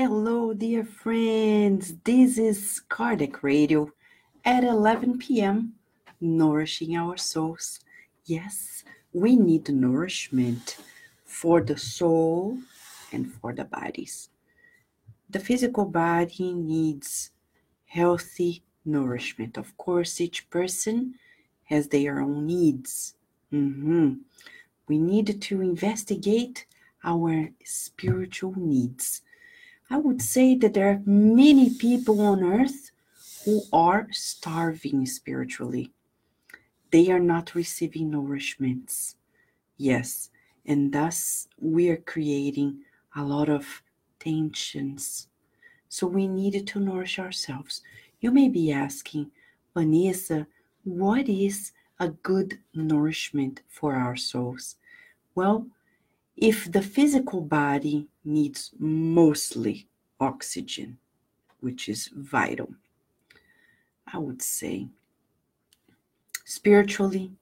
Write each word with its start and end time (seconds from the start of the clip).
Hello, 0.00 0.54
dear 0.54 0.84
friends. 0.84 1.94
This 2.04 2.38
is 2.38 2.82
Kardec 2.88 3.42
Radio 3.42 3.90
at 4.44 4.62
11 4.62 5.18
p.m., 5.18 5.72
nourishing 6.20 6.96
our 6.96 7.16
souls. 7.16 7.80
Yes, 8.24 8.84
we 9.12 9.34
need 9.34 9.68
nourishment 9.68 10.76
for 11.24 11.60
the 11.60 11.76
soul 11.76 12.58
and 13.10 13.32
for 13.32 13.52
the 13.52 13.64
bodies. 13.64 14.28
The 15.30 15.40
physical 15.40 15.84
body 15.84 16.54
needs 16.54 17.32
healthy 17.86 18.62
nourishment. 18.84 19.58
Of 19.58 19.76
course, 19.76 20.20
each 20.20 20.48
person 20.48 21.14
has 21.64 21.88
their 21.88 22.20
own 22.20 22.46
needs. 22.46 23.16
Mm-hmm. 23.52 24.12
We 24.86 24.98
need 24.98 25.42
to 25.42 25.60
investigate 25.60 26.66
our 27.02 27.48
spiritual 27.64 28.54
needs. 28.56 29.22
I 29.90 29.96
would 29.96 30.20
say 30.20 30.54
that 30.56 30.74
there 30.74 30.90
are 30.90 31.02
many 31.06 31.70
people 31.70 32.20
on 32.20 32.42
earth 32.42 32.90
who 33.44 33.62
are 33.72 34.08
starving 34.10 35.06
spiritually. 35.06 35.92
They 36.90 37.10
are 37.10 37.20
not 37.20 37.54
receiving 37.54 38.10
nourishments. 38.10 39.14
Yes, 39.78 40.30
and 40.66 40.92
thus 40.92 41.48
we 41.58 41.88
are 41.88 41.96
creating 41.96 42.80
a 43.16 43.24
lot 43.24 43.48
of 43.48 43.82
tensions. 44.18 45.28
So 45.88 46.06
we 46.06 46.28
needed 46.28 46.66
to 46.68 46.80
nourish 46.80 47.18
ourselves. 47.18 47.82
You 48.20 48.30
may 48.30 48.48
be 48.48 48.70
asking, 48.72 49.30
Vanessa, 49.74 50.46
what 50.84 51.28
is 51.28 51.72
a 51.98 52.08
good 52.08 52.58
nourishment 52.74 53.62
for 53.68 53.94
our 53.94 54.16
souls? 54.16 54.76
Well, 55.34 55.66
if 56.40 56.70
the 56.70 56.82
physical 56.82 57.40
body 57.40 58.06
needs 58.24 58.70
mostly 58.78 59.88
oxygen, 60.20 60.96
which 61.60 61.88
is 61.88 62.10
vital, 62.14 62.72
I 64.06 64.18
would 64.18 64.40
say 64.40 64.86
spiritually, 66.44 67.32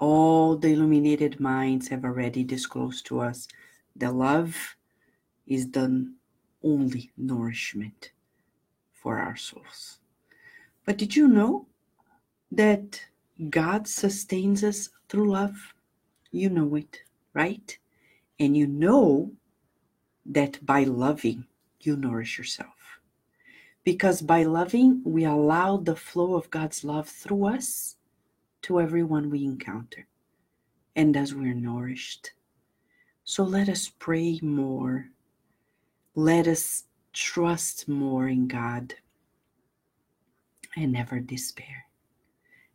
all 0.00 0.56
the 0.56 0.72
illuminated 0.72 1.38
minds 1.38 1.86
have 1.88 2.04
already 2.04 2.42
disclosed 2.42 3.06
to 3.06 3.20
us 3.20 3.46
that 3.94 4.14
love 4.14 4.76
is 5.46 5.70
the 5.70 6.12
only 6.64 7.12
nourishment 7.16 8.10
for 8.92 9.18
our 9.18 9.36
souls. 9.36 10.00
But 10.84 10.96
did 10.96 11.14
you 11.14 11.28
know 11.28 11.66
that 12.50 13.00
God 13.48 13.86
sustains 13.86 14.64
us 14.64 14.90
through 15.08 15.30
love? 15.30 15.72
You 16.32 16.50
know 16.50 16.74
it, 16.74 17.00
right? 17.32 17.78
And 18.40 18.56
you 18.56 18.66
know 18.66 19.32
that 20.24 20.64
by 20.64 20.84
loving, 20.84 21.44
you 21.80 21.94
nourish 21.94 22.38
yourself. 22.38 23.00
Because 23.84 24.22
by 24.22 24.44
loving, 24.44 25.02
we 25.04 25.24
allow 25.24 25.76
the 25.76 25.94
flow 25.94 26.34
of 26.34 26.50
God's 26.50 26.82
love 26.82 27.08
through 27.08 27.46
us 27.46 27.96
to 28.62 28.80
everyone 28.80 29.30
we 29.30 29.44
encounter. 29.44 30.06
And 30.96 31.16
as 31.16 31.34
we're 31.34 31.54
nourished. 31.54 32.32
So 33.24 33.44
let 33.44 33.68
us 33.68 33.90
pray 33.98 34.40
more. 34.42 35.10
Let 36.14 36.48
us 36.48 36.84
trust 37.12 37.88
more 37.88 38.26
in 38.28 38.48
God 38.48 38.94
and 40.76 40.92
never 40.92 41.20
despair. 41.20 41.86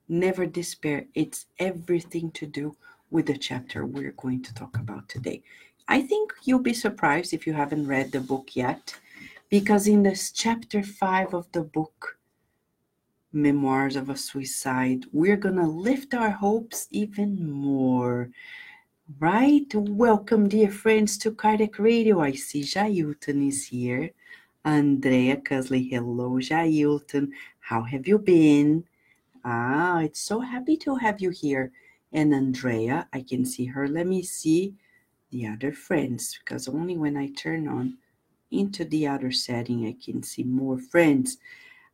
Never 0.07 0.45
despair. 0.45 1.05
It's 1.15 1.47
everything 1.57 2.31
to 2.31 2.45
do 2.45 2.75
with 3.11 3.27
the 3.27 3.37
chapter 3.37 3.85
we're 3.85 4.11
going 4.11 4.41
to 4.43 4.53
talk 4.53 4.77
about 4.77 5.07
today. 5.07 5.43
I 5.87 6.01
think 6.01 6.33
you'll 6.43 6.59
be 6.59 6.73
surprised 6.73 7.33
if 7.33 7.45
you 7.45 7.53
haven't 7.53 7.87
read 7.87 8.11
the 8.11 8.19
book 8.19 8.55
yet, 8.55 8.95
because 9.49 9.87
in 9.87 10.03
this 10.03 10.31
chapter 10.31 10.81
five 10.81 11.33
of 11.33 11.51
the 11.51 11.61
book, 11.61 12.17
Memoirs 13.31 13.95
of 13.95 14.09
a 14.09 14.17
Suicide, 14.17 15.05
we're 15.11 15.37
going 15.37 15.57
to 15.57 15.67
lift 15.67 16.13
our 16.13 16.31
hopes 16.31 16.87
even 16.91 17.51
more. 17.51 18.29
Right? 19.19 19.71
Welcome, 19.75 20.49
dear 20.49 20.71
friends, 20.71 21.17
to 21.19 21.31
Kardec 21.31 21.77
Radio. 21.77 22.21
I 22.21 22.31
see 22.31 22.61
Jailton 22.61 23.47
is 23.47 23.67
here. 23.67 24.09
Andrea 24.63 25.37
Cusley, 25.37 25.87
hello, 25.91 26.31
Jailton. 26.39 27.29
How 27.59 27.83
have 27.83 28.07
you 28.07 28.17
been? 28.17 28.85
Ah, 29.43 29.99
it's 29.99 30.21
so 30.21 30.39
happy 30.39 30.75
to 30.77 30.95
have 30.95 31.21
you 31.21 31.29
here 31.29 31.71
and 32.15 32.33
Andrea. 32.33 33.09
I 33.13 33.21
can 33.23 33.45
see 33.45 33.67
her. 33.67 33.87
Let 33.89 34.07
me 34.07 34.23
see 34.23 34.75
the 35.31 35.47
other 35.47 35.73
friends 35.73 36.39
because 36.39 36.67
only 36.69 36.97
when 36.97 37.17
I 37.17 37.29
turn 37.29 37.67
on 37.67 37.99
into 38.51 38.85
the 38.85 39.07
other 39.07 39.31
setting 39.31 39.85
I 39.87 39.95
can 40.03 40.23
see 40.23 40.43
more 40.43 40.79
friends. 40.79 41.37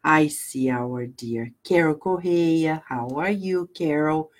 I 0.03 0.27
see 0.27 0.69
our 0.71 1.07
dear 1.07 1.51
Carol 1.63 1.95
Correia. 1.95 2.83
How 2.87 3.09
are 3.09 3.31
you, 3.31 3.69
Carol? 3.75 4.31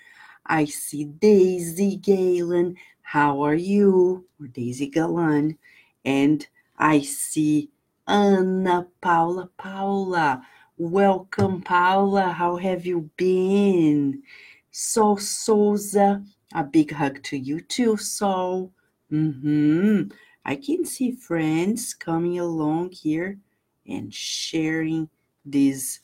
I 0.46 0.66
see 0.66 1.06
Daisy 1.06 1.98
Galen. 1.98 2.78
How 3.04 3.42
are 3.44 3.56
you? 3.56 4.28
Or 4.42 4.48
Daisy 4.48 4.88
Galan. 4.90 5.58
And 6.06 6.48
I 6.78 7.02
see 7.02 7.72
Ana 8.08 8.88
Paula 9.02 9.50
Paula. 9.58 10.44
Welcome, 10.78 11.62
Paula. 11.62 12.32
How 12.34 12.58
have 12.58 12.86
you 12.86 13.12
been? 13.18 14.24
Sol 14.72 15.18
Souza, 15.18 16.24
a 16.54 16.64
big 16.64 16.94
hug 16.94 17.22
to 17.24 17.38
you 17.38 17.60
too, 17.60 17.98
Sol. 17.98 18.72
Mm-hmm. 19.12 20.04
I 20.46 20.56
can 20.56 20.86
see 20.86 21.12
friends 21.12 21.94
coming 21.94 22.40
along 22.40 22.92
here 22.92 23.38
and 23.86 24.14
sharing 24.14 25.10
this 25.46 26.00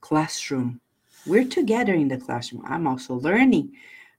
classroom. 0.00 0.80
We're 1.26 1.44
together 1.44 1.92
in 1.94 2.08
the 2.08 2.16
classroom. 2.16 2.64
I'm 2.66 2.86
also 2.86 3.14
learning. 3.14 3.72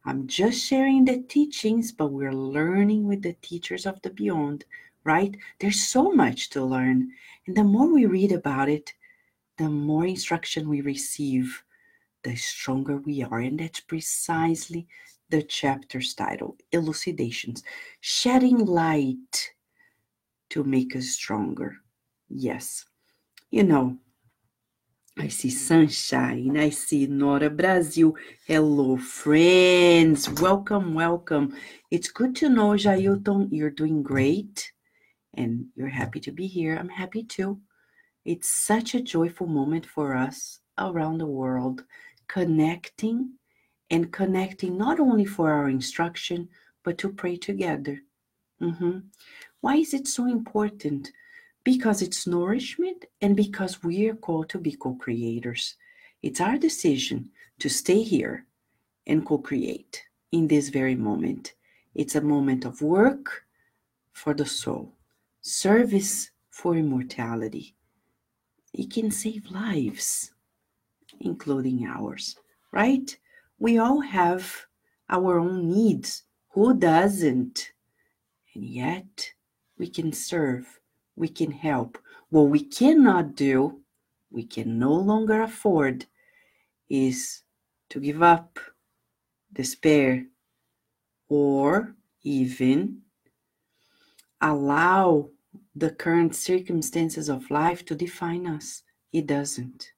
I'm 0.06 0.28
just 0.28 0.64
sharing 0.66 1.06
the 1.06 1.24
teachings, 1.24 1.92
but 1.92 2.12
we're 2.12 2.34
learning 2.34 3.08
with 3.08 3.24
the 3.24 3.34
teachers 3.42 3.86
of 3.86 4.02
the 4.04 4.12
beyond, 4.12 4.66
right? 5.04 5.36
There's 5.60 5.84
so 5.84 6.12
much 6.12 6.50
to 6.52 6.64
learn. 6.64 7.10
And 7.48 7.58
the 7.58 7.64
more 7.64 7.92
we 7.92 8.06
read 8.06 8.32
about 8.32 8.70
it, 8.70 8.94
the 9.58 9.70
more 9.70 10.06
instruction 10.06 10.70
we 10.70 10.82
receive 10.82 11.64
the 12.28 12.36
stronger 12.36 12.98
we 12.98 13.24
are. 13.24 13.40
And 13.40 13.58
that's 13.58 13.80
precisely 13.80 14.86
the 15.30 15.42
chapter's 15.42 16.14
title 16.14 16.58
Elucidations, 16.74 17.64
shedding 18.02 18.66
light 18.66 19.54
to 20.50 20.64
make 20.66 20.94
us 20.96 21.08
stronger. 21.08 21.78
Yes, 22.28 22.84
you 23.50 23.64
know, 23.64 23.98
I 25.18 25.30
see 25.30 25.50
sunshine. 25.50 26.58
I 26.58 26.70
see 26.70 27.08
Nora 27.08 27.50
Brazil. 27.50 28.16
Hello, 28.46 28.98
friends. 28.98 30.30
Welcome, 30.42 30.94
welcome. 30.94 31.56
It's 31.92 32.10
good 32.10 32.36
to 32.38 32.50
know, 32.50 32.72
Jailton, 32.72 33.48
you're 33.52 33.70
doing 33.70 34.04
great 34.04 34.70
and 35.34 35.68
you're 35.76 35.88
happy 36.02 36.20
to 36.20 36.32
be 36.34 36.46
here. 36.46 36.76
I'm 36.76 36.90
happy 36.90 37.24
too. 37.24 37.62
It's 38.26 38.50
such 38.50 38.96
a 38.96 39.02
joyful 39.02 39.48
moment 39.48 39.86
for 39.86 40.14
us 40.14 40.60
around 40.78 41.18
the 41.20 41.26
world 41.26 41.84
connecting 42.28 43.34
and 43.90 44.12
connecting 44.12 44.78
not 44.78 45.00
only 45.00 45.26
for 45.26 45.52
our 45.52 45.70
instruction, 45.70 46.50
but 46.84 46.98
to 46.98 47.10
pray 47.10 47.38
together. 47.38 48.02
Mm-hmm. 48.62 49.00
Why 49.62 49.76
is 49.76 49.94
it 49.94 50.08
so 50.08 50.26
important? 50.26 51.12
Because 51.64 52.02
it's 52.02 52.28
nourishment 52.28 53.06
and 53.22 53.36
because 53.36 53.84
we 53.84 54.08
are 54.08 54.16
called 54.16 54.50
to 54.50 54.58
be 54.58 54.74
co 54.74 54.96
creators. 54.96 55.76
It's 56.22 56.42
our 56.42 56.58
decision 56.58 57.30
to 57.60 57.70
stay 57.70 58.02
here 58.04 58.46
and 59.06 59.26
co 59.26 59.38
create 59.38 60.04
in 60.32 60.48
this 60.48 60.70
very 60.70 60.96
moment. 60.96 61.54
It's 61.96 62.16
a 62.16 62.22
moment 62.22 62.66
of 62.66 62.82
work 62.82 63.46
for 64.12 64.34
the 64.34 64.46
soul, 64.46 64.94
service 65.42 66.32
for 66.50 66.76
immortality. 66.76 67.76
It 68.74 68.92
can 68.92 69.12
save 69.12 69.50
lives 69.50 70.32
including 71.22 71.86
ours, 71.86 72.36
right? 72.72 73.18
We 73.60 73.78
all 73.78 74.02
have 74.02 74.66
our 75.10 75.40
own 75.40 75.70
needs. 75.70 76.24
Who 76.50 76.74
doesn't? 76.74 77.72
And 78.54 78.66
yet, 78.66 79.32
we 79.78 79.88
can 79.88 80.12
serve, 80.12 80.80
we 81.16 81.28
can 81.28 81.52
help. 81.52 81.98
What 82.30 82.50
we 82.50 82.64
cannot 82.64 83.36
do, 83.36 83.82
we 84.32 84.44
can 84.44 84.80
no 84.80 84.94
longer 84.94 85.44
afford, 85.44 86.06
is 86.90 87.44
to 87.90 88.00
give 88.00 88.22
up, 88.22 88.60
despair, 89.54 90.26
or 91.30 91.96
even 92.24 93.02
allow 94.42 95.30
the 95.76 95.92
current 95.92 96.36
circumstances 96.36 97.30
of 97.30 97.50
life 97.52 97.86
to 97.86 97.96
define 97.96 98.48
us. 98.48 98.84
It 99.14 99.28
doesn't. 99.28 99.92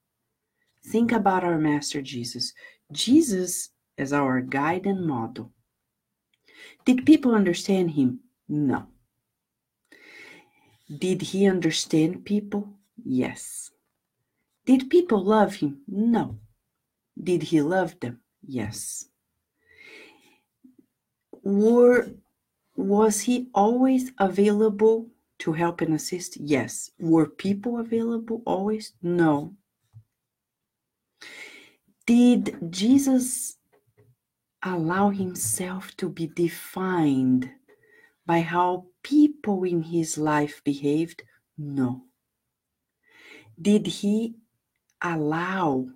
Think 0.86 1.12
about 1.12 1.44
our 1.44 1.58
Master 1.58 2.02
Jesus. 2.02 2.54
Jesus 2.92 3.70
as 3.98 4.14
our 4.14 4.42
guide 4.42 4.86
and 4.86 5.06
model. 5.06 5.52
Did 6.86 7.06
people 7.06 7.36
understand 7.36 7.92
him? 7.92 8.22
No. 8.48 8.88
Did 10.98 11.22
he 11.22 11.46
understand 11.46 12.26
people? 12.26 12.70
Yes. 13.04 13.72
Did 14.66 14.90
people 14.90 15.24
love 15.24 15.56
him? 15.56 15.82
No. 15.88 16.40
Did 17.22 17.44
he 17.44 17.62
love 17.62 18.00
them? 18.00 18.22
Yes. 18.46 19.06
Were, 21.44 22.10
was 22.76 23.22
he 23.22 23.50
always 23.54 24.12
available 24.18 25.08
to 25.40 25.54
help 25.54 25.82
and 25.82 25.94
assist? 25.94 26.38
Yes. 26.38 26.92
Were 27.00 27.28
people 27.28 27.80
available 27.80 28.42
always? 28.46 28.94
No. 29.02 29.56
Did 32.10 32.72
Jesus 32.72 33.58
allow 34.64 35.12
himself 35.12 35.96
to 35.98 36.10
be 36.10 36.26
defined 36.26 37.52
by 38.26 38.42
how 38.42 38.88
people 39.04 39.64
in 39.64 39.84
his 39.84 40.18
life 40.18 40.60
behaved? 40.64 41.22
No. 41.56 42.06
Did 43.62 43.86
he 43.86 44.34
allow 45.00 45.90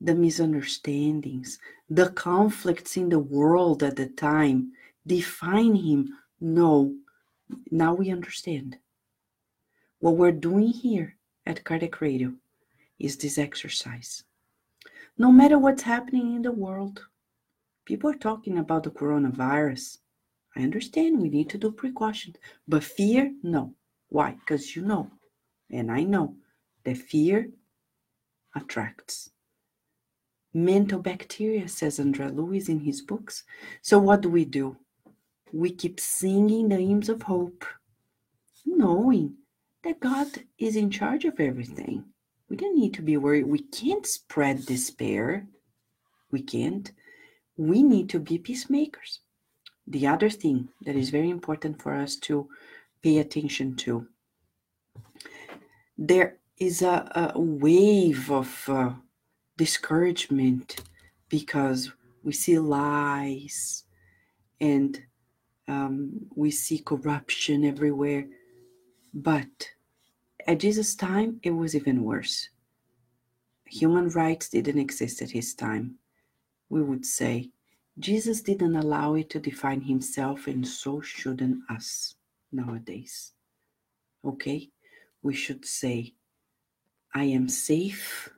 the 0.00 0.14
misunderstandings, 0.14 1.58
the 1.90 2.08
conflicts 2.08 2.96
in 2.96 3.10
the 3.10 3.18
world 3.18 3.82
at 3.82 3.96
the 3.96 4.06
time 4.06 4.72
define 5.06 5.74
him? 5.74 6.14
No. 6.40 6.94
Now 7.70 7.92
we 7.92 8.10
understand. 8.10 8.78
What 9.98 10.16
we're 10.16 10.32
doing 10.32 10.68
here 10.68 11.18
at 11.44 11.62
Kardec 11.62 12.00
Radio 12.00 12.32
is 12.98 13.18
this 13.18 13.36
exercise. 13.36 14.24
No 15.18 15.32
matter 15.32 15.58
what's 15.58 15.82
happening 15.82 16.34
in 16.34 16.42
the 16.42 16.52
world, 16.52 17.06
people 17.86 18.10
are 18.10 18.18
talking 18.18 18.58
about 18.58 18.82
the 18.82 18.90
coronavirus. 18.90 19.98
I 20.54 20.60
understand 20.62 21.20
we 21.20 21.30
need 21.30 21.48
to 21.50 21.58
do 21.58 21.72
precautions, 21.72 22.36
but 22.68 22.84
fear, 22.84 23.32
no. 23.42 23.74
Why? 24.08 24.32
Because 24.32 24.76
you 24.76 24.82
know, 24.82 25.10
and 25.70 25.90
I 25.90 26.02
know, 26.02 26.36
that 26.84 26.98
fear 26.98 27.48
attracts. 28.54 29.30
Mental 30.52 31.00
bacteria, 31.00 31.68
says 31.68 31.98
André 31.98 32.34
Luiz 32.34 32.68
in 32.68 32.80
his 32.80 33.00
books. 33.02 33.44
So, 33.82 33.98
what 33.98 34.20
do 34.20 34.28
we 34.28 34.44
do? 34.44 34.76
We 35.52 35.70
keep 35.70 35.98
singing 35.98 36.68
the 36.68 36.76
hymns 36.76 37.08
of 37.08 37.22
hope, 37.22 37.64
knowing 38.64 39.36
that 39.82 40.00
God 40.00 40.28
is 40.58 40.76
in 40.76 40.90
charge 40.90 41.24
of 41.24 41.40
everything. 41.40 42.04
We 42.48 42.56
don't 42.56 42.78
need 42.78 42.94
to 42.94 43.02
be 43.02 43.16
worried. 43.16 43.46
We 43.46 43.60
can't 43.60 44.06
spread 44.06 44.66
despair. 44.66 45.46
We 46.30 46.42
can't. 46.42 46.90
We 47.56 47.82
need 47.82 48.08
to 48.10 48.20
be 48.20 48.38
peacemakers. 48.38 49.20
The 49.86 50.06
other 50.06 50.30
thing 50.30 50.68
that 50.84 50.96
is 50.96 51.10
very 51.10 51.30
important 51.30 51.82
for 51.82 51.94
us 51.94 52.16
to 52.16 52.48
pay 53.02 53.18
attention 53.18 53.76
to 53.76 54.06
there 55.98 56.38
is 56.58 56.82
a, 56.82 57.32
a 57.34 57.40
wave 57.40 58.30
of 58.30 58.68
uh, 58.68 58.90
discouragement 59.56 60.76
because 61.28 61.92
we 62.22 62.32
see 62.32 62.58
lies 62.58 63.84
and 64.60 65.00
um, 65.68 66.12
we 66.34 66.50
see 66.50 66.78
corruption 66.78 67.64
everywhere. 67.64 68.26
But 69.12 69.70
at 70.46 70.60
Jesus' 70.60 70.94
time, 70.94 71.40
it 71.42 71.50
was 71.50 71.74
even 71.74 72.04
worse. 72.04 72.48
Human 73.66 74.08
rights 74.10 74.48
didn't 74.48 74.78
exist 74.78 75.20
at 75.22 75.30
his 75.30 75.54
time. 75.54 75.96
We 76.68 76.82
would 76.82 77.04
say 77.04 77.50
Jesus 77.98 78.42
didn't 78.42 78.76
allow 78.76 79.14
it 79.14 79.30
to 79.30 79.40
define 79.40 79.80
himself, 79.80 80.46
and 80.46 80.66
so 80.66 81.00
shouldn't 81.00 81.62
us 81.70 82.14
nowadays. 82.52 83.32
Okay? 84.24 84.70
We 85.22 85.34
should 85.34 85.64
say, 85.64 86.14
I 87.14 87.24
am 87.24 87.48
safe. 87.48 88.28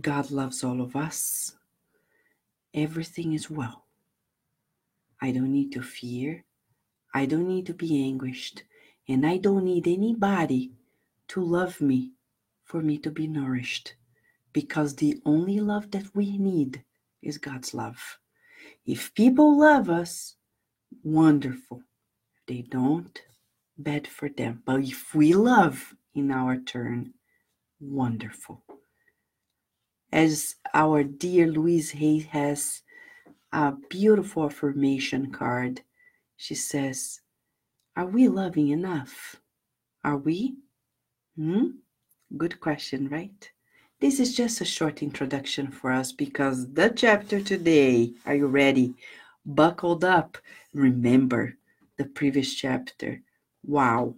God 0.00 0.30
loves 0.30 0.62
all 0.64 0.80
of 0.80 0.96
us. 0.96 1.56
Everything 2.74 3.32
is 3.32 3.50
well. 3.50 3.86
I 5.22 5.32
don't 5.32 5.52
need 5.52 5.72
to 5.72 5.82
fear. 5.82 6.44
I 7.14 7.26
don't 7.26 7.48
need 7.48 7.66
to 7.66 7.74
be 7.74 8.04
anguished. 8.04 8.64
And 9.08 9.26
I 9.26 9.38
don't 9.38 9.64
need 9.64 9.88
anybody 9.88 10.72
to 11.30 11.40
love 11.40 11.80
me 11.80 12.10
for 12.64 12.82
me 12.82 12.98
to 12.98 13.10
be 13.10 13.28
nourished. 13.28 13.94
Because 14.52 14.96
the 14.96 15.20
only 15.24 15.60
love 15.60 15.92
that 15.92 16.12
we 16.12 16.36
need 16.36 16.82
is 17.22 17.38
God's 17.38 17.72
love. 17.72 18.18
If 18.84 19.14
people 19.14 19.58
love 19.58 19.88
us, 19.88 20.34
wonderful. 21.04 21.82
If 22.34 22.46
they 22.46 22.62
don't, 22.62 23.16
bad 23.78 24.08
for 24.08 24.28
them. 24.28 24.62
But 24.66 24.80
if 24.80 25.14
we 25.14 25.32
love 25.32 25.94
in 26.16 26.32
our 26.32 26.56
turn, 26.56 27.14
wonderful. 27.78 28.64
As 30.12 30.56
our 30.74 31.04
dear 31.04 31.46
Louise 31.46 31.92
Hay 31.92 32.18
has 32.18 32.82
a 33.52 33.74
beautiful 33.88 34.46
affirmation 34.46 35.30
card, 35.30 35.82
she 36.36 36.56
says, 36.56 37.20
Are 37.94 38.06
we 38.06 38.26
loving 38.26 38.68
enough? 38.68 39.36
Are 40.02 40.16
we? 40.16 40.56
Hmm? 41.36 41.66
Good 42.36 42.60
question, 42.60 43.08
right? 43.08 43.50
This 44.00 44.18
is 44.18 44.34
just 44.34 44.60
a 44.60 44.64
short 44.64 45.02
introduction 45.02 45.70
for 45.70 45.92
us 45.92 46.12
because 46.12 46.72
the 46.72 46.88
chapter 46.90 47.40
today, 47.40 48.14
are 48.26 48.34
you 48.34 48.46
ready? 48.46 48.94
Buckled 49.44 50.04
up. 50.04 50.38
Remember 50.72 51.56
the 51.96 52.06
previous 52.06 52.54
chapter. 52.54 53.22
Wow. 53.64 54.14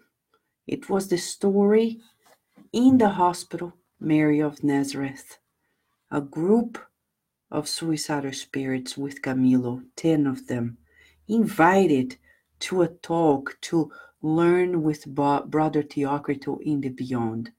It 0.66 0.88
was 0.88 1.08
the 1.08 1.18
story 1.18 1.98
in 2.72 2.98
the 2.98 3.10
hospital, 3.10 3.74
Mary 4.00 4.40
of 4.40 4.62
Nazareth. 4.62 5.38
A 6.10 6.20
group 6.20 6.78
of 7.50 7.68
suicidal 7.68 8.32
spirits 8.32 8.96
with 8.96 9.20
Camilo, 9.20 9.82
10 9.96 10.26
of 10.26 10.46
them, 10.46 10.78
invited 11.28 12.16
to 12.60 12.82
a 12.82 12.88
talk 12.88 13.58
to 13.62 13.90
learn 14.22 14.82
with 14.82 15.06
Brother 15.06 15.82
Theocrito 15.82 16.60
in 16.62 16.80
the 16.80 16.88
beyond. 16.88 17.50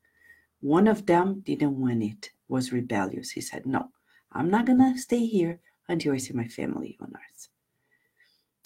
One 0.62 0.88
of 0.88 1.06
them 1.06 1.42
didn't 1.42 1.80
want 1.80 2.04
it, 2.04 2.32
was 2.48 2.72
rebellious. 2.72 3.32
He 3.32 3.42
said, 3.42 3.66
No, 3.66 3.90
I'm 4.32 4.50
not 4.50 4.66
going 4.66 4.80
to 4.80 4.98
stay 4.98 5.26
here 5.26 5.60
until 5.88 6.14
I 6.14 6.18
see 6.18 6.34
my 6.34 6.48
family 6.48 6.98
on 7.02 7.14
earth. 7.16 7.50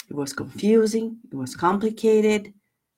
It 0.09 0.15
was 0.15 0.31
confusing, 0.31 1.17
it 1.31 1.35
was 1.35 1.55
complicated. 1.55 2.53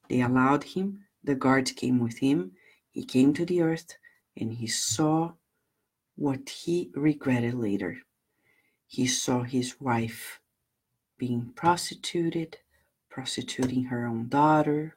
They 0.09 0.21
allowed 0.21 0.63
him. 0.63 1.05
The 1.23 1.35
guards 1.35 1.71
came 1.71 1.99
with 1.99 2.19
him. 2.19 2.51
He 2.91 3.03
came 3.03 3.33
to 3.33 3.45
the 3.45 3.61
earth 3.61 3.95
and 4.35 4.53
he 4.53 4.67
saw 4.67 5.33
what 6.15 6.49
he 6.49 6.91
regretted 6.93 7.53
later. 7.53 7.97
He 8.85 9.05
saw 9.07 9.43
his 9.43 9.79
wife 9.79 10.39
being 11.17 11.51
prostituted, 11.55 12.57
prostituting 13.19 13.83
her 13.83 14.07
own 14.07 14.29
daughter, 14.29 14.95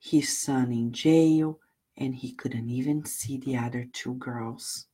his 0.00 0.36
son 0.36 0.72
in 0.72 0.92
jail, 0.92 1.60
and 1.96 2.12
he 2.16 2.32
couldn't 2.32 2.68
even 2.68 3.04
see 3.04 3.38
the 3.38 3.56
other 3.56 3.86
two 3.92 4.14
girls. 4.14 4.86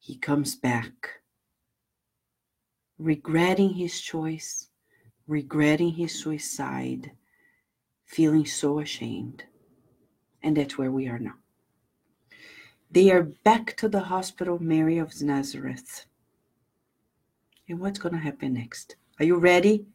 He 0.00 0.16
comes 0.16 0.56
back, 0.56 1.20
regretting 2.98 3.74
his 3.74 4.00
choice, 4.00 4.66
regretting 5.28 5.92
his 5.92 6.12
suicide, 6.20 7.12
feeling 8.04 8.44
so 8.44 8.80
ashamed. 8.80 9.44
And 10.42 10.56
that's 10.56 10.76
where 10.76 10.90
we 10.90 11.06
are 11.06 11.20
now. 11.20 11.36
They 12.90 13.12
are 13.12 13.22
back 13.22 13.76
to 13.76 13.88
the 13.88 14.00
hospital, 14.00 14.58
Mary 14.60 14.98
of 14.98 15.22
Nazareth. 15.22 16.04
And 17.68 17.78
what's 17.78 18.00
going 18.00 18.14
to 18.14 18.20
happen 18.20 18.54
next? 18.54 18.96
Are 19.20 19.24
you 19.24 19.36
ready? 19.36 19.86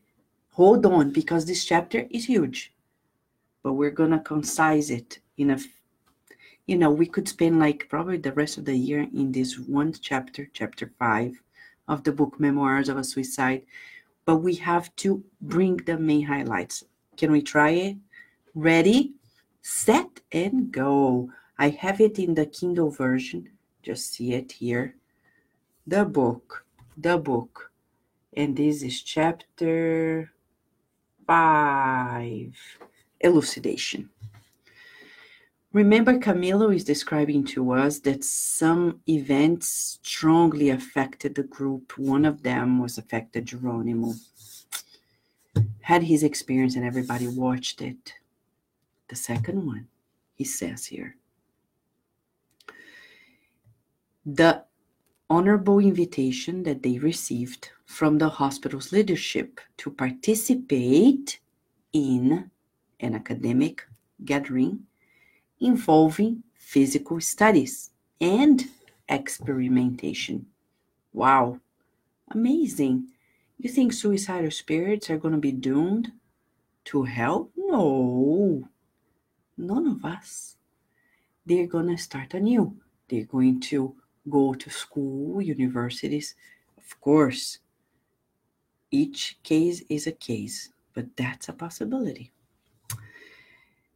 Hold 0.58 0.88
on, 0.88 1.12
because 1.12 1.46
this 1.46 1.64
chapter 1.64 2.08
is 2.10 2.26
huge. 2.26 2.74
But 3.62 3.74
we're 3.74 3.92
to 3.92 4.20
concise 4.20 4.90
it 4.90 5.20
in 5.38 5.52
a 5.52 5.60
you 6.66 6.76
know 6.78 6.90
we 6.90 7.06
could 7.06 7.28
spend 7.28 7.60
like 7.60 7.88
probably 7.90 8.18
the 8.18 8.34
rest 8.34 8.58
of 8.58 8.66
the 8.66 8.76
year 8.76 9.08
in 9.14 9.32
this 9.32 9.60
one 9.60 9.94
chapter 9.94 10.50
chapter 10.52 10.92
5 10.98 11.40
of 11.88 12.04
the 12.04 12.12
book 12.12 12.40
memoirs 12.40 12.90
of 12.90 12.98
a 12.98 13.04
suicide 13.04 13.62
but 14.26 14.38
we 14.38 14.56
have 14.56 14.94
to 14.96 15.24
bring 15.42 15.78
the 15.78 15.98
main 15.98 16.24
highlights. 16.24 16.84
Can 17.18 17.32
we 17.32 17.42
try 17.42 17.70
it? 17.70 17.98
Ready 18.56 19.14
set 19.62 20.22
and 20.32 20.72
go. 20.72 21.30
I 21.60 21.70
have 21.70 22.02
it 22.02 22.18
in 22.18 22.34
the 22.34 22.48
kindle 22.48 22.90
version. 22.90 23.50
Just 23.84 24.14
see 24.14 24.34
it 24.34 24.54
here. 24.54 24.96
The 25.86 26.04
book 26.04 26.66
the 26.98 27.18
book. 27.20 27.72
And 28.36 28.58
this 28.58 28.82
is 28.82 29.04
chapter 29.04 30.32
5 31.28 32.54
elucidation 33.22 34.10
Remember, 35.74 36.18
Camilo 36.18 36.74
is 36.76 36.84
describing 36.84 37.44
to 37.46 37.72
us 37.74 38.00
that 38.00 38.24
some 38.24 39.02
events 39.08 40.00
strongly 40.02 40.70
affected 40.70 41.36
the 41.36 41.44
group. 41.44 41.98
One 42.00 42.26
of 42.26 42.42
them 42.42 42.80
was 42.80 42.98
affected 42.98 43.46
Geronimo. 43.46 44.14
Had 45.82 46.02
his 46.02 46.24
experience 46.24 46.76
and 46.76 46.84
everybody 46.84 47.28
watched 47.28 47.84
it. 47.84 48.14
The 49.10 49.16
second 49.16 49.68
one, 49.68 49.88
he 50.34 50.46
says 50.46 50.86
here 50.88 51.16
the 54.26 54.64
honorable 55.30 55.80
invitation 55.80 56.64
that 56.64 56.84
they 56.84 56.98
received 57.00 57.70
from 57.86 58.18
the 58.18 58.30
hospital's 58.30 58.92
leadership 58.92 59.60
to 59.78 59.92
participate 59.92 61.40
in 61.94 62.50
an 63.00 63.16
academic 63.16 63.88
gathering 64.24 64.86
involving 65.60 66.44
physical 66.56 67.20
studies 67.20 67.92
and 68.22 68.66
experimentation. 69.10 70.46
Wow, 71.14 71.60
amazing. 72.30 73.08
You 73.58 73.70
think 73.70 73.94
suicidal 73.94 74.52
spirits 74.52 75.10
are 75.10 75.18
going 75.18 75.34
to 75.34 75.40
be 75.40 75.52
doomed 75.52 76.12
to 76.86 77.04
hell? 77.04 77.50
No, 77.56 78.68
none 79.58 79.88
of 79.88 80.06
us. 80.06 80.56
They're 81.46 81.68
going 81.68 81.88
to 81.88 81.98
start 81.98 82.34
anew. 82.34 82.78
They're 83.10 83.26
going 83.26 83.62
to 83.62 83.96
go 84.30 84.54
to 84.54 84.70
school, 84.70 85.42
universities. 85.42 86.36
Of 86.78 87.00
course, 87.02 87.60
each 88.92 89.40
case 89.44 89.84
is 89.90 90.08
a 90.08 90.12
case, 90.12 90.70
but 90.94 91.06
that's 91.16 91.50
a 91.50 91.54
possibility. 91.54 92.32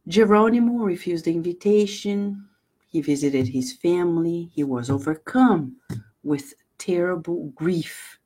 Geronimo 0.08 0.84
refused 0.84 1.24
the 1.26 1.34
invitation. 1.34 2.48
He 2.88 3.00
visited 3.00 3.48
his 3.48 3.72
family. 3.72 4.50
He 4.52 4.64
was 4.64 4.90
overcome 4.90 5.76
with 6.22 6.54
terrible 6.78 7.52
grief. 7.54 8.18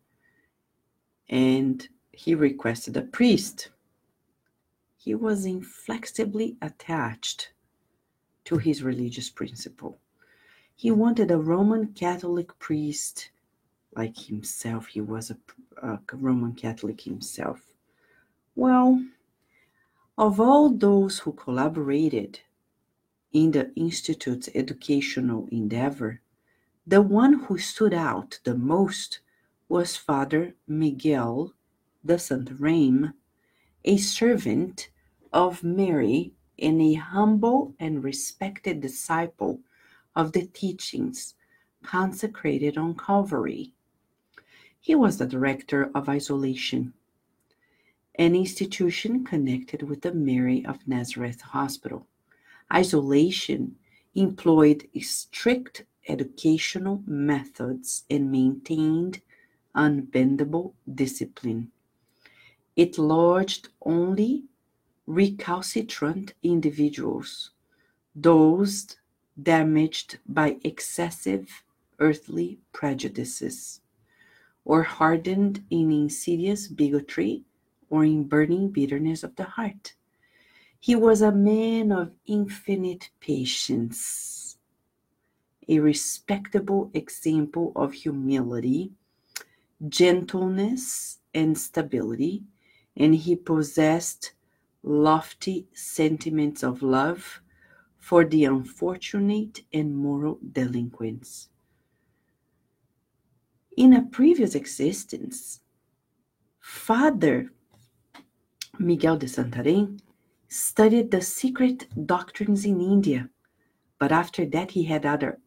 And 1.28 1.86
he 2.12 2.34
requested 2.34 2.96
a 2.96 3.02
priest. 3.02 3.70
He 4.96 5.14
was 5.14 5.44
inflexibly 5.44 6.56
attached 6.62 7.52
to 8.46 8.56
his 8.58 8.82
religious 8.82 9.28
principle. 9.28 9.98
He 10.78 10.90
wanted 10.90 11.30
a 11.30 11.38
Roman 11.38 11.94
Catholic 11.94 12.58
priest 12.58 13.30
like 13.96 14.18
himself. 14.18 14.88
He 14.88 15.00
was 15.00 15.30
a, 15.30 15.38
a 15.82 15.98
Roman 16.12 16.52
Catholic 16.52 17.00
himself. 17.00 17.66
Well, 18.54 19.02
of 20.18 20.38
all 20.38 20.68
those 20.68 21.20
who 21.20 21.32
collaborated 21.32 22.40
in 23.32 23.52
the 23.52 23.72
Institute's 23.74 24.50
educational 24.54 25.48
endeavor, 25.50 26.20
the 26.86 27.00
one 27.00 27.44
who 27.44 27.56
stood 27.56 27.94
out 27.94 28.38
the 28.44 28.54
most 28.54 29.20
was 29.70 29.96
Father 29.96 30.54
Miguel 30.68 31.54
de 32.04 32.16
Santarém, 32.16 33.14
a 33.84 33.96
servant 33.96 34.90
of 35.32 35.64
Mary 35.64 36.34
and 36.58 36.80
a 36.82 36.94
humble 36.94 37.74
and 37.80 38.04
respected 38.04 38.80
disciple 38.80 39.60
of 40.16 40.32
the 40.32 40.46
teachings 40.46 41.34
consecrated 41.82 42.76
on 42.76 42.96
Calvary. 42.96 43.74
He 44.80 44.94
was 44.94 45.18
the 45.18 45.26
director 45.26 45.90
of 45.94 46.08
isolation, 46.08 46.94
an 48.14 48.34
institution 48.34 49.24
connected 49.24 49.82
with 49.82 50.00
the 50.00 50.14
Mary 50.14 50.64
of 50.64 50.88
Nazareth 50.88 51.42
Hospital. 51.42 52.06
Isolation 52.72 53.76
employed 54.14 54.88
strict 55.02 55.84
educational 56.08 57.02
methods 57.06 58.04
and 58.08 58.32
maintained 58.32 59.20
unbendable 59.74 60.72
discipline. 60.92 61.70
It 62.74 62.96
lodged 62.96 63.68
only 63.82 64.44
recalcitrant 65.06 66.32
individuals, 66.42 67.50
those 68.14 68.96
damaged 69.40 70.18
by 70.26 70.56
excessive 70.64 71.64
earthly 71.98 72.58
prejudices, 72.72 73.80
or 74.64 74.82
hardened 74.82 75.64
in 75.70 75.92
insidious 75.92 76.68
bigotry 76.68 77.44
or 77.88 78.04
in 78.04 78.24
burning 78.24 78.70
bitterness 78.70 79.22
of 79.22 79.36
the 79.36 79.44
heart. 79.44 79.94
He 80.80 80.94
was 80.94 81.22
a 81.22 81.32
man 81.32 81.92
of 81.92 82.12
infinite 82.26 83.10
patience, 83.20 84.58
a 85.68 85.80
respectable 85.80 86.90
example 86.94 87.72
of 87.74 87.92
humility, 87.92 88.92
gentleness, 89.88 91.18
and 91.34 91.58
stability, 91.58 92.44
and 92.96 93.14
he 93.14 93.36
possessed 93.36 94.32
lofty 94.82 95.66
sentiments 95.72 96.62
of 96.62 96.82
love 96.82 97.40
for 98.06 98.24
the 98.24 98.44
unfortunate 98.44 99.62
and 99.72 99.96
moral 99.96 100.38
delinquents. 100.52 101.48
In 103.76 103.92
a 103.94 104.02
previous 104.02 104.54
existence, 104.54 105.58
Father 106.60 107.50
Miguel 108.78 109.16
de 109.16 109.26
Santarém 109.26 109.98
studied 110.46 111.10
the 111.10 111.20
secret 111.20 111.88
doctrines 112.06 112.64
in 112.64 112.80
India, 112.80 113.28
but 113.98 114.12
after 114.12 114.46
that 114.46 114.70
he 114.70 114.84
had 114.84 115.04
other 115.04 115.40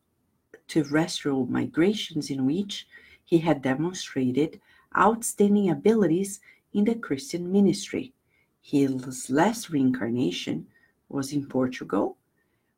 terrestrial 0.67 1.45
migrations 1.45 2.29
in 2.29 2.45
which 2.45 2.85
he 3.23 3.37
had 3.37 3.61
demonstrated 3.61 4.59
outstanding 4.97 5.69
abilities 5.69 6.41
in 6.73 6.83
the 6.83 6.95
Christian 6.95 7.49
ministry. 7.49 8.11
His 8.59 9.29
last 9.29 9.69
reincarnation 9.69 10.67
was 11.07 11.31
in 11.31 11.45
Portugal 11.45 12.17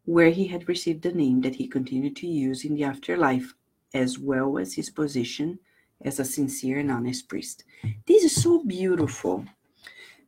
where 0.06 0.30
he 0.30 0.48
had 0.48 0.68
received 0.68 1.02
the 1.04 1.12
name 1.12 1.42
that 1.42 1.56
he 1.56 1.68
continued 1.68 2.16
to 2.18 2.28
use 2.28 2.66
in 2.66 2.76
the 2.76 2.84
afterlife, 2.84 3.54
as 3.94 4.18
well 4.18 4.58
as 4.58 4.74
his 4.74 4.90
position 4.90 5.60
as 6.04 6.20
a 6.20 6.26
sincere 6.26 6.80
and 6.80 6.92
honest 6.92 7.28
priest. 7.28 7.64
This 8.08 8.24
is 8.24 8.42
so 8.42 8.64
beautiful 8.64 9.46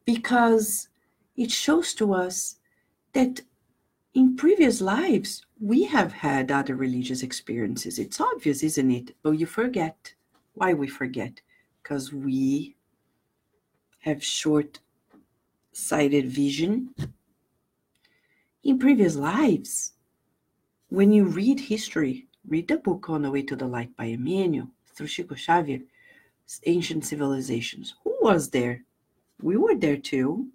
because 0.06 0.90
it 1.36 1.52
shows 1.52 1.94
to 1.96 2.14
us 2.14 2.58
that 3.14 3.42
in 4.14 4.36
previous 4.36 4.82
lives 4.82 5.46
we 5.60 5.86
have 5.86 6.12
had 6.12 6.52
other 6.52 6.76
religious 6.76 7.24
experiences. 7.24 7.98
It's 7.98 8.22
obvious, 8.22 8.64
isn't 8.64 8.92
it? 8.92 9.16
But 9.24 9.32
you 9.32 9.46
forget. 9.46 10.14
Why 10.54 10.74
we 10.74 10.88
forget? 10.88 11.42
Because 11.82 12.14
we 12.14 12.76
have 14.00 14.24
short 14.24 14.80
sighted 15.72 16.28
vision 16.28 16.94
in 18.64 18.80
previous 18.80 19.16
lives. 19.16 19.94
When 20.90 21.12
you 21.12 21.26
read 21.26 21.60
history, 21.60 22.28
read 22.48 22.68
the 22.68 22.78
book 22.78 23.10
On 23.10 23.22
the 23.22 23.32
Way 23.32 23.42
to 23.44 23.56
the 23.56 23.68
Light 23.68 23.96
by 23.98 24.06
Emmanuel 24.06 24.68
through 24.96 25.08
Chico 25.08 25.36
Xavier, 25.36 25.80
Ancient 26.66 27.06
Civilizations. 27.06 27.96
Who 28.04 28.16
was 28.22 28.50
there? 28.50 28.84
We 29.42 29.58
were 29.58 29.76
there 29.76 29.98
too. 29.98 30.48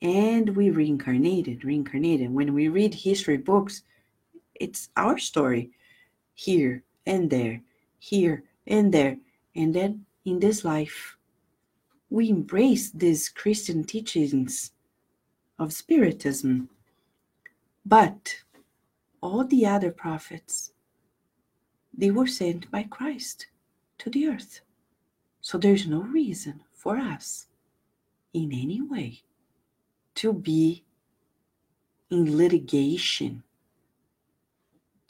And 0.00 0.54
we 0.54 0.70
reincarnated, 0.70 1.64
reincarnated. 1.64 2.32
When 2.32 2.54
we 2.54 2.68
read 2.68 2.94
history 2.94 3.38
books, 3.38 3.82
it's 4.54 4.90
our 4.96 5.18
story 5.18 5.70
here 6.34 6.82
and 7.06 7.30
there, 7.30 7.60
here 7.98 8.44
and 8.66 8.92
there. 8.92 9.16
And 9.56 9.74
then 9.74 10.04
in 10.24 10.40
this 10.40 10.64
life, 10.64 11.16
we 12.10 12.28
embrace 12.28 12.90
these 12.90 13.28
Christian 13.28 13.84
teachings 13.84 14.72
of 15.58 15.72
Spiritism 15.72 16.68
but 17.84 18.36
all 19.20 19.44
the 19.44 19.66
other 19.66 19.90
prophets, 19.90 20.72
they 21.96 22.10
were 22.10 22.26
sent 22.26 22.70
by 22.70 22.84
Christ 22.84 23.46
to 23.98 24.10
the 24.10 24.26
earth. 24.26 24.60
So 25.40 25.58
there's 25.58 25.86
no 25.86 26.00
reason 26.00 26.62
for 26.72 26.96
us 26.96 27.46
in 28.32 28.52
any 28.52 28.80
way 28.80 29.22
to 30.16 30.32
be 30.32 30.84
in 32.10 32.36
litigation, 32.36 33.42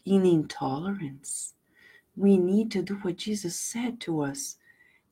in 0.05 0.27
intolerance. 0.27 1.55
We 2.17 2.37
need 2.37 2.71
to 2.73 2.83
do 2.83 2.95
what 2.97 3.17
Jesus 3.17 3.57
said 3.57 4.01
to 4.01 4.23
us. 4.23 4.57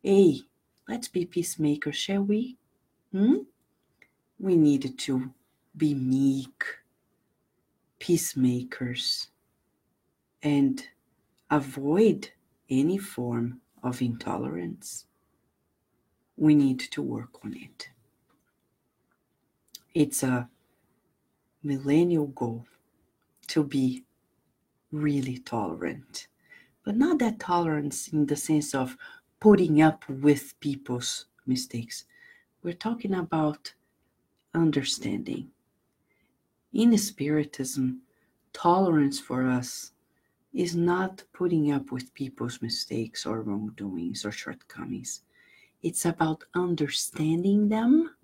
Hey, 0.02 0.42
let's 0.88 1.09
be 1.09 1.25
peacemakers, 1.25 1.97
shall 1.97 2.23
we? 2.23 2.57
Hmm? 3.12 3.38
We 4.38 4.57
need 4.57 4.99
to 4.99 5.31
be 5.76 5.95
meek 5.95 6.64
peacemakers 8.03 9.29
and 10.43 10.89
avoid 11.53 12.29
any 12.69 12.99
form 12.99 13.61
of 13.85 14.03
intolerance. 14.03 15.07
We 16.37 16.57
need 16.57 16.81
to 16.81 17.01
work 17.01 17.45
on 17.45 17.55
it. 17.55 17.91
It's 19.95 20.25
a 20.25 20.49
millennial 21.63 22.27
goal 22.27 22.67
to 23.47 23.63
be 23.63 24.03
really 24.91 25.39
tolerant, 25.39 26.27
but 26.85 26.97
not 26.97 27.21
that 27.21 27.39
tolerance 27.39 28.09
in 28.09 28.27
the 28.27 28.35
sense 28.35 28.75
of 28.75 28.97
putting 29.39 29.81
up 29.81 30.03
with 30.09 30.59
people's 30.59 31.27
mistakes. 31.47 32.07
We're 32.65 32.73
talking 32.73 33.15
about 33.15 33.73
understanding 34.55 35.52
In 36.73 36.97
Spiritism, 36.97 38.00
tolerance 38.55 39.21
for 39.21 39.47
us 39.47 39.93
is 40.55 40.75
not 40.75 41.23
putting 41.35 41.71
up 41.71 41.93
with 41.93 42.14
people's 42.14 42.62
mistakes 42.62 43.26
or 43.26 43.43
wrongdoings 43.43 44.25
or 44.25 44.33
shortcomings. 44.33 45.23
It's 45.83 46.07
about 46.07 46.45
understanding 46.55 47.69
them. 47.69 48.14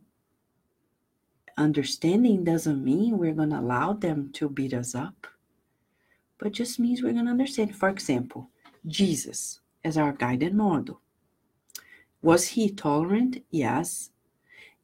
Understanding 1.58 2.44
doesn't 2.44 2.82
mean 2.82 3.18
we're 3.18 3.34
going 3.34 3.50
to 3.50 3.60
allow 3.60 3.92
them 3.92 4.30
to 4.34 4.48
beat 4.48 4.72
us 4.72 4.94
up, 4.94 5.26
but 6.38 6.52
just 6.52 6.78
means 6.78 7.02
we're 7.02 7.12
going 7.12 7.26
to 7.26 7.30
understand. 7.30 7.76
For 7.76 7.88
example, 7.90 8.48
Jesus 8.86 9.60
as 9.84 9.98
our 9.98 10.12
guided 10.12 10.54
model. 10.54 11.00
Was 12.22 12.48
he 12.48 12.70
tolerant? 12.70 13.44
Yes. 13.50 14.10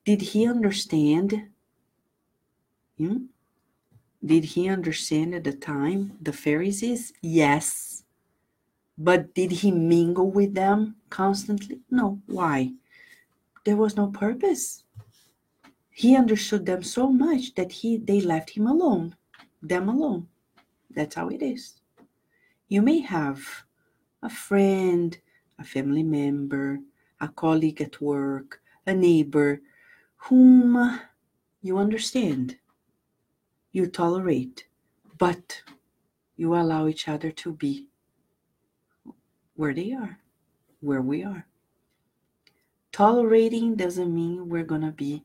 Did 0.05 0.21
he 0.21 0.47
understand? 0.47 1.49
Hmm? 2.99 3.27
Did 4.25 4.45
he 4.45 4.69
understand 4.69 5.35
at 5.35 5.45
the 5.45 5.53
time 5.53 6.17
the 6.23 6.33
Pharisees? 6.33 7.13
Yes. 7.21 8.05
But 8.97 9.35
did 9.35 9.51
he 9.51 9.71
mingle 9.71 10.31
with 10.31 10.55
them 10.55 10.97
constantly? 11.11 11.81
No. 11.91 12.21
Why? 12.27 12.73
There 13.65 13.77
was 13.77 13.97
no 13.97 14.07
purpose. 14.09 14.85
He 15.91 16.17
understood 16.17 16.65
them 16.65 16.83
so 16.83 17.11
much 17.11 17.55
that 17.55 17.71
he 17.71 17.99
they 17.99 18.21
left 18.21 18.51
him 18.51 18.67
alone, 18.67 19.15
them 19.63 19.89
alone. 19.89 20.29
That's 20.91 21.17
how 21.17 21.29
it 21.29 21.43
is. 21.43 21.81
You 22.69 22.81
may 22.83 23.01
have 23.01 23.45
a 24.23 24.31
friend, 24.31 25.17
a 25.59 25.65
family 25.65 26.03
member, 26.03 26.81
a 27.21 27.29
colleague 27.29 27.81
at 27.83 28.01
work, 28.01 28.63
a 28.87 28.95
neighbor 28.95 29.61
whom 30.17 30.99
you 31.61 31.79
understand 31.79 32.57
you 33.75 33.89
tolerate, 33.89 34.67
but 35.19 35.61
you 36.37 36.55
allow 36.55 36.87
each 36.87 37.09
other 37.09 37.33
to 37.33 37.53
be 37.53 37.89
where 39.57 39.75
they 39.75 39.93
are, 39.93 40.21
where 40.81 41.03
we 41.03 41.25
are. 41.25 41.45
Tolerating 42.93 43.75
doesn't 43.75 44.15
mean 44.15 44.49
we're 44.49 44.63
going 44.63 44.83
to 44.83 44.93
be 44.93 45.25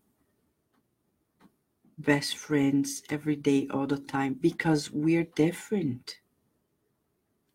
best 1.99 2.37
friends 2.37 3.03
every 3.11 3.35
day, 3.35 3.67
all 3.69 3.85
the 3.85 3.99
time, 3.99 4.33
because 4.33 4.89
we're 4.89 5.27
different, 5.35 6.17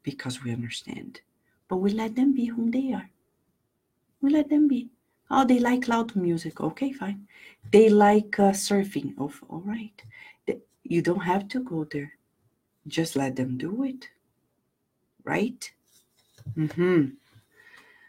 because 0.04 0.44
we 0.44 0.52
understand. 0.52 1.20
But 1.66 1.78
we 1.78 1.90
let 1.90 2.14
them 2.14 2.34
be 2.34 2.46
whom 2.46 2.70
they 2.70 2.92
are. 2.92 3.10
We 4.20 4.30
let 4.30 4.48
them 4.48 4.68
be. 4.68 4.90
Oh, 5.28 5.44
they 5.44 5.58
like 5.58 5.88
loud 5.88 6.14
music. 6.14 6.60
Okay, 6.60 6.92
fine. 6.92 7.26
They 7.72 7.88
like 7.88 8.38
uh, 8.38 8.52
surfing. 8.52 9.14
Oh, 9.18 9.32
all 9.48 9.62
right. 9.64 10.00
You 10.84 11.02
don't 11.02 11.24
have 11.24 11.48
to 11.48 11.60
go 11.60 11.84
there. 11.84 12.12
Just 12.86 13.16
let 13.16 13.36
them 13.36 13.58
do 13.58 13.84
it. 13.84 14.08
Right? 15.24 15.72
Mm-hmm. 16.56 17.14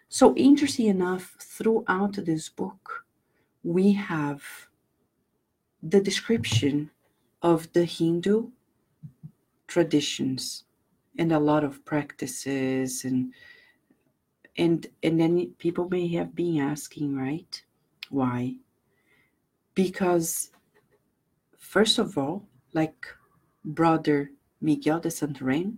So, 0.09 0.35
interesting 0.35 0.87
enough, 0.87 1.35
throughout 1.39 2.13
this 2.13 2.49
book, 2.49 3.05
we 3.63 3.93
have 3.93 4.43
the 5.81 6.01
description 6.01 6.91
of 7.41 7.71
the 7.73 7.85
Hindu 7.85 8.49
traditions 9.67 10.63
and 11.17 11.31
a 11.31 11.39
lot 11.39 11.63
of 11.63 11.83
practices 11.85 13.03
and 13.05 13.33
and 14.57 14.87
and 15.03 15.19
then 15.19 15.53
people 15.57 15.89
may 15.89 16.07
have 16.07 16.35
been 16.35 16.59
asking 16.59 17.15
right 17.15 17.63
why 18.09 18.55
because 19.73 20.51
first 21.57 21.97
of 21.97 22.17
all 22.17 22.47
like 22.75 23.07
brother 23.63 24.29
Miguel 24.61 24.99
de 24.99 25.09
Santarém, 25.09 25.77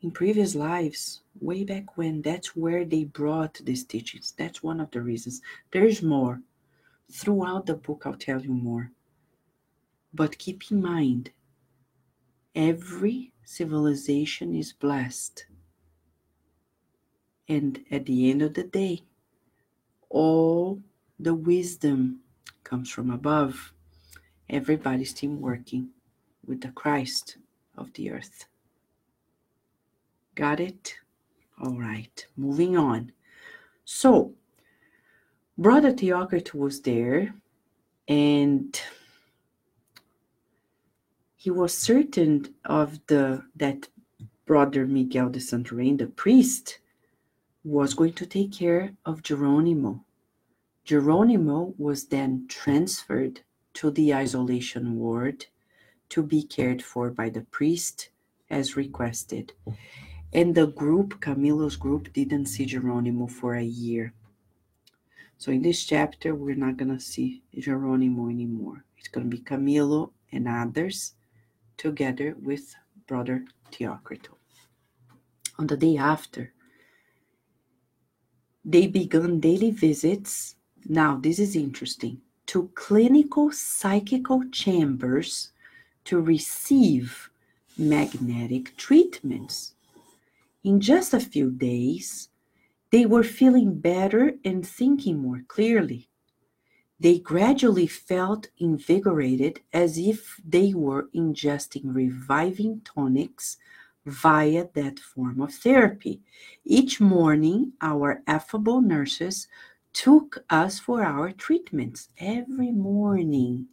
in 0.00 0.10
previous 0.10 0.54
lives, 0.54 1.20
way 1.40 1.62
back 1.62 1.96
when, 1.96 2.22
that's 2.22 2.56
where 2.56 2.84
they 2.84 3.04
brought 3.04 3.54
these 3.64 3.84
teachings. 3.84 4.34
That's 4.38 4.62
one 4.62 4.80
of 4.80 4.90
the 4.90 5.02
reasons. 5.02 5.42
There's 5.70 6.02
more. 6.02 6.40
Throughout 7.12 7.66
the 7.66 7.74
book, 7.74 8.02
I'll 8.04 8.14
tell 8.14 8.40
you 8.40 8.52
more. 8.52 8.90
But 10.12 10.38
keep 10.38 10.70
in 10.70 10.80
mind, 10.80 11.30
every 12.54 13.32
civilization 13.44 14.54
is 14.54 14.72
blessed. 14.72 15.46
And 17.48 17.84
at 17.90 18.06
the 18.06 18.30
end 18.30 18.42
of 18.42 18.54
the 18.54 18.64
day, 18.64 19.02
all 20.08 20.80
the 21.18 21.34
wisdom 21.34 22.20
comes 22.64 22.90
from 22.90 23.10
above. 23.10 23.72
Everybody's 24.48 25.12
team 25.12 25.40
working 25.40 25.90
with 26.46 26.60
the 26.60 26.68
Christ 26.68 27.36
of 27.76 27.92
the 27.94 28.10
earth. 28.10 28.46
Got 30.34 30.60
it? 30.60 30.94
All 31.62 31.78
right, 31.78 32.26
moving 32.36 32.76
on. 32.76 33.12
So, 33.84 34.32
Brother 35.56 35.92
Theocritus 35.92 36.52
was 36.52 36.82
there, 36.82 37.34
and 38.08 38.78
he 41.36 41.50
was 41.50 41.72
certain 41.72 42.54
of 42.64 43.00
the 43.06 43.44
that 43.56 43.88
Brother 44.44 44.86
Miguel 44.86 45.30
de 45.30 45.38
Santarém, 45.38 45.98
the 45.98 46.06
priest, 46.06 46.78
was 47.64 47.94
going 47.94 48.12
to 48.12 48.26
take 48.26 48.52
care 48.52 48.92
of 49.04 49.22
Geronimo. 49.22 50.04
Geronimo 50.84 51.74
was 51.78 52.06
then 52.06 52.46
transferred 52.48 53.40
to 53.74 53.90
the 53.90 54.14
isolation 54.14 54.96
ward 54.96 55.46
to 56.10 56.22
be 56.22 56.42
cared 56.42 56.82
for 56.82 57.10
by 57.10 57.28
the 57.28 57.42
priest 57.42 58.10
as 58.50 58.76
requested. 58.76 59.52
Mm. 59.66 59.76
And 60.32 60.54
the 60.54 60.66
group, 60.66 61.20
Camilo's 61.20 61.76
group, 61.76 62.12
didn't 62.12 62.46
see 62.46 62.66
Geronimo 62.66 63.26
for 63.26 63.54
a 63.54 63.62
year. 63.62 64.12
So 65.38 65.52
in 65.52 65.62
this 65.62 65.84
chapter, 65.84 66.34
we're 66.34 66.56
not 66.56 66.76
going 66.76 66.96
to 66.96 67.00
see 67.00 67.42
Geronimo 67.58 68.28
anymore. 68.28 68.84
It's 68.98 69.08
going 69.08 69.30
to 69.30 69.36
be 69.36 69.42
Camilo 69.42 70.10
and 70.32 70.48
others 70.48 71.14
together 71.76 72.36
with 72.42 72.74
Brother 73.06 73.44
Teocrito. 73.70 74.34
On 75.58 75.66
the 75.66 75.76
day 75.76 75.96
after, 75.96 76.52
they 78.64 78.86
began 78.86 79.40
daily 79.40 79.70
visits. 79.70 80.56
Now, 80.86 81.16
this 81.16 81.38
is 81.38 81.54
interesting 81.54 82.20
to 82.46 82.70
clinical 82.74 83.50
psychical 83.52 84.42
chambers 84.50 85.52
to 86.06 86.20
receive 86.20 87.30
magnetic 87.76 88.76
treatments. 88.76 89.74
In 90.64 90.80
just 90.80 91.12
a 91.12 91.20
few 91.20 91.50
days, 91.50 92.28
they 92.90 93.06
were 93.06 93.22
feeling 93.22 93.78
better 93.78 94.34
and 94.44 94.66
thinking 94.66 95.18
more 95.18 95.42
clearly. 95.46 96.08
They 96.98 97.18
gradually 97.18 97.86
felt 97.86 98.48
invigorated 98.58 99.60
as 99.72 99.98
if 99.98 100.40
they 100.46 100.72
were 100.72 101.08
ingesting 101.14 101.94
reviving 101.94 102.80
tonics 102.84 103.58
via 104.06 104.68
that 104.74 104.98
form 104.98 105.40
of 105.40 105.52
therapy. 105.52 106.22
Each 106.64 107.00
morning, 107.00 107.72
our 107.82 108.22
affable 108.26 108.80
nurses 108.80 109.48
took 109.92 110.44
us 110.48 110.78
for 110.78 111.02
our 111.02 111.32
treatments 111.32 112.08
every 112.18 112.70
morning 112.70 113.68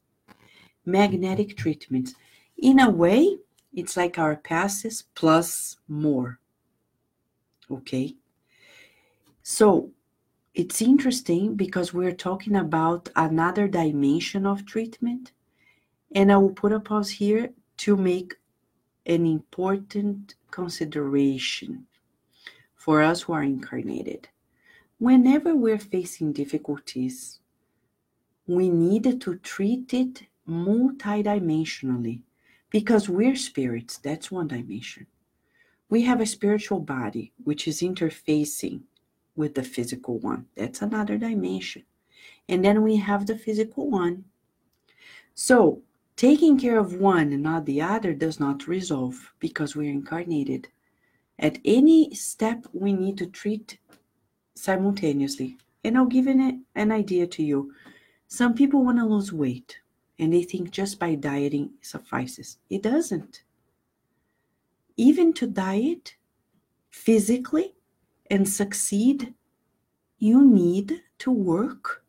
magnetic 0.86 1.56
treatments. 1.56 2.16
In 2.64 2.80
a 2.80 2.90
way, 2.90 3.40
it's 3.74 3.98
like 3.98 4.18
our 4.18 4.38
passes 4.38 5.04
plus 5.16 5.76
more. 5.90 6.40
Okay? 7.70 8.16
So 9.42 9.92
it's 10.54 10.82
interesting 10.82 11.56
because 11.56 11.94
we're 11.94 12.14
talking 12.14 12.56
about 12.56 13.10
another 13.18 13.68
dimension 13.68 14.46
of 14.46 14.66
treatment. 14.66 15.34
And 16.16 16.32
I 16.32 16.38
will 16.38 16.54
put 16.54 16.72
a 16.72 16.80
pause 16.80 17.10
here 17.10 17.50
to 17.80 17.98
make 17.98 18.36
an 19.06 19.26
important 19.26 20.36
consideration 20.50 21.86
for 22.76 23.02
us 23.02 23.24
who 23.24 23.34
are 23.34 23.44
incarnated. 23.44 24.30
Whenever 25.00 25.54
we're 25.54 25.80
facing 25.80 26.32
difficulties, 26.32 27.42
we 28.48 28.70
need 28.70 29.20
to 29.20 29.36
treat 29.40 29.94
it 29.94 30.24
multidimensionally 30.48 32.22
because 32.74 33.08
we're 33.08 33.36
spirits. 33.36 34.00
That's 34.00 34.32
one 34.32 34.48
dimension. 34.48 35.06
We 35.90 36.02
have 36.02 36.20
a 36.20 36.26
spiritual 36.26 36.80
body 36.80 37.32
which 37.44 37.68
is 37.68 37.82
interfacing 37.82 38.82
with 39.36 39.54
the 39.54 39.64
physical 39.64 40.18
one. 40.18 40.48
That's 40.58 40.82
another 40.82 41.18
dimension. 41.20 41.84
And 42.50 42.66
then 42.66 42.82
we 42.82 42.98
have 42.98 43.28
the 43.28 43.38
physical 43.38 43.90
one. 43.92 44.26
So, 45.36 45.84
taking 46.16 46.60
care 46.60 46.80
of 46.80 46.96
one 46.96 47.32
and 47.32 47.44
not 47.44 47.66
the 47.66 47.82
other 47.82 48.14
does 48.14 48.40
not 48.40 48.68
resolve 48.68 49.34
because 49.40 49.76
we're 49.76 49.92
incarnated. 49.92 50.68
At 51.38 51.60
any 51.64 52.14
step, 52.16 52.66
we 52.74 52.92
need 52.92 53.20
to 53.20 53.28
treat 53.28 53.78
simultaneously. 54.56 55.58
And 55.84 55.96
I'll 55.96 56.06
give 56.06 56.26
an, 56.26 56.66
an 56.74 56.92
idea 56.92 57.28
to 57.28 57.44
you. 57.44 57.72
Some 58.28 58.56
people 58.56 58.84
want 58.84 58.98
to 58.98 59.06
lose 59.06 59.32
weight 59.32 59.78
and 60.24 60.32
they 60.32 60.44
think 60.44 60.72
just 60.72 61.00
by 61.00 61.16
dieting 61.16 61.70
suffices. 61.82 62.58
It 62.70 62.82
doesn't. 62.82 63.44
Even 64.96 65.34
to 65.34 65.48
diet 65.48 66.16
physically 66.92 67.76
and 68.32 68.48
succeed, 68.48 69.34
you 70.20 70.46
need 70.46 71.02
to 71.20 71.30
work 71.30 72.06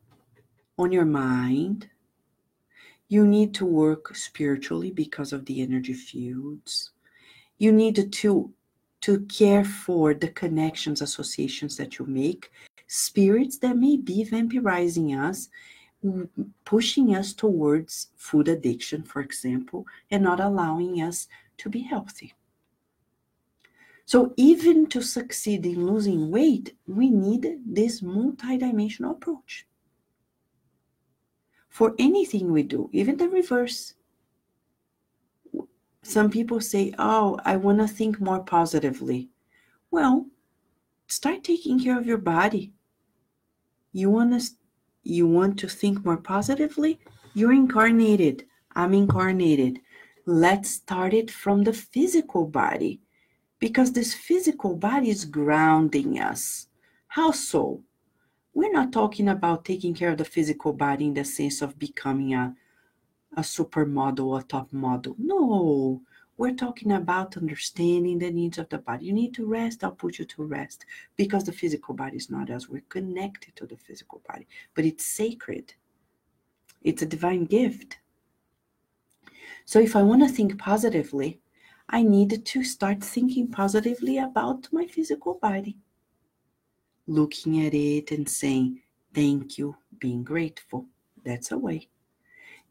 on 0.79 0.93
your 0.93 1.03
mind. 1.03 1.89
You 3.09 3.27
need 3.27 3.53
to 3.55 3.65
work 3.65 4.15
spiritually 4.15 4.91
because 4.91 5.33
of 5.33 5.45
the 5.45 5.61
energy 5.61 5.93
fields. 5.93 6.91
You 7.57 7.73
need 7.73 8.13
to 8.13 8.53
to 9.01 9.19
care 9.25 9.65
for 9.65 10.13
the 10.13 10.29
connections, 10.29 11.01
associations 11.01 11.75
that 11.75 11.99
you 11.99 12.05
make, 12.05 12.49
spirits 12.87 13.57
that 13.57 13.75
may 13.75 13.97
be 13.97 14.25
vampirizing 14.25 15.19
us, 15.19 15.49
pushing 16.63 17.15
us 17.15 17.33
towards 17.33 18.09
food 18.15 18.47
addiction, 18.47 19.03
for 19.03 19.21
example, 19.21 19.85
and 20.11 20.23
not 20.23 20.39
allowing 20.39 21.01
us 21.01 21.27
to 21.57 21.69
be 21.69 21.79
healthy. 21.79 22.33
So, 24.05 24.33
even 24.37 24.85
to 24.87 25.01
succeed 25.01 25.65
in 25.65 25.87
losing 25.87 26.29
weight, 26.29 26.75
we 26.87 27.09
need 27.09 27.59
this 27.65 28.01
multidimensional 28.01 29.11
approach. 29.11 29.65
For 31.69 31.95
anything 31.97 32.51
we 32.51 32.63
do, 32.63 32.89
even 32.93 33.17
the 33.17 33.27
reverse, 33.27 33.95
some 36.03 36.29
people 36.29 36.61
say, 36.61 36.93
Oh, 36.99 37.39
I 37.43 37.55
want 37.55 37.79
to 37.79 37.87
think 37.87 38.21
more 38.21 38.39
positively. 38.39 39.29
Well, 39.89 40.27
start 41.07 41.43
taking 41.43 41.79
care 41.79 41.97
of 41.97 42.05
your 42.05 42.19
body. 42.19 42.73
You 43.91 44.11
want 44.11 44.39
to 44.39 44.47
you 45.05 45.27
want 45.27 45.57
to 45.59 45.69
think 45.69 46.03
more 46.03 46.17
positively? 46.17 46.99
You're 47.33 47.53
incarnated. 47.53 48.45
I'm 48.75 48.93
incarnated. 48.93 49.79
Let's 50.25 50.71
start 50.71 51.13
it 51.13 51.31
from 51.31 51.63
the 51.63 51.73
physical 51.73 52.45
body 52.45 52.99
because 53.59 53.93
this 53.93 54.13
physical 54.13 54.75
body 54.75 55.09
is 55.09 55.23
grounding 55.23 56.19
us. 56.19 56.67
How 57.07 57.31
so? 57.31 57.81
We're 58.53 58.71
not 58.71 58.91
talking 58.91 59.29
about 59.29 59.63
taking 59.63 59.93
care 59.93 60.11
of 60.11 60.17
the 60.17 60.25
physical 60.25 60.73
body 60.73 61.05
in 61.05 61.13
the 61.13 61.23
sense 61.23 61.61
of 61.61 61.79
becoming 61.79 62.33
a 62.33 62.55
a 63.37 63.41
supermodel, 63.41 64.39
a 64.39 64.43
top 64.43 64.71
model. 64.71 65.15
No, 65.17 66.01
we're 66.37 66.53
talking 66.53 66.91
about 66.91 67.37
understanding 67.37 68.19
the 68.19 68.31
needs 68.31 68.57
of 68.57 68.67
the 68.69 68.77
body. 68.77 69.05
You 69.05 69.13
need 69.13 69.33
to 69.35 69.45
rest, 69.45 69.83
I'll 69.83 69.91
put 69.91 70.19
you 70.19 70.25
to 70.25 70.43
rest 70.43 70.85
because 71.15 71.45
the 71.45 71.51
physical 71.51 71.93
body 71.93 72.17
is 72.17 72.29
not 72.29 72.49
us. 72.49 72.67
We're 72.67 72.83
connected 72.89 73.55
to 73.55 73.65
the 73.65 73.77
physical 73.77 74.21
body, 74.27 74.47
but 74.73 74.85
it's 74.85 75.05
sacred, 75.05 75.73
it's 76.81 77.01
a 77.01 77.05
divine 77.05 77.45
gift. 77.45 77.97
So 79.65 79.79
if 79.79 79.95
I 79.95 80.03
want 80.03 80.21
to 80.23 80.29
think 80.29 80.59
positively, 80.59 81.39
I 81.89 82.03
need 82.03 82.45
to 82.45 82.63
start 82.63 83.03
thinking 83.03 83.47
positively 83.47 84.17
about 84.17 84.67
my 84.71 84.87
physical 84.87 85.35
body, 85.35 85.77
looking 87.07 87.65
at 87.65 87.73
it 87.73 88.11
and 88.11 88.27
saying, 88.27 88.81
Thank 89.13 89.57
you, 89.57 89.77
being 89.97 90.23
grateful. 90.25 90.87
That's 91.23 91.51
a 91.51 91.57
way. 91.57 91.87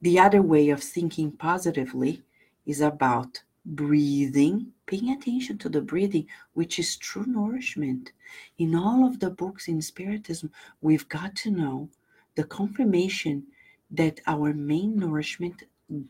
The 0.03 0.18
other 0.18 0.42
way 0.42 0.68
of 0.68 0.83
thinking 0.83 1.33
positively 1.33 2.22
is 2.66 2.83
about 2.83 3.42
breathing, 3.64 4.72
paying 4.87 5.11
attention 5.11 5.59
to 5.59 5.68
the 5.68 5.81
breathing, 5.81 6.27
which 6.53 6.79
is 6.79 6.96
true 6.96 7.24
nourishment. 7.27 8.12
In 8.59 8.74
all 8.74 9.07
of 9.07 9.20
the 9.20 9.31
books 9.31 9.68
in 9.68 9.81
Spiritism, 9.81 10.50
we've 10.81 11.09
got 11.09 11.35
to 11.37 11.50
know 11.50 11.88
the 12.35 12.44
confirmation 12.44 13.44
that 13.90 14.20
our 14.27 14.53
main 14.53 14.96
nourishment 14.96 15.62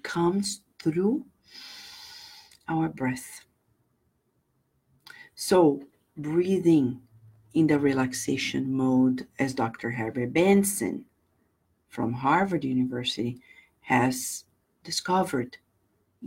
comes 0.03 0.62
through 0.79 1.25
our 2.69 2.88
breath. 2.88 3.45
So, 5.35 5.83
breathing 6.17 7.01
in 7.53 7.67
the 7.67 7.79
relaxation 7.79 8.73
mode, 8.73 9.27
as 9.38 9.55
Dr. 9.55 9.90
Herbert 9.90 10.33
Benson 10.33 11.05
from 11.88 12.12
Harvard 12.12 12.64
University 12.64 13.40
has 13.83 14.45
discovered. 14.83 15.59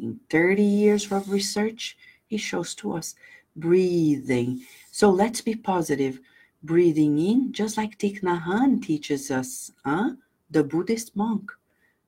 In 0.02 0.20
30 0.30 0.62
years 0.64 1.12
of 1.12 1.30
research, 1.30 1.98
he 2.28 2.38
shows 2.38 2.76
to 2.76 2.94
us 2.94 3.16
breathing. 3.56 4.64
So 4.92 5.10
let's 5.10 5.42
be 5.42 5.56
positive. 5.56 6.20
Breathing 6.64 7.18
in, 7.18 7.54
just 7.54 7.78
like 7.78 7.98
Thich 7.98 8.22
Nhat 8.22 8.82
teaches 8.84 9.32
us, 9.32 9.72
huh? 9.86 10.12
the 10.50 10.64
Buddhist 10.64 11.16
monk. 11.16 11.52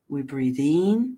We 0.08 0.22
breathe 0.22 0.60
in, 0.60 1.18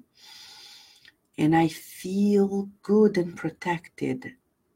and 1.38 1.56
I 1.56 1.68
feel 1.68 2.70
good 2.84 3.18
and 3.18 3.36
protected. 3.36 4.34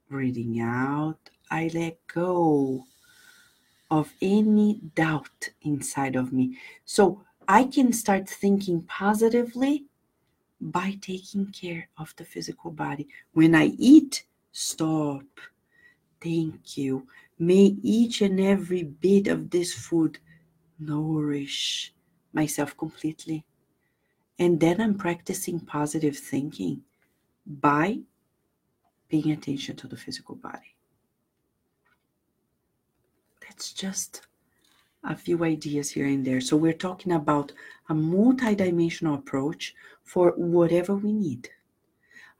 Breathing 0.10 0.62
out, 0.62 1.19
I 1.51 1.69
let 1.73 1.97
go 2.08 2.86
of 3.91 4.13
any 4.21 4.81
doubt 4.95 5.49
inside 5.62 6.15
of 6.15 6.31
me. 6.31 6.58
So 6.86 7.23
I 7.47 7.65
can 7.65 7.93
start 7.93 8.27
thinking 8.29 8.84
positively 8.84 9.86
by 10.65 10.97
taking 10.99 11.45
care 11.51 11.88
of 11.97 12.13
the 12.17 12.25
physical 12.25 12.71
body. 12.71 13.08
When 13.34 13.54
I 13.54 13.67
eat, 13.78 14.25
stop. 14.51 15.23
Thank 16.19 16.75
you. 16.75 17.08
May 17.38 17.75
each 17.84 18.21
and 18.21 18.39
every 18.39 18.84
bit 18.84 19.28
of 19.28 19.51
this 19.51 19.73
food 19.73 20.17
nourish 20.80 21.93
myself 22.34 22.75
completely. 22.75 23.45
And 24.39 24.60
then 24.60 24.82
I'm 24.82 24.97
practicing 24.97 25.60
positive 25.60 26.17
thinking 26.17 26.82
by 27.45 27.99
paying 29.08 29.32
attention 29.32 29.75
to 29.78 29.88
the 29.88 29.97
physical 29.97 30.36
body. 30.36 30.75
That's 33.41 33.71
just 33.71 34.21
a 35.08 35.15
few 35.15 35.44
ideas 35.44 35.91
here 35.91 36.06
and 36.06 36.26
there. 36.26 36.41
So 36.41 36.58
we're 36.58 36.74
talking 36.74 37.12
about 37.12 37.52
a 37.89 37.94
multidimensional 37.94 39.15
approach 39.15 39.76
for 40.04 40.32
whatever 40.38 40.96
we 40.96 41.13
need. 41.13 41.50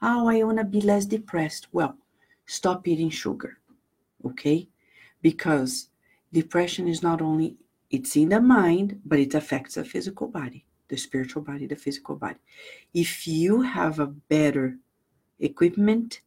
Oh, 0.02 0.28
I 0.28 0.44
want 0.44 0.58
to 0.58 0.64
be 0.64 0.82
less 0.82 1.06
depressed. 1.06 1.68
Well, 1.72 1.98
stop 2.46 2.88
eating 2.88 3.10
sugar, 3.10 3.60
okay? 4.26 4.68
Because 5.22 5.90
depression 6.34 6.88
is 6.88 7.02
not 7.02 7.22
only 7.22 7.56
it's 7.90 8.16
in 8.16 8.30
the 8.30 8.42
mind, 8.42 9.00
but 9.06 9.20
it 9.20 9.34
affects 9.36 9.76
the 9.76 9.86
physical 9.86 10.28
body, 10.28 10.66
the 10.90 10.98
spiritual 10.98 11.44
body, 11.44 11.66
the 11.66 11.76
physical 11.76 12.16
body. 12.16 12.40
If 12.94 13.28
you 13.28 13.62
have 13.62 14.00
a 14.00 14.08
better 14.08 14.78
equipment, 15.40 16.22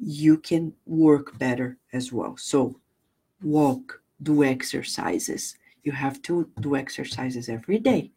you 0.00 0.38
can 0.38 0.72
work 0.86 1.38
better 1.38 1.78
as 1.92 2.12
well. 2.12 2.36
So 2.36 2.80
walk, 3.42 4.02
do 4.22 4.44
exercises. 4.44 5.56
You 5.82 5.92
have 5.92 6.22
to 6.22 6.48
do 6.60 6.76
exercises 6.76 7.48
every 7.48 7.78
day 7.78 8.10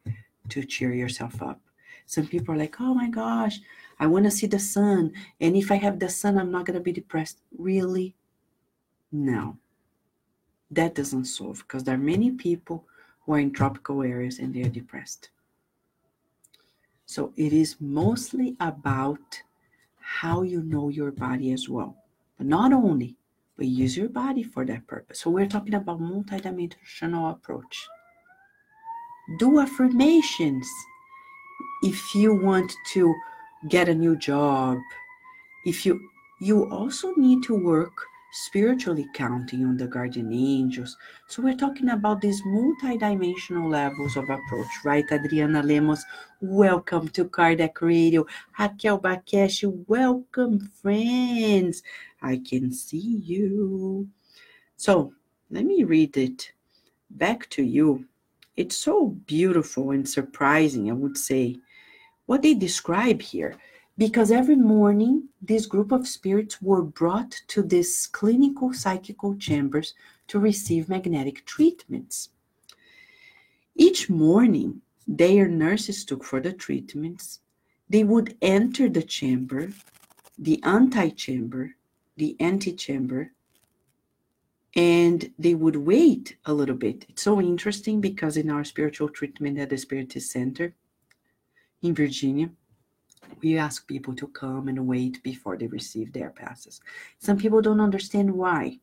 to 0.50 0.64
cheer 0.64 0.94
yourself 0.94 1.42
up. 1.42 1.62
Some 2.06 2.26
people 2.26 2.56
are 2.56 2.58
like, 2.58 2.82
oh 2.82 2.94
my 2.94 3.10
gosh, 3.10 3.60
I 4.00 4.08
want 4.08 4.26
to 4.26 4.32
see 4.32 4.48
the 4.48 4.60
sun. 4.60 5.12
And 5.40 5.56
if 5.56 5.72
I 5.72 5.76
have 5.76 6.00
the 6.00 6.10
sun, 6.10 6.38
I'm 6.38 6.52
not 6.52 6.66
going 6.66 6.78
to 6.78 6.84
be 6.84 6.92
depressed. 6.92 7.40
Really? 7.58 8.16
No. 9.12 9.58
That 10.72 10.96
doesn't 10.96 11.26
solve 11.26 11.60
because 11.60 11.84
there 11.84 11.96
are 11.96 12.00
many 12.00 12.32
people 12.32 12.86
who 13.22 13.34
are 13.34 13.40
in 13.40 13.52
tropical 13.52 14.02
areas 14.02 14.40
and 14.40 14.54
they're 14.54 14.70
depressed. 14.70 15.30
So 17.06 17.34
it 17.36 17.54
is 17.54 17.76
mostly 17.80 18.56
about 18.60 19.42
how 20.00 20.42
you 20.42 20.64
know 20.64 20.90
your 20.90 21.12
body 21.12 21.52
as 21.52 21.70
well. 21.70 21.96
But 22.38 22.48
not 22.48 22.74
only, 22.74 23.16
but 23.60 23.68
use 23.68 23.98
your 23.98 24.08
body 24.08 24.42
for 24.42 24.66
that 24.66 24.88
purpose. 24.88 25.20
So 25.20 25.30
we're 25.30 25.46
talking 25.46 25.74
about 25.74 26.00
multidimensional 26.00 27.34
approach. 27.34 27.86
Do 29.38 29.60
affirmations 29.60 30.66
if 31.84 32.16
you 32.16 32.34
want 32.34 32.72
to 32.94 33.14
get 33.68 33.90
a 33.90 33.94
new 33.94 34.16
job. 34.16 34.78
If 35.66 35.86
you 35.86 36.00
you 36.40 36.72
also 36.72 37.14
need 37.16 37.44
to 37.44 37.54
work 37.54 37.92
spiritually 38.32 39.08
counting 39.14 39.66
on 39.66 39.76
the 39.76 39.88
guardian 39.88 40.32
angels. 40.32 40.96
So 41.28 41.42
we're 41.42 41.58
talking 41.58 41.90
about 41.90 42.22
these 42.22 42.42
multidimensional 42.44 43.70
levels 43.70 44.16
of 44.16 44.24
approach, 44.30 44.68
right? 44.86 45.04
Adriana 45.12 45.64
Lemos, 45.64 46.06
welcome 46.40 47.10
to 47.10 47.26
Kardec 47.26 47.82
Radio. 47.82 48.26
Raquel 48.58 49.00
Bakesh, 49.00 49.66
welcome, 49.88 50.60
friends. 50.82 51.84
I 52.22 52.42
can 52.48 52.72
see 52.72 53.22
you. 53.24 54.08
So 54.78 55.14
let 55.50 55.66
me 55.66 55.84
read 55.84 56.18
it 56.18 56.52
back 57.10 57.50
to 57.52 57.64
you. 57.64 58.06
It's 58.56 58.76
so 58.76 59.08
beautiful 59.26 59.92
and 59.92 60.08
surprising, 60.08 60.90
I 60.90 60.94
would 60.94 61.18
say, 61.18 61.58
what 62.26 62.42
they 62.42 62.54
describe 62.54 63.22
here. 63.22 63.56
Because 63.98 64.32
every 64.32 64.56
morning, 64.56 65.28
this 65.42 65.66
group 65.66 65.92
of 65.92 66.08
spirits 66.08 66.62
were 66.62 66.82
brought 66.82 67.32
to 67.48 67.62
these 67.62 68.08
clinical 68.08 68.74
psychical 68.74 69.36
chambers 69.36 69.94
to 70.28 70.40
receive 70.40 70.88
magnetic 70.88 71.46
treatments. 71.46 72.30
Each 73.76 74.10
morning, 74.10 74.82
their 75.08 75.48
nurses 75.48 76.06
took 76.06 76.24
for 76.24 76.40
the 76.40 76.54
treatments, 76.54 77.40
they 77.90 78.04
would 78.04 78.38
enter 78.42 78.88
the 78.88 79.02
chamber, 79.02 79.72
the 80.38 80.62
antechamber, 80.64 81.76
the 82.20 82.36
antechamber, 82.40 83.32
and 84.76 85.32
they 85.40 85.56
would 85.56 85.76
wait 85.76 86.38
a 86.46 86.54
little 86.54 86.76
bit. 86.76 87.06
It's 87.10 87.24
so 87.24 87.42
interesting 87.42 88.02
because 88.02 88.38
in 88.38 88.52
our 88.52 88.64
spiritual 88.64 89.10
treatment 89.10 89.58
at 89.58 89.70
the 89.70 89.78
Spiritist 89.78 90.32
Center 90.32 90.76
in 91.82 91.96
Virginia, 91.96 92.52
we 93.42 93.58
ask 93.58 93.88
people 93.88 94.16
to 94.16 94.28
come 94.28 94.68
and 94.68 94.86
wait 94.86 95.24
before 95.24 95.58
they 95.58 95.68
receive 95.68 96.12
their 96.12 96.30
passes. 96.30 96.82
Some 97.20 97.38
people 97.38 97.62
don't 97.62 97.82
understand 97.82 98.32
why, 98.32 98.80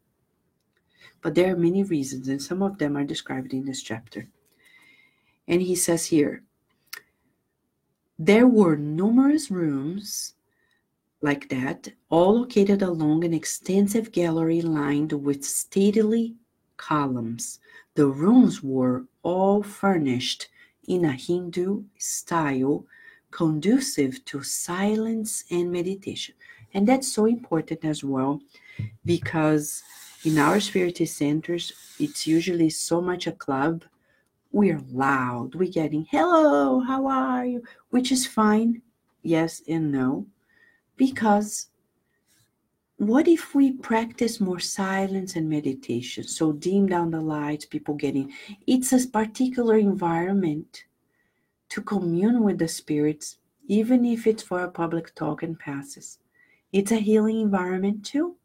but 1.20 1.34
there 1.34 1.52
are 1.52 1.58
many 1.58 1.84
reasons, 1.84 2.28
and 2.28 2.42
some 2.42 2.62
of 2.62 2.78
them 2.78 2.96
are 2.96 3.04
described 3.04 3.52
in 3.52 3.64
this 3.64 3.82
chapter. 3.82 4.28
And 5.46 5.62
he 5.62 5.76
says 5.76 6.06
here, 6.06 6.42
there 8.18 8.46
were 8.48 8.76
numerous 8.76 9.50
rooms 9.50 10.34
like 11.26 11.48
that, 11.48 11.88
all 12.08 12.40
located 12.40 12.82
along 12.82 13.24
an 13.24 13.34
extensive 13.34 14.12
gallery 14.12 14.62
lined 14.62 15.12
with 15.12 15.44
stately 15.44 16.36
columns. 16.76 17.58
The 17.96 18.06
rooms 18.06 18.62
were 18.62 19.04
all 19.24 19.62
furnished 19.62 20.48
in 20.86 21.04
a 21.04 21.12
Hindu 21.12 21.82
style 21.98 22.86
conducive 23.32 24.24
to 24.26 24.42
silence 24.42 25.44
and 25.50 25.72
meditation. 25.72 26.34
And 26.72 26.86
that's 26.86 27.12
so 27.12 27.26
important 27.26 27.84
as 27.84 28.04
well 28.04 28.40
because 29.04 29.82
in 30.24 30.38
our 30.38 30.60
spiritist 30.60 31.16
centers, 31.16 31.72
it's 31.98 32.26
usually 32.26 32.70
so 32.70 33.00
much 33.00 33.26
a 33.26 33.32
club. 33.32 33.84
We're 34.52 34.80
loud, 34.92 35.54
we're 35.56 35.72
getting 35.80 36.06
hello, 36.08 36.80
how 36.80 37.06
are 37.06 37.44
you? 37.44 37.62
Which 37.90 38.12
is 38.12 38.26
fine, 38.26 38.80
yes 39.22 39.60
and 39.68 39.90
no, 39.90 40.26
because 40.96 41.68
what 42.98 43.28
if 43.28 43.54
we 43.54 43.72
practice 43.72 44.40
more 44.40 44.58
silence 44.58 45.36
and 45.36 45.48
meditation? 45.48 46.24
So 46.24 46.52
dim 46.52 46.86
down 46.86 47.10
the 47.10 47.20
lights, 47.20 47.66
people 47.66 47.94
getting 47.94 48.32
it's 48.66 48.92
a 48.92 49.08
particular 49.08 49.76
environment 49.76 50.84
to 51.68 51.82
commune 51.82 52.42
with 52.42 52.58
the 52.58 52.68
spirits, 52.68 53.38
even 53.66 54.04
if 54.04 54.26
it's 54.26 54.42
for 54.42 54.62
a 54.62 54.70
public 54.70 55.14
talk 55.14 55.42
and 55.42 55.58
passes. 55.58 56.18
It's 56.72 56.92
a 56.92 56.96
healing 56.96 57.40
environment 57.40 58.04
too. 58.04 58.36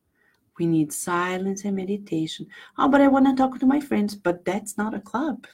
We 0.60 0.68
need 0.68 0.92
silence 0.92 1.64
and 1.64 1.76
meditation. 1.76 2.48
Oh, 2.78 2.90
but 2.90 3.02
I 3.02 3.08
want 3.08 3.26
to 3.28 3.36
talk 3.36 3.58
to 3.60 3.66
my 3.66 3.80
friends, 3.80 4.16
but 4.16 4.44
that's 4.44 4.78
not 4.78 4.94
a 4.94 5.00
club. 5.00 5.48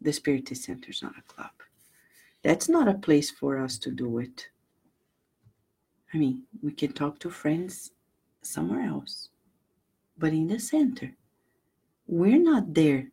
The 0.00 0.12
Spiritist 0.12 0.64
Center 0.64 0.90
is 0.90 1.02
not 1.02 1.18
a 1.18 1.22
club. 1.22 1.52
That's 2.42 2.68
not 2.68 2.88
a 2.88 2.94
place 2.94 3.30
for 3.30 3.58
us 3.58 3.78
to 3.78 3.90
do 3.90 4.18
it. 4.18 4.48
I 6.14 6.18
mean, 6.18 6.42
we 6.62 6.72
can 6.72 6.92
talk 6.92 7.18
to 7.20 7.30
friends 7.30 7.92
somewhere 8.42 8.82
else, 8.82 9.30
but 10.18 10.32
in 10.32 10.46
the 10.46 10.58
center, 10.58 11.16
we're 12.06 12.38
not 12.38 12.74
there 12.74 13.10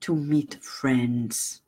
to 0.00 0.14
meet 0.14 0.62
friends. 0.62 1.62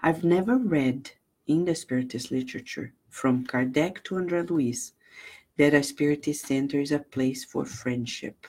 I've 0.00 0.22
never 0.22 0.56
read 0.56 1.10
in 1.48 1.64
the 1.64 1.74
Spiritist 1.74 2.30
literature, 2.30 2.92
from 3.08 3.44
Kardec 3.44 4.04
to 4.04 4.14
André 4.14 4.48
Luiz, 4.48 4.92
that 5.56 5.74
a 5.74 5.82
Spiritist 5.82 6.46
center 6.46 6.78
is 6.78 6.92
a 6.92 7.00
place 7.00 7.44
for 7.44 7.64
friendship. 7.64 8.46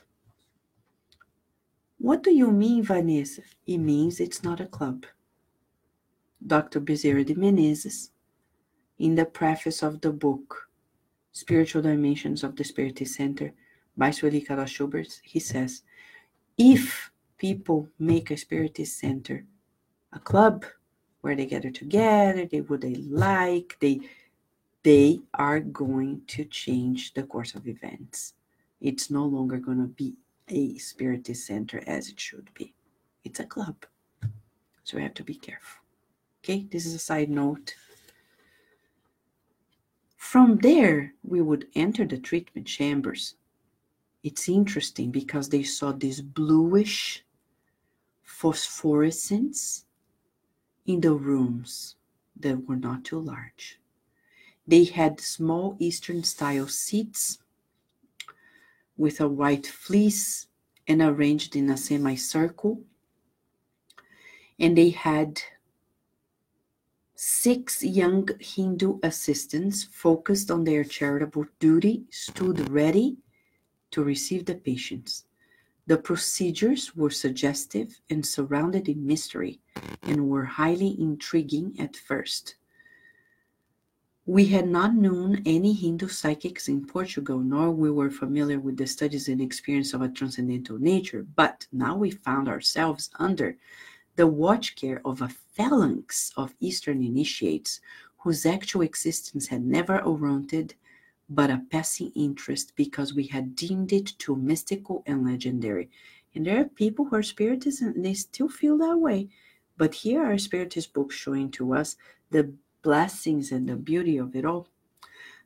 What 1.98 2.22
do 2.22 2.32
you 2.32 2.52
mean, 2.52 2.84
Vanessa? 2.84 3.42
It 3.66 3.80
means 3.80 4.20
it's 4.20 4.44
not 4.44 4.60
a 4.60 4.68
club. 4.68 5.06
Dr. 6.46 6.80
Bezerra 6.80 7.26
de 7.26 7.34
Menezes, 7.34 8.12
in 9.00 9.16
the 9.16 9.26
preface 9.26 9.82
of 9.82 10.02
the 10.02 10.12
book 10.12 10.69
Spiritual 11.40 11.82
Dimensions 11.82 12.44
of 12.44 12.56
the 12.56 12.64
Spiritist 12.64 13.16
Center 13.16 13.54
by 13.98 14.10
Sueli 14.10 14.46
Caldas 14.46 14.70
Schubert, 14.70 15.22
he 15.24 15.40
says, 15.40 15.84
if 16.58 17.12
people 17.38 17.88
make 17.98 18.32
a 18.32 18.38
Spiritist 18.38 19.00
center 19.00 19.46
a 20.12 20.20
club, 20.20 20.66
where 21.22 21.36
they 21.36 21.46
gather 21.46 21.72
together, 21.72 22.46
they 22.46 22.62
what 22.62 22.82
they 22.82 22.96
like, 22.96 23.78
they 23.80 24.00
they 24.84 25.20
are 25.34 25.60
going 25.60 26.22
to 26.28 26.46
change 26.46 27.14
the 27.14 27.24
course 27.24 27.54
of 27.54 27.68
events. 27.68 28.34
It's 28.80 29.12
no 29.12 29.26
longer 29.26 29.58
going 29.58 29.80
to 29.80 29.88
be 29.88 30.16
a 30.48 30.78
spiritist 30.78 31.46
center 31.46 31.84
as 31.86 32.08
it 32.08 32.20
should 32.20 32.50
be. 32.54 32.74
It's 33.26 33.42
a 33.42 33.46
club. 33.46 33.76
So 34.84 34.98
we 34.98 35.04
have 35.04 35.14
to 35.16 35.24
be 35.24 35.36
careful. 35.36 35.84
Okay, 36.42 36.66
this 36.72 36.86
is 36.86 36.94
a 36.94 37.00
side 37.00 37.30
note. 37.30 37.76
From 40.20 40.58
there, 40.58 41.14
we 41.24 41.42
would 41.42 41.70
enter 41.76 42.06
the 42.06 42.20
treatment 42.20 42.68
chambers. 42.68 43.36
It's 44.22 44.50
interesting 44.50 45.12
because 45.12 45.48
they 45.48 45.64
saw 45.64 45.94
this 45.94 46.20
bluish 46.20 47.24
phosphorescence 48.22 49.86
in 50.86 51.00
the 51.00 51.14
rooms 51.14 51.96
that 52.36 52.68
were 52.68 52.76
not 52.76 53.06
too 53.06 53.18
large. 53.18 53.80
They 54.68 54.84
had 54.84 55.22
small 55.22 55.78
Eastern 55.80 56.24
style 56.26 56.68
seats 56.68 57.40
with 58.98 59.22
a 59.22 59.28
white 59.28 59.66
fleece 59.66 60.48
and 60.86 61.02
arranged 61.02 61.56
in 61.56 61.70
a 61.70 61.78
semicircle. 61.78 62.84
And 64.60 64.78
they 64.78 64.90
had 64.90 65.42
six 67.22 67.84
young 67.84 68.26
Hindu 68.40 68.98
assistants 69.04 69.84
focused 69.84 70.50
on 70.50 70.64
their 70.64 70.86
charitable 70.86 71.46
duty 71.60 72.06
stood 72.12 72.70
ready 72.70 73.18
to 73.92 74.02
receive 74.02 74.46
the 74.46 74.56
patients. 74.56 75.26
The 75.88 75.98
procedures 75.98 76.96
were 76.96 77.10
suggestive 77.10 78.00
and 78.10 78.26
surrounded 78.26 78.88
in 78.88 79.06
mystery 79.06 79.60
and 80.04 80.30
were 80.30 80.46
highly 80.46 80.96
intriguing 80.98 81.76
at 81.78 81.98
first. 81.98 82.56
We 84.26 84.46
had 84.46 84.70
not 84.70 84.96
known 84.96 85.42
any 85.46 85.74
Hindu 85.74 86.08
psychics 86.08 86.70
in 86.70 86.86
Portugal, 86.86 87.40
nor 87.40 87.70
were 87.72 87.74
we 87.74 87.92
were 87.92 88.12
familiar 88.12 88.62
with 88.62 88.78
the 88.78 88.88
studies 88.88 89.28
and 89.28 89.42
experience 89.42 89.94
of 89.94 90.02
a 90.02 90.08
transcendental 90.08 90.80
nature, 90.80 91.26
but 91.36 91.68
now 91.74 91.98
we 91.98 92.12
found 92.12 92.48
ourselves 92.48 93.10
under 93.20 93.58
the 94.20 94.28
watch 94.28 94.76
care 94.76 95.00
of 95.06 95.22
a 95.22 95.30
phalanx 95.30 96.34
of 96.36 96.54
Eastern 96.60 97.02
initiates 97.02 97.80
whose 98.18 98.46
actual 98.46 98.82
existence 98.82 99.48
had 99.48 99.66
never 99.66 100.02
warranted 100.04 100.74
but 101.30 101.50
a 101.50 101.64
passing 101.72 102.12
interest 102.16 102.74
because 102.76 103.14
we 103.14 103.28
had 103.28 103.56
deemed 103.56 103.94
it 103.94 104.08
too 104.20 104.36
mystical 104.36 105.04
and 105.06 105.26
legendary. 105.26 105.90
And 106.36 106.46
there 106.46 106.60
are 106.60 106.66
people 106.66 107.06
who 107.06 107.16
are 107.16 107.24
spiritists 107.24 107.80
and 107.80 108.04
they 108.04 108.14
still 108.14 108.50
feel 108.50 108.78
that 108.80 108.98
way. 108.98 109.30
But 109.78 109.96
here 109.96 110.22
are 110.26 110.38
spiritist 110.38 110.92
books 110.92 111.16
showing 111.16 111.50
to 111.52 111.74
us 111.74 111.96
the 112.30 112.52
blessings 112.82 113.54
and 113.54 113.70
the 113.70 113.78
beauty 113.78 114.18
of 114.18 114.36
it 114.36 114.44
all. 114.44 114.68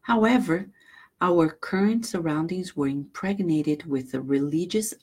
However, 0.02 0.72
our 1.22 1.48
current 1.48 2.08
surroundings 2.08 2.76
were 2.76 2.88
impregnated 2.88 3.86
with 3.86 4.16
a 4.16 4.22
religious 4.22 4.96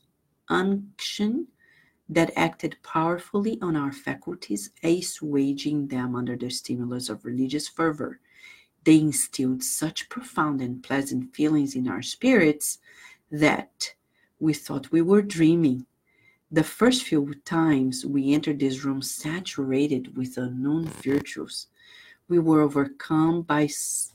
unction 0.48 1.46
that 2.10 2.32
acted 2.36 2.76
powerfully 2.82 3.58
on 3.62 3.76
our 3.76 3.92
faculties, 3.92 4.70
assuaging 4.82 5.88
them 5.88 6.14
under 6.14 6.36
the 6.36 6.50
stimulus 6.50 7.08
of 7.08 7.24
religious 7.24 7.68
fervor. 7.68 8.20
They 8.84 8.98
instilled 8.98 9.62
such 9.62 10.08
profound 10.08 10.60
and 10.60 10.82
pleasant 10.82 11.34
feelings 11.34 11.76
in 11.76 11.88
our 11.88 12.02
spirits 12.02 12.78
that 13.30 13.94
we 14.40 14.52
thought 14.52 14.92
we 14.92 15.02
were 15.02 15.22
dreaming. 15.22 15.86
The 16.50 16.64
first 16.64 17.04
few 17.04 17.32
times 17.44 18.04
we 18.04 18.34
entered 18.34 18.58
this 18.58 18.84
room 18.84 19.00
saturated 19.00 20.16
with 20.16 20.36
unknown 20.36 20.86
virtues, 20.86 21.68
we 22.30 22.38
were 22.38 22.60
overcome 22.60 23.42
by 23.42 23.68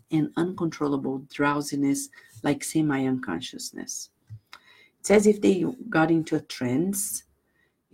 an 0.09 0.31
uncontrollable 0.37 1.19
drowsiness 1.29 2.09
like 2.43 2.63
semi 2.63 3.05
unconsciousness. 3.05 4.09
It's 5.01 5.11
as 5.11 5.27
if 5.27 5.41
they 5.41 5.65
got 5.89 6.09
into 6.09 6.37
a 6.37 6.41
trance. 6.41 7.23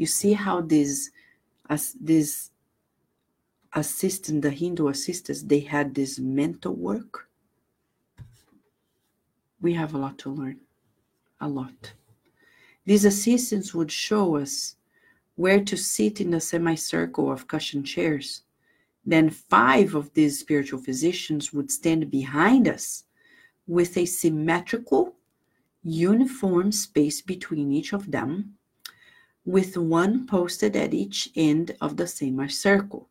You 0.02 0.08
see 0.08 0.34
how 0.34 0.62
this, 0.62 1.12
as 1.70 1.94
this 2.02 2.50
assistant, 3.72 4.42
the 4.42 4.50
Hindu 4.50 4.88
assistants, 4.88 5.44
they 5.44 5.60
had 5.60 5.94
this 5.94 6.18
mental 6.18 6.74
work. 6.74 7.30
We 9.62 9.76
have 9.76 9.94
a 9.94 10.00
lot 10.00 10.18
to 10.24 10.32
learn, 10.32 10.58
a 11.40 11.48
lot. 11.48 11.94
These 12.84 13.06
assistants 13.06 13.76
would 13.76 13.92
show 13.92 14.38
us 14.38 14.76
where 15.36 15.64
to 15.66 15.78
sit 15.78 16.20
in 16.20 16.32
the 16.32 16.42
semicircle 16.42 17.32
of 17.32 17.48
cushion 17.48 17.84
chairs. 17.84 18.42
Then 19.06 19.30
five 19.30 19.94
of 19.94 20.12
these 20.16 20.40
spiritual 20.40 20.80
physicians 20.80 21.54
would 21.54 21.70
stand 21.70 22.10
behind 22.10 22.68
us 22.68 23.04
with 23.68 23.96
a 23.98 24.08
symmetrical, 24.08 25.14
uniform 25.84 26.72
space 26.72 27.22
between 27.22 27.72
each 27.72 27.94
of 27.94 28.10
them, 28.10 28.58
with 29.46 29.78
one 29.78 30.26
posted 30.28 30.76
at 30.76 30.94
each 30.94 31.30
end 31.36 31.76
of 31.82 31.98
the 31.98 32.08
semicircle 32.08 33.10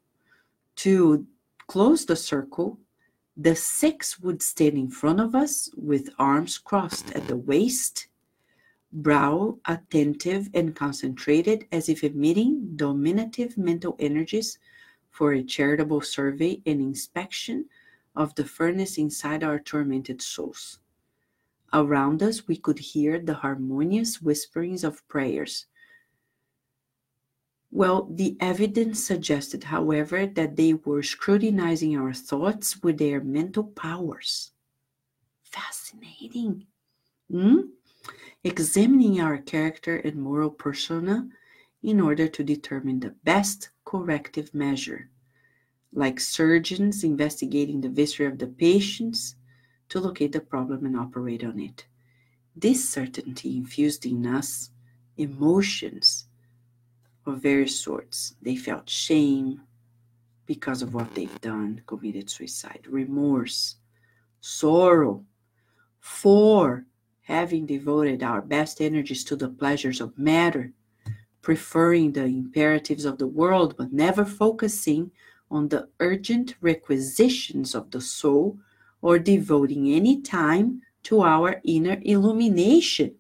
To 0.77 1.27
close 1.67 2.07
the 2.07 2.17
circle, 2.17 2.79
the 3.37 3.55
six 3.55 4.21
would 4.21 4.43
stand 4.43 4.77
in 4.77 4.91
front 4.91 5.21
of 5.21 5.35
us 5.35 5.71
with 5.77 6.11
arms 6.19 6.59
crossed 6.59 7.11
at 7.13 7.27
the 7.27 7.37
waist, 7.37 8.09
brow 8.93 9.59
attentive 9.67 10.51
and 10.55 10.75
concentrated 10.75 11.67
as 11.73 11.89
if 11.89 12.03
emitting 12.03 12.77
dominative 12.77 13.57
mental 13.57 13.97
energies 13.99 14.59
for 15.11 15.33
a 15.33 15.43
charitable 15.43 16.01
survey 16.01 16.61
and 16.67 16.81
inspection 16.81 17.67
of 18.17 18.35
the 18.35 18.45
furnace 18.45 18.99
inside 18.99 19.45
our 19.45 19.59
tormented 19.59 20.21
souls. 20.21 20.79
Around 21.73 22.23
us, 22.23 22.49
we 22.49 22.57
could 22.57 22.79
hear 22.79 23.21
the 23.21 23.35
harmonious 23.35 24.21
whisperings 24.21 24.83
of 24.83 25.07
prayers. 25.07 25.67
Well, 27.73 28.09
the 28.11 28.37
evidence 28.41 29.05
suggested, 29.05 29.65
however, 29.65 30.27
that 30.27 30.57
they 30.57 30.75
were 30.75 31.03
scrutinizing 31.03 31.97
our 31.97 32.13
thoughts 32.13 32.83
with 32.83 32.99
their 32.99 33.21
mental 33.23 33.65
powers. 33.65 34.53
Fascinating. 35.45 36.67
Hmm? 37.31 37.61
Examining 38.43 39.21
our 39.21 39.39
character 39.39 39.97
and 39.97 40.17
moral 40.17 40.51
persona 40.51 41.29
in 41.83 42.01
order 42.01 42.27
to 42.27 42.43
determine 42.43 43.01
the 43.01 43.15
best 43.23 43.71
corrective 43.85 44.53
measure. 44.53 45.09
Like 45.93 46.19
surgeons 46.19 47.05
investigating 47.05 47.81
the 47.81 47.89
viscera 47.89 48.29
of 48.29 48.39
the 48.39 48.49
patients, 48.49 49.37
to 49.91 50.01
locate 50.01 50.33
the 50.33 50.41
problem 50.41 50.87
and 50.87 50.97
operate 50.97 51.45
on 51.45 51.59
it. 51.59 51.87
This 52.55 52.89
certainty 52.89 53.57
infused 53.57 54.07
in 54.07 54.27
us 54.27 54.71
emotions 55.17 56.27
of 57.27 57.43
various 57.43 57.79
sorts. 57.79 58.35
They 58.43 58.57
felt 58.57 58.89
shame 58.89 59.63
because 60.47 60.83
of 60.83 60.95
what 60.95 61.15
they've 61.15 61.41
done, 61.41 61.83
committed 61.87 62.29
suicide, 62.29 62.87
remorse, 62.89 63.77
sorrow 64.41 65.25
for 66.01 66.87
having 67.23 67.67
devoted 67.67 68.23
our 68.23 68.43
best 68.43 68.81
energies 68.81 69.23
to 69.25 69.37
the 69.37 69.49
pleasures 69.49 70.01
of 70.01 70.19
matter, 70.19 70.73
preferring 71.43 72.13
the 72.13 72.25
imperatives 72.25 73.05
of 73.05 73.19
the 73.19 73.27
world, 73.27 73.77
but 73.79 73.93
never 73.93 74.25
focusing 74.25 75.11
on 75.51 75.69
the 75.69 75.89
urgent 76.01 76.55
requisitions 76.61 77.75
of 77.75 77.91
the 77.91 78.01
soul 78.01 78.59
or 79.03 79.19
devoting 79.19 79.93
any 79.93 80.21
time 80.21 80.83
to 81.03 81.23
our 81.23 81.61
inner 81.65 81.99
illumination. 82.03 83.15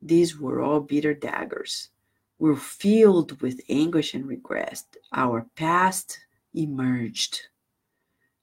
These 0.00 0.38
were 0.38 0.60
all 0.60 0.80
bitter 0.80 1.14
daggers. 1.14 1.91
We're 2.42 2.56
filled 2.56 3.40
with 3.40 3.60
anguish 3.68 4.14
and 4.14 4.26
regret. 4.26 4.82
Our 5.12 5.46
past 5.54 6.18
emerged. 6.52 7.40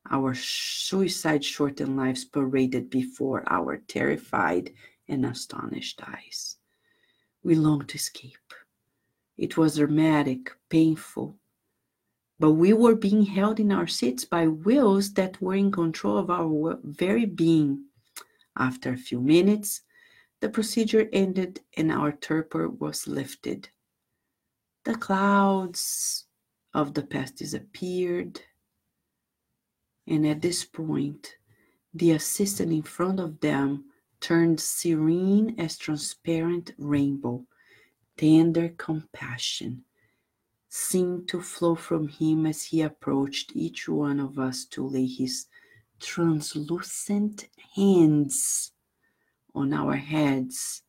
Our 0.09 0.33
suicide 0.35 1.43
shortened 1.43 1.97
lives 1.97 2.23
paraded 2.23 2.89
before 2.89 3.43
our 3.51 3.75
terrified 3.89 4.71
and 5.09 5.25
astonished 5.25 6.01
eyes. 6.07 6.55
We 7.43 7.55
longed 7.55 7.89
to 7.89 7.95
escape. 7.95 8.53
It 9.37 9.57
was 9.57 9.75
dramatic, 9.75 10.49
painful, 10.69 11.35
but 12.39 12.53
we 12.53 12.71
were 12.71 12.95
being 12.95 13.25
held 13.25 13.59
in 13.59 13.69
our 13.69 13.87
seats 13.87 14.23
by 14.23 14.47
wills 14.47 15.11
that 15.15 15.41
were 15.41 15.55
in 15.55 15.73
control 15.73 16.17
of 16.17 16.29
our 16.29 16.79
very 16.85 17.25
being. 17.25 17.83
After 18.55 18.93
a 18.93 18.97
few 19.09 19.19
minutes, 19.19 19.81
the 20.39 20.47
procedure 20.47 21.09
ended 21.11 21.59
and 21.75 21.91
our 21.91 22.13
torpor 22.13 22.69
was 22.69 23.05
lifted. 23.05 23.67
The 24.85 24.95
clouds 24.95 26.25
of 26.73 26.93
the 26.93 27.03
past 27.03 27.35
disappeared, 27.35 28.41
and 30.07 30.25
at 30.25 30.41
this 30.41 30.63
point, 30.63 31.35
the 31.93 32.11
assistant 32.11 32.71
in 32.71 32.83
front 32.83 33.19
of 33.19 33.39
them 33.41 33.85
turned 34.21 34.59
serene 34.59 35.59
as 35.59 35.77
transparent 35.77 36.73
rainbow, 36.77 37.45
tender 38.17 38.69
compassion 38.69 39.83
seemed 40.69 41.27
to 41.27 41.41
flow 41.41 41.75
from 41.75 42.07
him 42.07 42.45
as 42.45 42.63
he 42.63 42.81
approached 42.81 43.51
each 43.55 43.89
one 43.89 44.19
of 44.19 44.37
us 44.37 44.65
to 44.65 44.87
lay 44.87 45.05
his 45.07 45.47
translucent 45.99 47.49
hands 47.75 48.71
on 49.53 49.73
our 49.73 49.95
heads 49.95 50.83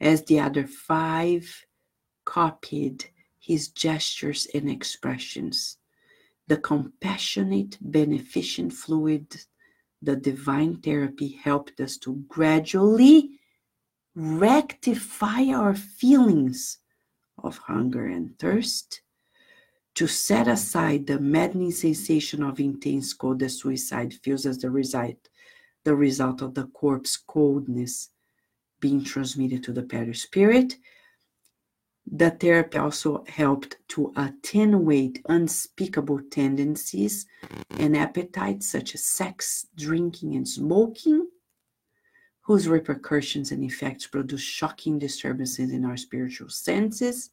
as 0.00 0.24
the 0.24 0.40
other 0.40 0.66
five 0.66 1.66
copied 2.24 3.10
his 3.44 3.68
gestures 3.68 4.46
and 4.54 4.70
expressions. 4.70 5.78
The 6.46 6.56
compassionate, 6.56 7.76
beneficent 7.80 8.72
fluid, 8.72 9.36
the 10.00 10.16
divine 10.16 10.80
therapy 10.80 11.28
helped 11.42 11.80
us 11.80 11.96
to 11.98 12.24
gradually 12.28 13.40
rectify 14.14 15.46
our 15.52 15.74
feelings 15.74 16.78
of 17.42 17.58
hunger 17.58 18.06
and 18.06 18.38
thirst 18.38 19.02
to 19.94 20.06
set 20.06 20.48
aside 20.48 21.06
the 21.06 21.20
maddening 21.20 21.70
sensation 21.70 22.42
of 22.42 22.58
intense 22.60 23.12
cold 23.12 23.38
that 23.40 23.50
suicide 23.50 24.14
feels 24.22 24.44
as 24.46 24.58
the 24.58 24.70
result, 24.70 25.28
the 25.84 25.94
result 25.94 26.42
of 26.42 26.54
the 26.54 26.66
corpse 26.68 27.16
coldness 27.16 28.10
being 28.80 29.04
transmitted 29.04 29.62
to 29.62 29.72
the 29.72 29.82
perispirit. 29.82 30.76
The 32.10 32.30
therapy 32.30 32.78
also 32.78 33.24
helped 33.28 33.78
to 33.88 34.12
attenuate 34.16 35.22
unspeakable 35.28 36.20
tendencies 36.30 37.26
and 37.70 37.96
appetites 37.96 38.70
such 38.70 38.94
as 38.94 39.04
sex, 39.04 39.66
drinking, 39.76 40.36
and 40.36 40.46
smoking, 40.46 41.28
whose 42.42 42.68
repercussions 42.68 43.50
and 43.52 43.64
effects 43.64 44.06
produce 44.06 44.42
shocking 44.42 44.98
disturbances 44.98 45.72
in 45.72 45.84
our 45.84 45.96
spiritual 45.96 46.50
senses 46.50 47.30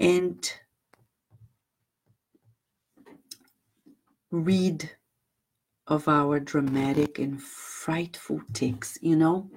and 0.00 0.52
read 4.30 4.90
of 5.86 6.08
our 6.08 6.40
dramatic 6.40 7.18
and 7.18 7.40
frightful 7.40 8.40
tics. 8.52 8.98
You 9.00 9.16
know, 9.16 9.50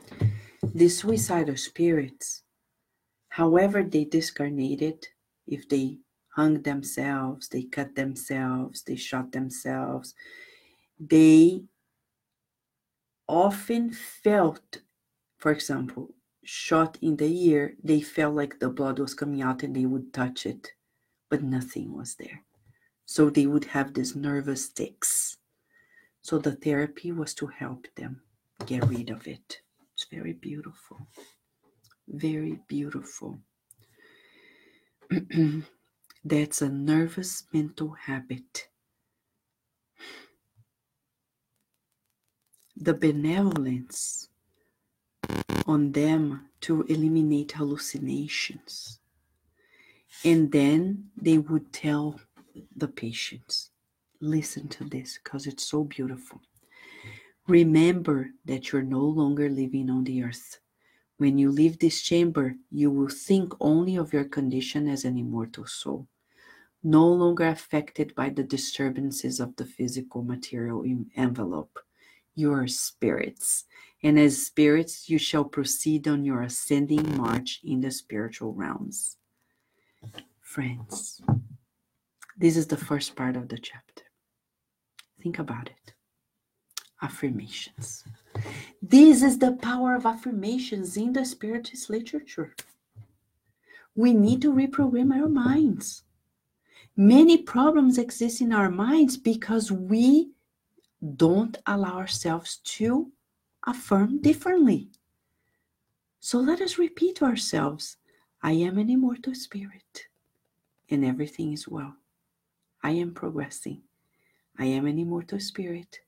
the 0.61 0.89
suicidal 0.89 1.57
spirits, 1.57 2.43
however 3.29 3.83
they 3.83 4.05
discarnated, 4.05 5.07
if 5.47 5.67
they 5.69 5.99
hung 6.29 6.61
themselves, 6.61 7.47
they 7.47 7.63
cut 7.63 7.95
themselves, 7.95 8.83
they 8.83 8.95
shot 8.95 9.31
themselves, 9.31 10.13
they 10.99 11.63
often 13.27 13.91
felt, 13.91 14.81
for 15.37 15.51
example, 15.51 16.13
shot 16.43 16.97
in 17.01 17.15
the 17.15 17.47
ear, 17.47 17.75
they 17.83 18.01
felt 18.01 18.35
like 18.35 18.59
the 18.59 18.69
blood 18.69 18.99
was 18.99 19.13
coming 19.13 19.41
out 19.41 19.63
and 19.63 19.75
they 19.75 19.85
would 19.85 20.11
touch 20.13 20.45
it, 20.45 20.71
but 21.29 21.43
nothing 21.43 21.95
was 21.95 22.15
there. 22.15 22.43
So 23.05 23.29
they 23.29 23.45
would 23.45 23.65
have 23.65 23.93
these 23.93 24.15
nervous 24.15 24.69
tics. 24.69 25.37
So 26.21 26.37
the 26.39 26.53
therapy 26.53 27.11
was 27.11 27.33
to 27.35 27.47
help 27.47 27.87
them 27.95 28.21
get 28.65 28.87
rid 28.87 29.09
of 29.09 29.27
it. 29.27 29.61
It's 29.93 30.05
very 30.11 30.33
beautiful. 30.33 31.07
Very 32.09 32.59
beautiful. 32.67 33.39
That's 36.25 36.61
a 36.61 36.69
nervous 36.69 37.43
mental 37.53 37.91
habit. 37.91 38.67
The 42.75 42.93
benevolence 42.93 44.29
on 45.67 45.91
them 45.91 46.49
to 46.61 46.81
eliminate 46.83 47.51
hallucinations. 47.51 48.99
And 50.25 50.51
then 50.51 51.11
they 51.15 51.37
would 51.37 51.71
tell 51.71 52.19
the 52.75 52.87
patients, 52.87 53.69
listen 54.19 54.67
to 54.69 54.83
this 54.83 55.19
because 55.23 55.45
it's 55.45 55.65
so 55.65 55.83
beautiful. 55.83 56.41
Remember 57.47 58.29
that 58.45 58.71
you're 58.71 58.81
no 58.81 59.01
longer 59.01 59.49
living 59.49 59.89
on 59.89 60.03
the 60.03 60.23
earth. 60.23 60.59
When 61.19 61.37
you 61.37 61.51
leave 61.51 61.79
this 61.79 62.01
chamber, 62.01 62.55
you 62.71 62.89
will 62.89 63.09
think 63.09 63.51
only 63.59 63.97
of 63.97 64.13
your 64.13 64.23
condition 64.23 64.87
as 64.87 65.03
an 65.03 65.17
immortal 65.17 65.65
soul, 65.65 66.07
no 66.81 67.05
longer 67.05 67.45
affected 67.45 68.15
by 68.15 68.29
the 68.29 68.43
disturbances 68.43 69.41
of 69.41 69.53
the 69.57 69.65
physical 69.65 70.23
material 70.23 70.85
envelope. 71.17 71.77
You 72.35 72.53
are 72.53 72.67
spirits 72.67 73.65
and 74.01 74.17
as 74.17 74.45
spirits 74.45 75.09
you 75.09 75.17
shall 75.17 75.43
proceed 75.43 76.07
on 76.07 76.23
your 76.23 76.41
ascending 76.41 77.17
march 77.17 77.59
in 77.65 77.81
the 77.81 77.91
spiritual 77.91 78.53
realms. 78.53 79.17
Friends, 80.39 81.21
this 82.37 82.55
is 82.55 82.67
the 82.67 82.77
first 82.77 83.17
part 83.17 83.35
of 83.35 83.49
the 83.49 83.57
chapter. 83.57 84.03
Think 85.21 85.37
about 85.37 85.67
it. 85.67 85.93
Affirmations. 87.01 88.03
This 88.81 89.23
is 89.23 89.39
the 89.39 89.53
power 89.53 89.95
of 89.95 90.05
affirmations 90.05 90.97
in 90.97 91.13
the 91.13 91.25
spiritist 91.25 91.89
literature. 91.89 92.55
We 93.95 94.13
need 94.13 94.41
to 94.43 94.53
reprogram 94.53 95.13
our 95.13 95.29
minds. 95.29 96.03
Many 96.95 97.37
problems 97.37 97.97
exist 97.97 98.41
in 98.41 98.51
our 98.51 98.69
minds 98.69 99.17
because 99.17 99.71
we 99.71 100.31
don't 101.15 101.57
allow 101.65 101.97
ourselves 101.97 102.57
to 102.57 103.11
affirm 103.65 104.21
differently. 104.21 104.89
So 106.19 106.39
let 106.39 106.61
us 106.61 106.77
repeat 106.77 107.15
to 107.17 107.25
ourselves 107.25 107.97
I 108.41 108.53
am 108.53 108.77
an 108.77 108.89
immortal 108.89 109.35
spirit, 109.35 110.07
and 110.89 111.03
everything 111.03 111.53
is 111.53 111.67
well. 111.67 111.95
I 112.83 112.91
am 112.91 113.13
progressing. 113.13 113.81
I 114.57 114.65
am 114.65 114.85
an 114.85 114.97
immortal 114.97 115.39
spirit. 115.39 115.99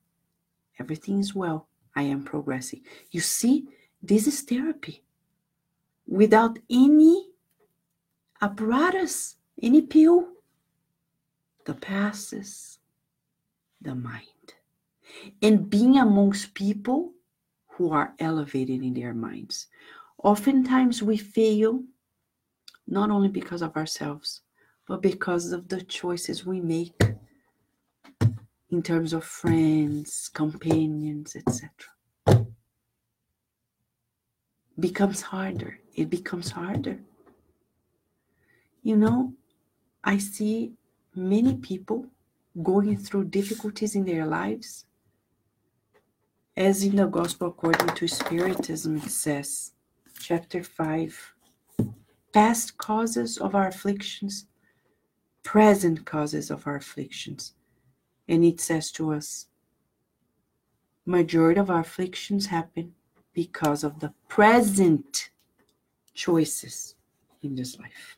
Everything 0.82 1.20
is 1.20 1.36
well. 1.36 1.68
I 1.96 2.02
am 2.02 2.24
progressing. 2.24 2.82
You 3.12 3.22
see, 3.22 3.68
this 4.02 4.26
is 4.26 4.42
therapy 4.42 5.04
without 6.08 6.58
any 6.72 7.28
apparatus, 8.42 9.36
any 9.62 9.84
pill. 9.84 10.28
The 11.66 11.76
passes 11.76 12.80
the 13.80 13.94
mind. 13.94 14.48
And 15.44 15.70
being 15.70 16.00
amongst 16.00 16.56
people 16.56 17.14
who 17.68 17.92
are 17.92 18.16
elevated 18.18 18.82
in 18.82 18.96
their 18.96 19.14
minds. 19.14 19.68
Oftentimes 20.24 21.04
we 21.04 21.18
fail 21.18 21.84
not 22.88 23.12
only 23.12 23.30
because 23.30 23.62
of 23.62 23.76
ourselves, 23.78 24.42
but 24.88 25.04
because 25.04 25.52
of 25.52 25.68
the 25.68 25.82
choices 25.82 26.44
we 26.44 26.60
make 26.60 27.00
in 28.72 28.82
terms 28.82 29.14
of 29.14 29.24
friends, 29.24 30.30
companions, 30.34 31.36
etc. 31.36 31.70
Becomes 34.80 35.22
harder. 35.22 35.80
It 35.94 36.10
becomes 36.10 36.52
harder. 36.52 37.00
You 38.82 38.96
know, 38.96 39.34
I 40.04 40.18
see 40.18 40.74
many 41.14 41.58
people 41.58 42.08
going 42.64 42.98
through 42.98 43.26
difficulties 43.26 43.96
in 43.96 44.06
their 44.06 44.26
lives. 44.26 44.86
As 46.56 46.84
in 46.84 46.96
the 46.96 47.08
Gospel 47.08 47.50
according 47.50 47.96
to 47.96 48.08
Spiritism, 48.08 48.98
it 48.98 49.10
says, 49.10 49.74
chapter 50.20 50.64
5 50.64 51.34
past 52.34 52.78
causes 52.78 53.38
of 53.38 53.56
our 53.56 53.68
afflictions, 53.68 54.46
present 55.44 56.06
causes 56.06 56.50
of 56.50 56.66
our 56.66 56.78
afflictions. 56.78 57.54
And 58.28 58.44
it 58.46 58.62
says 58.62 58.92
to 58.94 59.14
us, 59.14 59.48
majority 61.06 61.60
of 61.60 61.70
our 61.70 61.80
afflictions 61.80 62.46
happen 62.46 62.94
because 63.34 63.84
of 63.84 64.00
the 64.00 64.14
present 64.28 65.30
choices 66.14 66.96
in 67.42 67.56
this 67.56 67.78
life. 67.80 68.18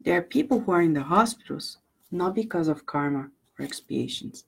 There 0.00 0.18
are 0.18 0.22
people 0.22 0.60
who 0.60 0.72
are 0.72 0.82
in 0.82 0.94
the 0.94 1.02
hospitals 1.02 1.78
not 2.10 2.34
because 2.34 2.68
of 2.68 2.86
karma 2.86 3.30
or 3.58 3.64
expiations, 3.64 4.44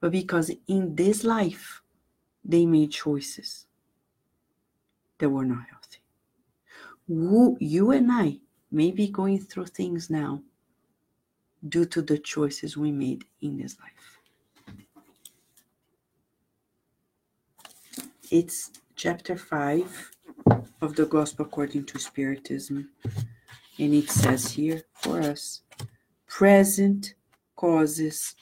but 0.00 0.12
because 0.12 0.50
in 0.68 0.94
this 0.94 1.24
life 1.24 1.82
they 2.44 2.66
made 2.66 2.92
choices 2.92 3.66
that 5.18 5.28
were 5.28 5.44
not 5.44 5.66
healthy 5.70 5.82
you 7.08 7.90
and 7.90 8.10
I 8.10 8.38
may 8.70 8.90
be 8.90 9.08
going 9.08 9.38
through 9.40 9.66
things 9.66 10.08
now 10.08 10.42
due 11.68 11.86
to 11.86 12.02
the 12.02 12.18
choices 12.18 12.76
we 12.76 12.90
made 12.90 13.24
in 13.40 13.56
this 13.56 13.76
life. 13.80 14.18
It's 18.30 18.70
chapter 18.96 19.36
5 19.36 20.10
of 20.80 20.96
the 20.96 21.06
Gospel 21.06 21.44
according 21.44 21.84
to 21.86 21.98
Spiritism, 21.98 22.88
and 23.78 23.94
it 23.94 24.10
says 24.10 24.50
here 24.50 24.82
for 24.94 25.20
us 25.20 25.62
present 26.26 27.14
causes 27.56 28.34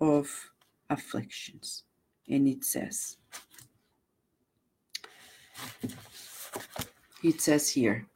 of 0.00 0.28
afflictions. 0.90 1.84
And 2.28 2.48
it 2.48 2.64
says, 2.64 3.18
it 7.22 7.40
says 7.40 7.70
here 7.70 8.06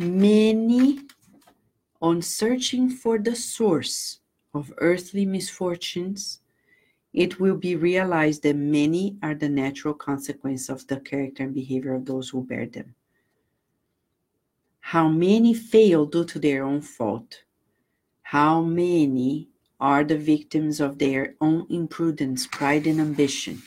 many 0.00 1.00
on 2.00 2.22
searching 2.22 2.88
for 2.88 3.18
the 3.18 3.36
source 3.36 4.20
of 4.54 4.72
earthly 4.78 5.26
misfortunes 5.26 6.40
it 7.12 7.40
will 7.40 7.56
be 7.56 7.74
realized 7.74 8.42
that 8.42 8.56
many 8.56 9.18
are 9.22 9.34
the 9.34 9.48
natural 9.48 9.94
consequence 9.94 10.68
of 10.68 10.86
the 10.86 11.00
character 11.00 11.42
and 11.42 11.54
behavior 11.54 11.94
of 11.94 12.06
those 12.06 12.28
who 12.28 12.44
bear 12.44 12.66
them. 12.66 12.94
How 14.80 15.08
many 15.08 15.52
fail 15.54 16.06
due 16.06 16.24
to 16.26 16.38
their 16.38 16.64
own 16.64 16.80
fault? 16.80 17.42
How 18.22 18.62
many 18.62 19.48
are 19.80 20.04
the 20.04 20.18
victims 20.18 20.80
of 20.80 20.98
their 20.98 21.34
own 21.40 21.66
imprudence 21.68 22.46
pride 22.46 22.86
and 22.86 23.00
ambition 23.00 23.62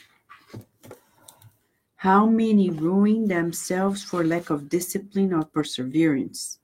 how 2.04 2.26
many 2.26 2.70
ruin 2.70 3.30
themselves 3.30 4.04
for 4.04 4.26
lack 4.26 4.50
of 4.50 4.68
discipline 4.68 5.32
or 5.32 5.46
perseverance, 5.46 6.60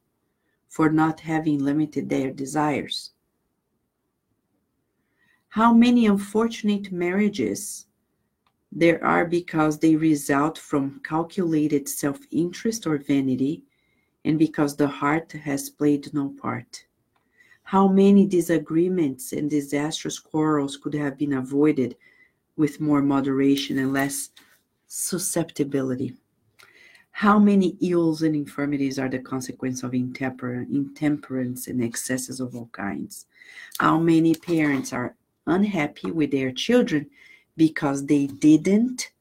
for 0.67 0.89
not 0.89 1.21
having 1.21 1.63
limited 1.63 2.09
their 2.09 2.29
desires? 2.29 3.11
How 5.47 5.73
many 5.73 6.07
unfortunate 6.07 6.91
marriages 6.91 7.85
there 8.69 9.01
are 9.01 9.23
because 9.23 9.79
they 9.79 9.95
result 9.95 10.57
from 10.57 10.99
calculated 11.05 11.87
self 11.87 12.19
interest 12.31 12.85
or 12.85 12.97
vanity, 12.97 13.63
and 14.25 14.37
because 14.37 14.75
the 14.75 14.89
heart 14.89 15.31
has 15.31 15.69
played 15.69 16.13
no 16.13 16.35
part? 16.41 16.83
How 17.63 17.87
many 17.87 18.27
disagreements 18.27 19.31
and 19.31 19.49
disastrous 19.49 20.19
quarrels 20.19 20.75
could 20.75 20.95
have 20.95 21.17
been 21.17 21.31
avoided 21.31 21.95
with 22.57 22.81
more 22.81 23.01
moderation 23.01 23.77
and 23.77 23.93
less 23.93 24.31
susceptibility. 24.89 26.15
How 27.11 27.37
many 27.37 27.77
ills 27.79 28.23
and 28.23 28.35
infirmities 28.35 28.97
are 28.97 29.07
the 29.07 29.19
consequence 29.19 29.83
of 29.83 29.91
intemper- 29.91 30.67
intemperance 30.69 31.67
and 31.67 31.83
excesses 31.83 32.39
of 32.39 32.55
all 32.55 32.69
kinds? 32.71 33.27
How 33.79 33.99
many 33.99 34.33
parents 34.33 34.91
are 34.91 35.15
unhappy 35.45 36.11
with 36.11 36.31
their 36.31 36.51
children 36.51 37.09
because 37.55 38.05
they 38.05 38.27
didn't 38.27 39.11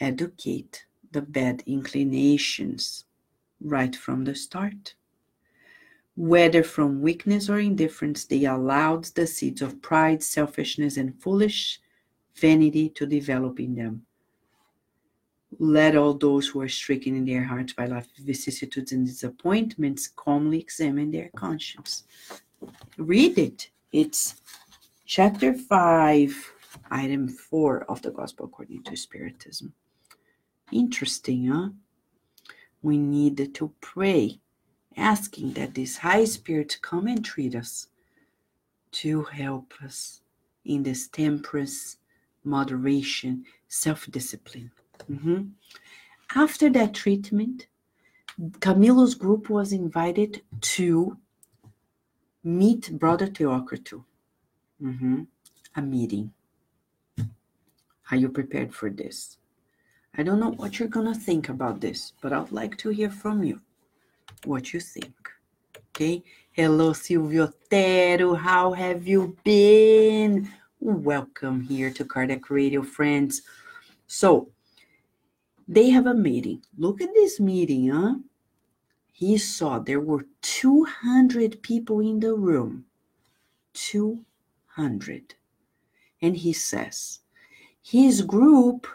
educate 0.00 0.86
the 1.10 1.22
bad 1.22 1.62
inclinations 1.66 3.04
right 3.60 3.94
from 3.94 4.24
the 4.24 4.34
start? 4.34 4.94
Whether 6.14 6.62
from 6.62 7.02
weakness 7.02 7.50
or 7.50 7.58
indifference, 7.58 8.24
they 8.24 8.44
allowed 8.44 9.04
the 9.04 9.26
seeds 9.26 9.62
of 9.62 9.82
pride, 9.82 10.22
selfishness, 10.22 10.96
and 10.96 11.20
foolish 11.20 11.80
vanity 12.36 12.88
to 12.90 13.06
develop 13.06 13.58
in 13.58 13.74
them 13.74 14.05
let 15.58 15.96
all 15.96 16.14
those 16.14 16.48
who 16.48 16.60
are 16.60 16.68
stricken 16.68 17.16
in 17.16 17.24
their 17.24 17.44
hearts 17.44 17.72
by 17.72 17.86
life 17.86 18.08
vicissitudes 18.18 18.92
and 18.92 19.06
disappointments 19.06 20.08
calmly 20.08 20.60
examine 20.60 21.10
their 21.10 21.30
conscience. 21.36 22.04
Read 22.98 23.38
it. 23.38 23.70
It's 23.92 24.36
chapter 25.06 25.54
5, 25.54 26.52
item 26.90 27.28
4 27.28 27.84
of 27.90 28.02
the 28.02 28.10
Gospel 28.10 28.46
according 28.46 28.82
to 28.84 28.96
Spiritism. 28.96 29.72
Interesting, 30.72 31.46
huh? 31.46 31.68
We 32.82 32.98
need 32.98 33.54
to 33.54 33.72
pray, 33.80 34.40
asking 34.96 35.54
that 35.54 35.74
this 35.74 35.98
high 35.98 36.24
spirit 36.24 36.78
come 36.82 37.06
and 37.06 37.24
treat 37.24 37.54
us 37.54 37.88
to 38.92 39.22
help 39.24 39.74
us 39.82 40.20
in 40.64 40.82
this 40.82 41.08
temperance, 41.08 41.98
moderation, 42.44 43.44
self 43.68 44.10
discipline. 44.10 44.70
Mm-hmm. 45.10 45.42
After 46.34 46.70
that 46.70 46.94
treatment, 46.94 47.66
Camilo's 48.60 49.14
group 49.14 49.48
was 49.48 49.72
invited 49.72 50.42
to 50.60 51.16
meet 52.44 52.98
Brother 52.98 53.26
Theocrito. 53.26 54.04
Mm-hmm. 54.82 55.22
A 55.76 55.82
meeting. 55.82 56.32
Are 58.10 58.16
you 58.16 58.28
prepared 58.28 58.74
for 58.74 58.90
this? 58.90 59.38
I 60.16 60.22
don't 60.22 60.40
know 60.40 60.52
what 60.52 60.78
you're 60.78 60.88
going 60.88 61.12
to 61.12 61.18
think 61.18 61.48
about 61.48 61.80
this, 61.80 62.12
but 62.20 62.32
I'd 62.32 62.52
like 62.52 62.76
to 62.78 62.90
hear 62.90 63.10
from 63.10 63.42
you 63.42 63.60
what 64.44 64.72
you 64.72 64.80
think. 64.80 65.14
Okay. 65.90 66.22
Hello, 66.52 66.92
Silvio 66.92 67.52
Tero. 67.68 68.34
How 68.34 68.72
have 68.72 69.06
you 69.06 69.36
been? 69.44 70.50
Welcome 70.80 71.62
here 71.62 71.90
to 71.90 72.04
Kardec 72.04 72.48
Radio, 72.48 72.82
friends. 72.82 73.42
So, 74.06 74.50
they 75.68 75.90
have 75.90 76.06
a 76.06 76.14
meeting. 76.14 76.62
Look 76.76 77.00
at 77.00 77.14
this 77.14 77.40
meeting, 77.40 77.88
huh? 77.90 78.16
He 79.12 79.38
saw 79.38 79.78
there 79.78 80.00
were 80.00 80.26
200 80.42 81.62
people 81.62 82.00
in 82.00 82.20
the 82.20 82.34
room. 82.34 82.84
200. 83.72 85.34
And 86.20 86.36
he 86.36 86.52
says, 86.52 87.20
his 87.82 88.22
group 88.22 88.86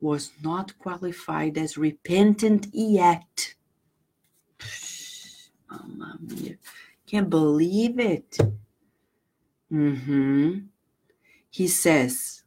was 0.00 0.32
not 0.42 0.78
qualified 0.78 1.56
as 1.56 1.78
repentant 1.78 2.66
yet. 2.72 3.54
Mia. 6.20 6.56
Can't 7.06 7.30
believe 7.30 7.98
it. 7.98 8.38
Mm-hmm. 9.72 10.58
He 11.50 11.68
says 11.68 12.41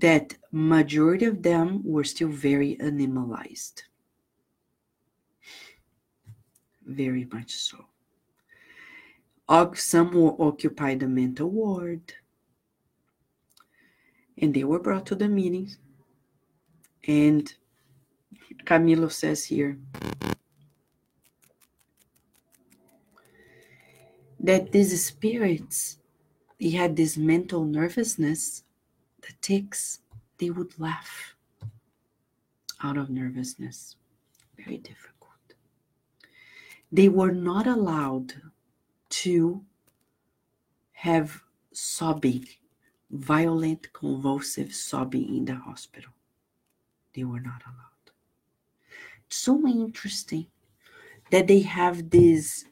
that 0.00 0.36
majority 0.52 1.24
of 1.24 1.42
them 1.42 1.82
were 1.84 2.04
still 2.04 2.28
very 2.28 2.76
animalized. 2.80 3.82
Very 6.86 7.26
much 7.32 7.52
so. 7.52 7.84
Some 9.74 10.12
were 10.12 10.40
occupied 10.40 11.00
the 11.00 11.08
mental 11.08 11.50
ward. 11.50 12.14
And 14.36 14.54
they 14.54 14.62
were 14.62 14.78
brought 14.78 15.06
to 15.06 15.16
the 15.16 15.28
meetings. 15.28 15.78
And 17.06 17.52
Camilo 18.64 19.10
says 19.10 19.46
here 19.46 19.78
that 24.38 24.70
these 24.70 25.04
spirits, 25.04 25.98
they 26.60 26.70
had 26.70 26.94
this 26.94 27.16
mental 27.16 27.64
nervousness, 27.64 28.62
the 29.28 29.34
tics, 29.42 30.00
they 30.38 30.50
would 30.50 30.78
laugh 30.80 31.34
out 32.82 32.96
of 32.96 33.10
nervousness. 33.10 33.96
Very 34.56 34.78
difficult. 34.78 35.54
They 36.90 37.08
were 37.08 37.32
not 37.32 37.66
allowed 37.66 38.32
to 39.10 39.62
have 40.92 41.42
sobbing, 41.72 42.46
violent, 43.10 43.92
convulsive 43.92 44.74
sobbing 44.74 45.36
in 45.36 45.44
the 45.44 45.56
hospital. 45.56 46.12
They 47.14 47.24
were 47.24 47.40
not 47.40 47.62
allowed. 47.66 47.84
so 49.28 49.66
interesting 49.66 50.46
that 51.30 51.46
they 51.46 51.60
have 51.60 52.08
these 52.08 52.64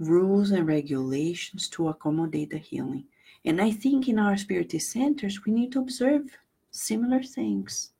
rules 0.00 0.50
and 0.50 0.66
regulations 0.66 1.68
to 1.68 1.88
accommodate 1.88 2.50
the 2.50 2.58
healing. 2.58 3.04
And 3.44 3.60
I 3.60 3.70
think 3.70 4.08
in 4.08 4.18
our 4.18 4.36
spiritist 4.36 4.90
centers, 4.90 5.44
we 5.44 5.52
need 5.52 5.72
to 5.72 5.80
observe 5.80 6.36
similar 6.70 7.22
things. 7.22 7.92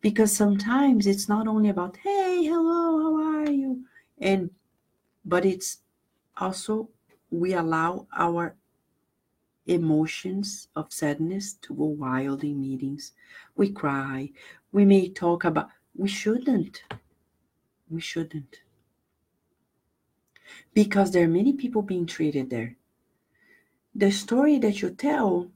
Because 0.00 0.32
sometimes 0.32 1.06
it's 1.06 1.28
not 1.28 1.46
only 1.46 1.70
about, 1.70 1.96
hey, 1.96 2.44
hello, 2.44 2.98
how 3.00 3.38
are 3.38 3.50
you? 3.50 3.84
And 4.18 4.50
but 5.24 5.46
it's 5.46 5.78
also 6.36 6.90
we 7.30 7.54
allow 7.54 8.06
our 8.16 8.56
emotions 9.66 10.68
of 10.76 10.92
sadness 10.92 11.54
to 11.54 11.74
go 11.74 11.84
wild 11.84 12.44
in 12.44 12.60
meetings. 12.60 13.12
We 13.56 13.70
cry. 13.70 14.30
We 14.72 14.84
may 14.84 15.08
talk 15.08 15.44
about, 15.44 15.70
we 15.96 16.08
shouldn't. 16.08 16.82
We 17.88 18.00
shouldn't. 18.00 18.60
Because 20.74 21.12
there 21.12 21.24
are 21.24 21.28
many 21.28 21.54
people 21.54 21.80
being 21.80 22.06
treated 22.06 22.50
there. 22.50 22.76
The 23.94 24.10
story 24.10 24.58
that 24.58 24.82
you 24.82 24.90
tell, 24.90 25.50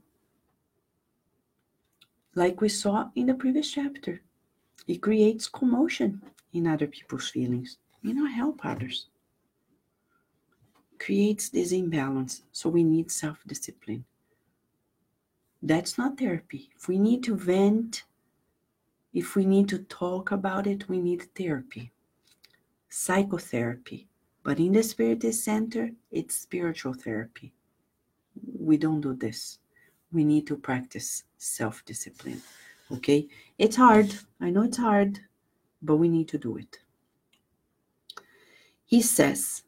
like 2.35 2.61
we 2.61 2.69
saw 2.69 3.09
in 3.15 3.27
the 3.27 3.33
previous 3.33 3.69
chapter, 3.71 4.21
it 4.87 5.01
creates 5.01 5.47
commotion 5.49 6.21
in 6.53 6.65
other 6.65 6.87
people's 6.87 7.29
feelings. 7.29 7.77
You 8.01 8.13
know, 8.13 8.25
help 8.25 8.65
others 8.65 9.07
creates 10.99 11.49
this 11.49 11.71
imbalance. 11.71 12.43
So 12.51 12.69
we 12.69 12.83
need 12.83 13.11
self 13.11 13.39
discipline. 13.47 14.05
That's 15.61 15.97
not 15.97 16.17
therapy. 16.17 16.69
If 16.75 16.87
we 16.87 16.99
need 16.99 17.23
to 17.23 17.35
vent, 17.35 18.03
if 19.13 19.35
we 19.35 19.45
need 19.45 19.67
to 19.69 19.79
talk 19.79 20.31
about 20.31 20.67
it, 20.67 20.87
we 20.87 20.99
need 20.99 21.23
therapy, 21.35 21.91
psychotherapy. 22.89 24.07
But 24.43 24.59
in 24.59 24.73
the 24.73 24.83
Spiritist 24.83 25.43
Center, 25.43 25.91
it's 26.11 26.37
spiritual 26.37 26.93
therapy. 26.93 27.53
We 28.57 28.77
don't 28.77 29.01
do 29.01 29.13
this. 29.13 29.59
We 30.11 30.23
need 30.23 30.47
to 30.47 30.57
practice 30.57 31.23
self 31.37 31.83
discipline. 31.85 32.41
Okay? 32.91 33.27
It's 33.57 33.75
hard. 33.75 34.13
I 34.41 34.49
know 34.49 34.63
it's 34.63 34.77
hard, 34.77 35.19
but 35.81 35.97
we 35.97 36.09
need 36.09 36.27
to 36.29 36.37
do 36.37 36.57
it. 36.57 36.79
He 38.85 39.01
says, 39.01 39.63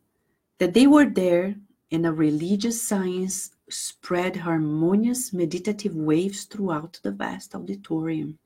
that 0.62 0.76
they 0.76 0.86
were 0.86 1.10
there 1.10 1.56
and 1.92 2.06
a 2.06 2.14
religious 2.14 2.80
science 2.80 3.50
spread 3.68 4.36
harmonious 4.36 5.34
meditative 5.34 5.96
waves 5.96 6.44
throughout 6.44 7.00
the 7.02 7.10
vast 7.10 7.56
auditorium. 7.56 8.38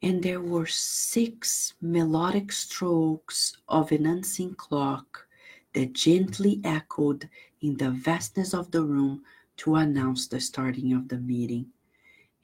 And 0.00 0.22
there 0.22 0.40
were 0.40 0.64
six 0.64 1.74
melodic 1.82 2.50
strokes 2.50 3.58
of 3.68 3.92
an 3.92 4.06
unseen 4.06 4.54
clock 4.54 5.27
that 5.74 5.92
gently 5.92 6.60
echoed 6.64 7.28
in 7.60 7.76
the 7.76 7.90
vastness 7.90 8.54
of 8.54 8.70
the 8.70 8.82
room 8.82 9.22
to 9.58 9.74
announce 9.74 10.26
the 10.26 10.40
starting 10.40 10.92
of 10.92 11.08
the 11.08 11.18
meeting. 11.18 11.66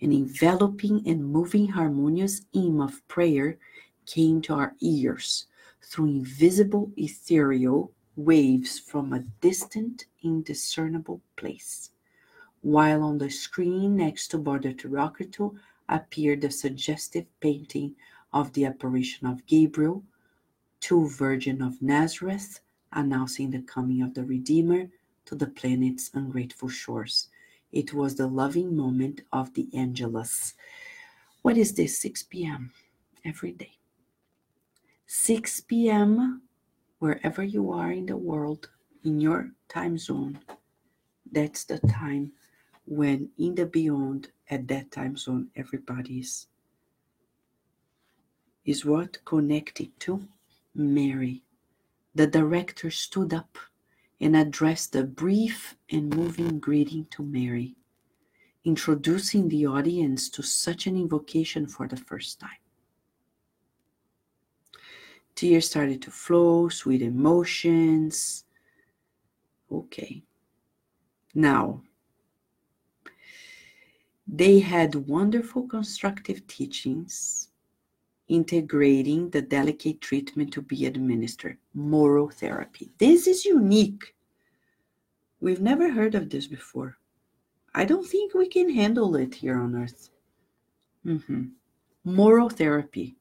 An 0.01 0.13
enveloping 0.13 1.03
and 1.07 1.25
moving 1.25 1.69
harmonious 1.69 2.43
hymn 2.53 2.81
of 2.81 3.07
prayer 3.09 3.59
came 4.07 4.43
to 4.43 4.55
our 4.55 4.75
ears 4.81 5.47
through 5.83 6.07
invisible 6.07 6.93
ethereal 6.97 7.93
waves 8.17 8.79
from 8.79 9.13
a 9.13 9.21
distant, 9.41 10.07
indiscernible 10.23 11.21
place. 11.37 11.91
While 12.61 13.03
on 13.03 13.19
the 13.19 13.31
screen 13.31 13.97
next 13.97 14.29
to 14.29 14.39
Brother 14.39 14.73
Theocrito 14.73 15.55
appeared 15.89 16.41
the 16.41 16.51
suggestive 16.51 17.27
painting 17.41 17.95
of 18.33 18.53
the 18.53 18.65
apparition 18.65 19.27
of 19.27 19.47
Gabriel, 19.47 20.03
to 20.81 21.09
Virgin 21.09 21.63
of 21.63 21.81
Nazareth, 21.81 22.61
announcing 22.95 23.51
the 23.51 23.63
coming 23.63 24.03
of 24.03 24.15
the 24.15 24.25
Redeemer 24.25 24.89
to 25.27 25.35
the 25.35 25.47
planet's 25.47 26.11
ungrateful 26.15 26.69
shores. 26.69 27.29
It 27.73 27.93
was 27.93 28.15
the 28.15 28.27
loving 28.27 28.77
moment 28.77 29.23
of 29.33 29.53
the 29.55 29.69
Angelus. 29.75 30.55
What 31.43 31.57
is 31.57 31.75
this? 31.75 31.99
6 32.01 32.23
p.m. 32.25 32.73
every 33.25 33.53
day. 33.53 33.79
6 35.07 35.61
p.m., 35.63 36.43
wherever 36.99 37.43
you 37.43 37.71
are 37.73 37.93
in 37.93 38.07
the 38.07 38.17
world, 38.17 38.71
in 39.05 39.21
your 39.21 39.51
time 39.69 39.99
zone, 39.99 40.39
that's 41.31 41.65
the 41.65 41.79
time 41.81 42.33
when 42.87 43.31
in 43.39 43.55
the 43.55 43.67
beyond, 43.67 44.29
at 44.51 44.69
that 44.69 44.91
time 44.91 45.17
zone, 45.17 45.49
everybody's 45.57 46.47
is 48.65 48.85
what 48.85 49.25
connected 49.25 49.91
to 50.01 50.27
Mary. 50.75 51.44
The 52.15 52.27
director 52.27 52.91
stood 52.91 53.35
up 53.35 53.59
and 54.21 54.37
addressed 54.37 54.95
a 54.95 55.03
brief 55.03 55.77
and 55.91 56.15
moving 56.15 56.61
greeting 56.61 57.07
to 57.11 57.23
Mary, 57.25 57.77
introducing 58.65 59.49
the 59.49 59.67
audience 59.67 60.29
to 60.31 60.43
such 60.43 60.87
an 60.87 60.97
invocation 60.97 61.67
for 61.67 61.89
the 61.89 61.97
first 61.97 62.39
time. 62.39 62.51
Tears 65.35 65.69
started 65.69 66.01
to 66.03 66.13
flow, 66.13 66.69
sweet 66.69 67.03
emotions. 67.03 68.45
Okay. 69.71 70.23
Now, 71.35 71.83
they 74.29 74.61
had 74.61 74.95
wonderful 74.95 75.67
constructive 75.67 76.47
teachings 76.47 77.51
integrating 78.29 79.31
the 79.31 79.43
delicate 79.43 80.01
treatment 80.01 80.53
to 80.53 80.63
be 80.63 80.87
administered, 80.87 81.59
moral 81.75 82.29
therapy. 82.29 82.91
This 82.99 83.27
is 83.27 83.45
unique. 83.45 84.15
We've 85.41 85.61
never 85.61 85.91
heard 85.91 86.15
of 86.15 86.31
this 86.31 86.47
before. 86.47 86.97
I 87.75 87.85
don't 87.85 88.07
think 88.07 88.35
we 88.35 88.49
can 88.49 88.73
handle 88.73 89.17
it 89.17 89.35
here 89.35 89.59
on 89.59 89.75
earth. 89.75 90.11
Mm-hmm. 91.05 91.45
Moral 92.05 92.49
therapy. 92.49 93.17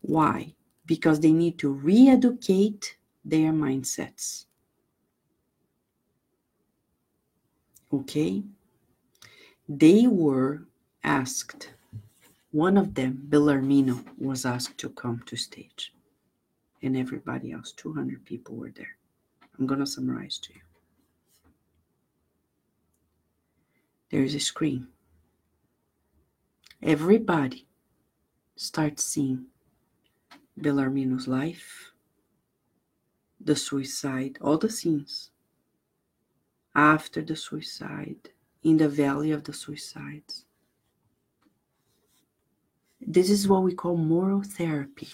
Why? 0.00 0.54
Because 0.86 1.20
they 1.20 1.32
need 1.32 1.58
to 1.60 1.68
re 1.68 2.08
educate 2.08 2.96
their 3.24 3.52
mindsets. 3.52 4.46
Okay? 7.92 8.42
They 9.68 10.06
were 10.06 10.66
asked, 11.04 11.70
one 12.52 12.76
of 12.76 12.94
them, 12.94 13.26
Bellarmino, 13.28 14.04
was 14.18 14.44
asked 14.44 14.78
to 14.78 14.90
come 14.90 15.22
to 15.26 15.36
stage. 15.36 15.92
And 16.82 16.96
everybody 16.96 17.52
else, 17.52 17.72
200 17.72 18.24
people 18.24 18.56
were 18.56 18.70
there. 18.70 18.96
I'm 19.58 19.66
going 19.66 19.80
to 19.80 19.86
summarize 19.86 20.38
to 20.38 20.52
you. 20.52 20.60
There 24.10 24.22
is 24.22 24.34
a 24.34 24.40
screen. 24.40 24.88
Everybody 26.82 27.66
starts 28.56 29.04
seeing 29.04 29.46
Bellarmino's 30.60 31.26
life, 31.26 31.92
the 33.40 33.56
suicide, 33.56 34.38
all 34.40 34.58
the 34.58 34.70
scenes 34.70 35.30
after 36.74 37.22
the 37.22 37.36
suicide, 37.36 38.30
in 38.62 38.76
the 38.76 38.88
valley 38.88 39.30
of 39.30 39.44
the 39.44 39.52
suicides. 39.52 40.44
This 43.06 43.30
is 43.30 43.48
what 43.48 43.62
we 43.62 43.74
call 43.74 43.96
moral 43.96 44.42
therapy. 44.42 45.08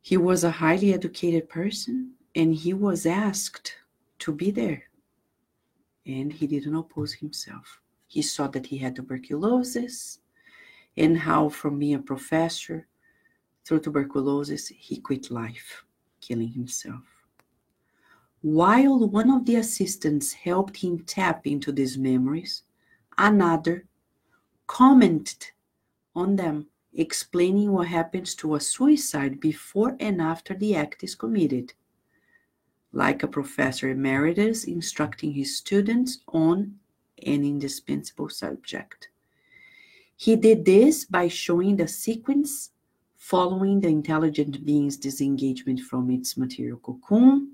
He 0.00 0.16
was 0.16 0.44
a 0.44 0.50
highly 0.50 0.92
educated 0.92 1.48
person 1.48 2.12
and 2.34 2.54
he 2.54 2.74
was 2.74 3.06
asked 3.06 3.74
to 4.20 4.32
be 4.32 4.50
there. 4.50 4.84
And 6.06 6.32
he 6.32 6.46
didn't 6.46 6.74
oppose 6.74 7.12
himself. 7.12 7.80
He 8.06 8.22
saw 8.22 8.48
that 8.48 8.66
he 8.66 8.78
had 8.78 8.96
tuberculosis 8.96 10.20
and 10.96 11.16
how, 11.18 11.48
from 11.48 11.78
being 11.78 11.94
a 11.94 11.98
professor 11.98 12.86
through 13.64 13.80
tuberculosis, 13.80 14.68
he 14.68 15.00
quit 15.00 15.30
life, 15.30 15.84
killing 16.20 16.48
himself. 16.48 17.04
While 18.40 19.08
one 19.08 19.30
of 19.30 19.44
the 19.44 19.56
assistants 19.56 20.32
helped 20.32 20.76
him 20.76 21.00
tap 21.00 21.46
into 21.46 21.72
these 21.72 21.98
memories, 21.98 22.62
another 23.16 23.84
commented 24.68 25.46
on 26.14 26.36
them 26.36 26.66
explaining 26.94 27.72
what 27.72 27.88
happens 27.88 28.34
to 28.36 28.54
a 28.54 28.60
suicide 28.60 29.40
before 29.40 29.96
and 29.98 30.20
after 30.20 30.54
the 30.54 30.76
act 30.76 31.02
is 31.02 31.14
committed, 31.14 31.72
like 32.92 33.22
a 33.22 33.28
professor 33.28 33.88
emeritus 33.88 34.64
instructing 34.64 35.32
his 35.32 35.56
students 35.56 36.20
on 36.28 36.76
an 37.26 37.44
indispensable 37.44 38.28
subject. 38.28 39.08
He 40.16 40.36
did 40.36 40.64
this 40.64 41.04
by 41.04 41.28
showing 41.28 41.76
the 41.76 41.88
sequence 41.88 42.70
following 43.16 43.80
the 43.80 43.88
intelligent 43.88 44.64
being's 44.64 44.96
disengagement 44.96 45.80
from 45.80 46.10
its 46.10 46.36
material 46.36 46.78
cocoon, 46.78 47.52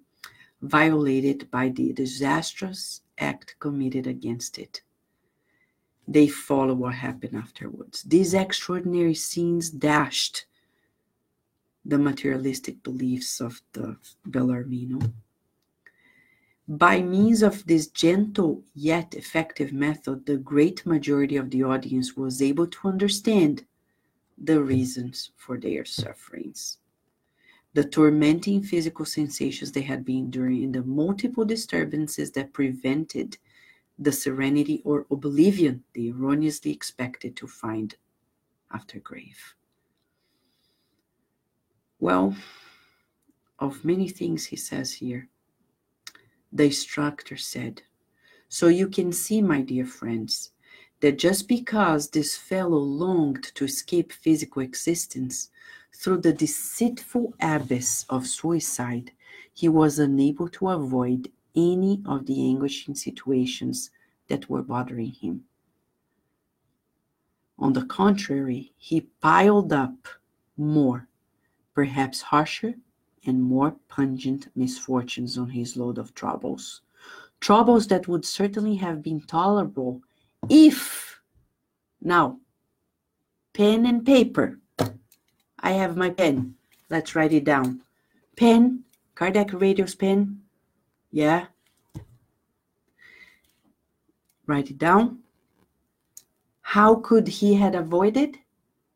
violated 0.62 1.50
by 1.50 1.68
the 1.68 1.92
disastrous 1.92 3.02
act 3.18 3.56
committed 3.58 4.06
against 4.06 4.58
it 4.58 4.82
they 6.06 6.28
follow 6.28 6.74
what 6.74 6.94
happened 6.94 7.36
afterwards. 7.36 8.02
These 8.02 8.34
extraordinary 8.34 9.14
scenes 9.14 9.70
dashed 9.70 10.46
the 11.84 11.98
materialistic 11.98 12.82
beliefs 12.82 13.40
of 13.40 13.60
the 13.72 13.96
Bellarmino. 14.28 15.12
By 16.66 17.02
means 17.02 17.42
of 17.42 17.66
this 17.66 17.88
gentle 17.88 18.64
yet 18.74 19.14
effective 19.14 19.72
method, 19.72 20.24
the 20.24 20.38
great 20.38 20.86
majority 20.86 21.36
of 21.36 21.50
the 21.50 21.62
audience 21.62 22.16
was 22.16 22.40
able 22.40 22.66
to 22.66 22.88
understand 22.88 23.64
the 24.38 24.62
reasons 24.62 25.30
for 25.36 25.58
their 25.58 25.84
sufferings. 25.84 26.78
The 27.74 27.84
tormenting 27.84 28.62
physical 28.62 29.04
sensations 29.04 29.72
they 29.72 29.82
had 29.82 30.04
been 30.04 30.18
enduring 30.18 30.64
and 30.64 30.74
the 30.74 30.82
multiple 30.82 31.44
disturbances 31.44 32.30
that 32.32 32.52
prevented 32.52 33.36
the 33.98 34.12
serenity 34.12 34.82
or 34.84 35.06
oblivion 35.10 35.84
they 35.94 36.08
erroneously 36.08 36.72
expected 36.72 37.36
to 37.36 37.46
find 37.46 37.96
after 38.72 38.98
grave. 38.98 39.54
Well, 42.00 42.36
of 43.58 43.84
many 43.84 44.08
things 44.08 44.46
he 44.46 44.56
says 44.56 44.92
here, 44.92 45.28
the 46.52 46.64
instructor 46.64 47.36
said, 47.36 47.82
So 48.48 48.68
you 48.68 48.88
can 48.88 49.12
see, 49.12 49.40
my 49.40 49.62
dear 49.62 49.86
friends, 49.86 50.50
that 51.00 51.18
just 51.18 51.48
because 51.48 52.10
this 52.10 52.36
fellow 52.36 52.78
longed 52.78 53.44
to 53.54 53.64
escape 53.64 54.12
physical 54.12 54.62
existence 54.62 55.50
through 55.94 56.18
the 56.18 56.32
deceitful 56.32 57.34
abyss 57.40 58.04
of 58.08 58.26
suicide, 58.26 59.12
he 59.52 59.68
was 59.68 59.98
unable 59.98 60.48
to 60.48 60.68
avoid 60.68 61.30
any 61.54 62.02
of 62.06 62.26
the 62.26 62.48
anguishing 62.48 62.94
situations 62.94 63.90
that 64.28 64.48
were 64.48 64.62
bothering 64.62 65.12
him. 65.12 65.44
On 67.58 67.72
the 67.72 67.84
contrary, 67.84 68.72
he 68.76 69.02
piled 69.20 69.72
up 69.72 70.08
more, 70.56 71.08
perhaps 71.74 72.20
harsher 72.20 72.74
and 73.26 73.42
more 73.42 73.76
pungent 73.88 74.48
misfortunes 74.54 75.38
on 75.38 75.50
his 75.50 75.76
load 75.76 75.98
of 75.98 76.14
troubles. 76.14 76.82
Troubles 77.40 77.86
that 77.88 78.08
would 78.08 78.24
certainly 78.24 78.76
have 78.76 79.02
been 79.02 79.20
tolerable 79.20 80.02
if. 80.48 81.20
Now, 82.00 82.38
pen 83.52 83.86
and 83.86 84.04
paper. 84.04 84.58
I 85.60 85.72
have 85.72 85.96
my 85.96 86.10
pen. 86.10 86.56
Let's 86.90 87.14
write 87.14 87.32
it 87.32 87.44
down. 87.44 87.82
Pen, 88.36 88.84
Kardec 89.14 89.58
Radio's 89.58 89.94
pen. 89.94 90.43
Yeah. 91.14 91.46
Write 94.48 94.72
it 94.72 94.78
down. 94.78 95.20
How 96.60 96.96
could 96.96 97.28
he 97.28 97.54
had 97.54 97.76
avoided, 97.76 98.38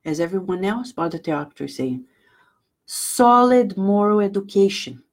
as 0.04 0.18
everyone 0.18 0.64
else, 0.64 0.90
but 0.90 1.12
the 1.12 1.20
is 1.60 1.76
saying, 1.76 2.06
solid 2.86 3.76
moral 3.76 4.18
education 4.18 5.04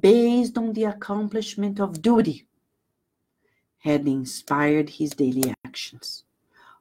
based 0.00 0.56
on 0.56 0.72
the 0.72 0.84
accomplishment 0.84 1.78
of 1.78 2.00
duty 2.00 2.46
had 3.80 4.08
inspired 4.08 4.88
his 4.88 5.10
daily 5.10 5.52
actions. 5.66 6.24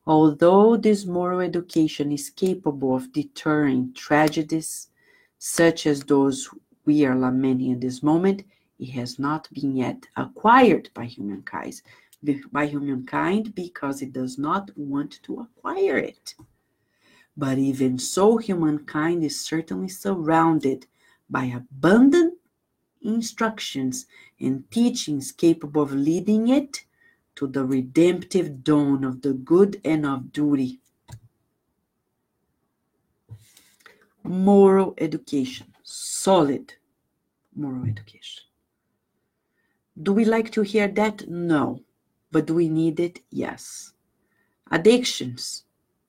Although 0.07 0.78
this 0.78 1.05
moral 1.05 1.41
education 1.41 2.14
is 2.14 2.30
capable 2.30 2.95
of 2.95 3.11
deterring 3.11 3.91
tragedies 3.93 4.88
such 5.38 5.86
as 5.86 5.99
those 6.05 6.47
we 6.86 7.05
are 7.05 7.15
lamenting 7.15 7.71
in 7.71 7.79
this 7.79 8.03
moment, 8.03 8.43
it 8.79 8.89
has 8.91 9.19
not 9.19 9.47
been 9.53 9.75
yet 9.75 10.05
acquired 10.17 10.89
by 10.93 11.05
humankind, 11.05 11.81
by 12.51 12.65
humankind 12.65 13.55
because 13.55 14.01
it 14.01 14.13
does 14.13 14.38
not 14.38 14.71
want 14.75 15.21
to 15.23 15.39
acquire 15.39 15.97
it. 15.97 16.36
But 17.36 17.57
even 17.57 17.97
so, 17.97 18.38
humankind 18.38 19.23
is 19.23 19.39
certainly 19.39 19.89
surrounded 19.89 20.86
by 21.29 21.45
abundant 21.45 22.36
instructions 23.01 24.05
and 24.39 24.69
teachings 24.71 25.31
capable 25.31 25.81
of 25.81 25.93
leading 25.93 26.49
it 26.49 26.86
to 27.36 27.47
the 27.47 27.65
redemptive 27.65 28.63
dawn 28.63 29.03
of 29.03 29.21
the 29.21 29.34
good 29.34 29.81
and 29.84 30.05
of 30.05 30.31
duty. 30.31 30.79
Moral 34.23 34.93
education, 34.99 35.72
solid 35.94 36.74
moral 37.56 37.86
education. 37.86 38.44
Do 40.02 40.12
we 40.12 40.26
like 40.26 40.50
to 40.54 40.64
hear 40.64 40.88
that? 40.88 41.30
No. 41.30 41.82
But 42.32 42.48
do 42.48 42.56
we 42.56 42.68
need 42.68 43.00
it? 43.00 43.20
Yes. 43.30 43.94
Addictions 44.72 45.66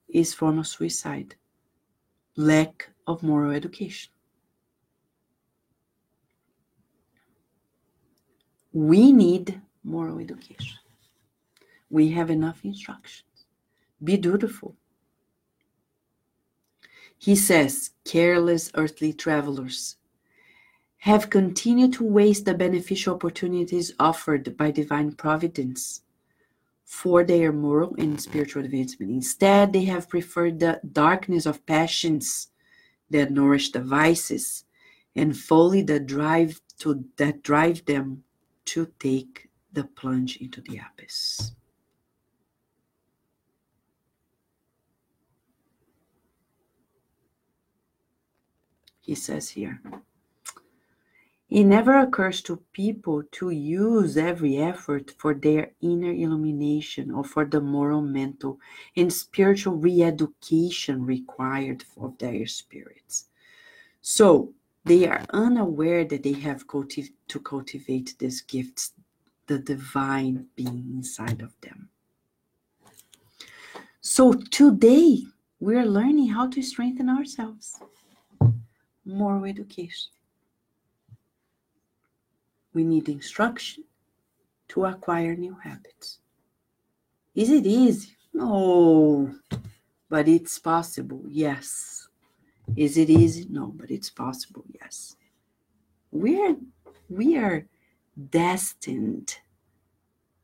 is 0.09 0.33
form 0.33 0.57
of 0.57 0.65
suicide. 0.65 1.35
Lack 2.35 2.89
of 3.05 3.21
moral 3.21 3.51
education. 3.51 4.11
We 8.73 9.13
need 9.13 9.61
moral 9.83 10.17
education. 10.17 10.79
We 11.91 12.09
have 12.09 12.31
enough 12.31 12.65
instructions. 12.65 13.45
Be 14.03 14.17
dutiful. 14.17 14.75
He 17.25 17.35
says, 17.35 17.89
careless 18.03 18.69
earthly 18.75 19.11
travelers 19.11 19.95
have 20.97 21.31
continued 21.31 21.93
to 21.93 22.03
waste 22.03 22.45
the 22.45 22.53
beneficial 22.53 23.15
opportunities 23.15 23.91
offered 23.97 24.55
by 24.55 24.69
divine 24.69 25.13
providence 25.13 26.01
for 26.83 27.23
their 27.23 27.51
moral 27.51 27.95
and 27.97 28.21
spiritual 28.21 28.63
advancement. 28.63 29.11
Instead, 29.11 29.73
they 29.73 29.85
have 29.85 30.07
preferred 30.07 30.59
the 30.59 30.79
darkness 30.93 31.47
of 31.47 31.65
passions 31.65 32.49
that 33.09 33.31
nourish 33.31 33.71
the 33.71 33.81
vices 33.81 34.65
and 35.15 35.35
folly 35.35 35.81
that 35.81 36.05
drive 36.05 36.61
to 36.77 37.05
that 37.17 37.41
drive 37.41 37.83
them 37.85 38.23
to 38.65 38.91
take 38.99 39.49
the 39.73 39.85
plunge 39.85 40.37
into 40.37 40.61
the 40.61 40.77
abyss. 40.77 41.53
He 49.05 49.13
says 49.13 49.49
here. 49.49 49.81
It 51.47 51.65
never 51.65 51.99
occurs 51.99 52.41
to 52.41 52.57
people 52.73 53.21
to 53.33 53.51
use 53.51 54.17
every 54.17 54.57
effort 54.57 55.11
for 55.19 55.35
their 55.35 55.73
inner 55.79 56.11
illumination 56.11 57.11
or 57.11 57.23
for 57.23 57.45
the 57.45 57.61
moral, 57.61 58.01
mental, 58.01 58.59
and 58.95 59.13
spiritual 59.13 59.75
re 59.75 60.01
education 60.01 61.05
required 61.05 61.85
of 61.97 62.17
their 62.17 62.47
spirits. 62.47 63.29
So 64.01 64.53
they 64.85 65.07
are 65.07 65.23
unaware 65.29 66.03
that 66.05 66.23
they 66.23 66.33
have 66.33 66.65
cultiv- 66.65 67.13
to 67.27 67.39
cultivate 67.39 68.15
these 68.17 68.41
gifts, 68.41 68.93
the 69.45 69.59
divine 69.59 70.47
being 70.55 70.89
inside 70.95 71.41
of 71.41 71.53
them. 71.61 71.89
So 74.01 74.33
today 74.33 75.25
we 75.59 75.75
are 75.75 75.85
learning 75.85 76.29
how 76.29 76.47
to 76.49 76.61
strengthen 76.63 77.09
ourselves. 77.09 77.79
Moral 79.05 79.45
education. 79.45 80.11
We 82.73 82.83
need 82.83 83.07
instruction 83.07 83.83
to 84.69 84.85
acquire 84.85 85.35
new 85.35 85.55
habits. 85.55 86.19
Is 87.33 87.49
it 87.51 87.65
easy? 87.65 88.15
No, 88.33 89.33
but 90.09 90.27
it's 90.27 90.59
possible. 90.59 91.21
Yes. 91.27 92.07
Is 92.75 92.97
it 92.97 93.09
easy? 93.09 93.45
No, 93.49 93.67
but 93.67 93.91
it's 93.91 94.09
possible. 94.09 94.65
Yes. 94.81 95.15
We 96.11 96.41
are 96.41 96.55
we 97.09 97.37
are 97.37 97.67
destined 98.29 99.37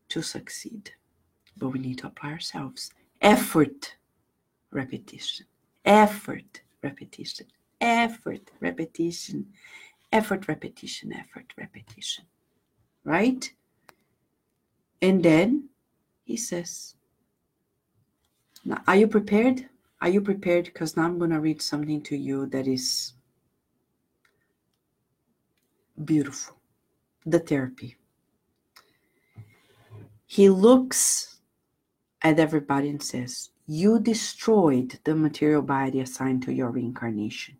to 0.09 0.21
succeed, 0.21 0.91
but 1.57 1.69
we 1.69 1.79
need 1.79 1.97
to 1.99 2.07
apply 2.07 2.31
ourselves. 2.31 2.91
Effort, 3.21 3.95
repetition. 4.71 5.45
Effort, 5.85 6.61
repetition. 6.83 7.47
Effort, 7.81 8.51
repetition. 8.61 9.47
Effort, 10.11 10.47
repetition. 10.47 11.11
Effort, 11.13 11.53
repetition. 11.57 12.25
Right? 13.03 13.51
And 15.01 15.23
then 15.23 15.69
he 16.23 16.37
says, 16.37 16.95
now, 18.63 18.81
are 18.87 18.95
you 18.95 19.07
prepared? 19.07 19.67
Are 20.01 20.09
you 20.09 20.21
prepared? 20.21 20.65
Because 20.65 20.95
now 20.95 21.05
I'm 21.05 21.17
going 21.17 21.31
to 21.31 21.39
read 21.39 21.61
something 21.61 22.01
to 22.03 22.15
you 22.15 22.45
that 22.47 22.67
is 22.67 23.13
beautiful. 26.05 26.57
The 27.25 27.39
therapy. 27.39 27.97
He 30.25 30.49
looks 30.49 31.39
at 32.21 32.39
everybody 32.39 32.89
and 32.89 33.01
says, 33.01 33.49
You 33.67 33.99
destroyed 33.99 34.99
the 35.03 35.15
material 35.15 35.61
body 35.61 35.99
assigned 35.99 36.43
to 36.43 36.53
your 36.53 36.69
reincarnation. 36.69 37.57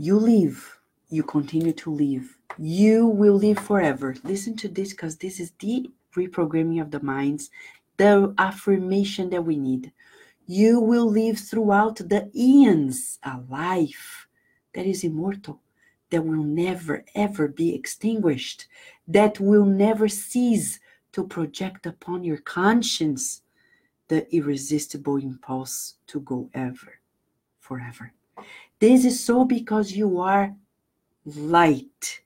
You 0.00 0.16
live, 0.16 0.78
you 1.08 1.24
continue 1.24 1.72
to 1.72 1.90
live. 1.90 2.38
You 2.56 3.08
will 3.08 3.34
live 3.34 3.58
forever. 3.58 4.14
Listen 4.22 4.56
to 4.58 4.68
this 4.68 4.90
because 4.90 5.16
this 5.16 5.40
is 5.40 5.50
the 5.58 5.90
reprogramming 6.14 6.80
of 6.80 6.92
the 6.92 7.02
minds 7.02 7.50
the 7.96 8.32
affirmation 8.38 9.28
that 9.30 9.44
we 9.44 9.56
need. 9.56 9.90
You 10.46 10.78
will 10.78 11.10
live 11.10 11.36
throughout 11.36 11.96
the 11.96 12.30
eons 12.32 13.18
a 13.24 13.40
life 13.48 14.28
that 14.72 14.86
is 14.86 15.02
immortal, 15.02 15.60
that 16.10 16.24
will 16.24 16.44
never 16.44 17.04
ever 17.16 17.48
be 17.48 17.74
extinguished, 17.74 18.68
that 19.08 19.40
will 19.40 19.64
never 19.64 20.06
cease 20.06 20.78
to 21.10 21.26
project 21.26 21.86
upon 21.86 22.22
your 22.22 22.38
conscience 22.38 23.42
the 24.06 24.32
irresistible 24.32 25.16
impulse 25.16 25.94
to 26.06 26.20
go 26.20 26.48
ever, 26.54 27.00
forever. 27.58 28.12
This 28.80 29.04
is 29.04 29.24
so 29.24 29.44
because 29.44 29.92
you 29.92 30.20
are 30.20 30.54
light 31.24 32.20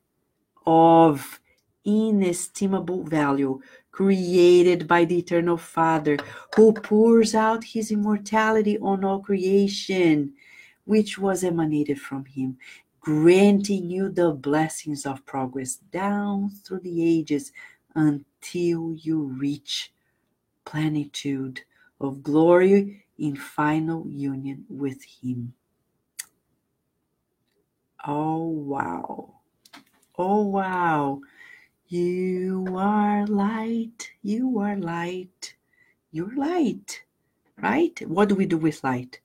of 0.66 1.40
inestimable 1.84 3.04
value 3.04 3.60
created 3.90 4.86
by 4.86 5.06
the 5.06 5.18
eternal 5.18 5.56
Father, 5.56 6.18
who 6.54 6.74
pours 6.74 7.34
out 7.34 7.64
his 7.64 7.90
immortality 7.90 8.78
on 8.78 9.02
all 9.02 9.20
creation, 9.20 10.34
which 10.84 11.18
was 11.18 11.42
emanated 11.42 11.98
from 11.98 12.26
him, 12.26 12.58
granting 13.00 13.90
you 13.90 14.10
the 14.10 14.30
blessings 14.30 15.06
of 15.06 15.24
progress 15.24 15.76
down 15.76 16.50
through 16.50 16.80
the 16.80 17.02
ages 17.02 17.52
until 17.94 18.92
you 18.92 19.22
reach 19.22 19.92
plenitude 20.66 21.62
of 21.98 22.22
glory 22.22 23.04
in 23.18 23.36
final 23.36 24.06
union 24.06 24.66
with 24.68 25.02
him. 25.04 25.54
Oh, 28.06 28.46
wow. 28.48 29.34
Oh, 30.18 30.42
wow. 30.46 31.20
You 31.88 32.66
are 32.76 33.26
light, 33.26 34.12
you 34.22 34.58
are 34.58 34.76
light, 34.76 35.54
you're 36.10 36.34
light, 36.34 37.04
right? 37.62 38.00
What 38.08 38.28
do 38.30 38.34
we 38.34 38.46
do 38.46 38.56
with 38.58 38.82
light? 38.84 39.20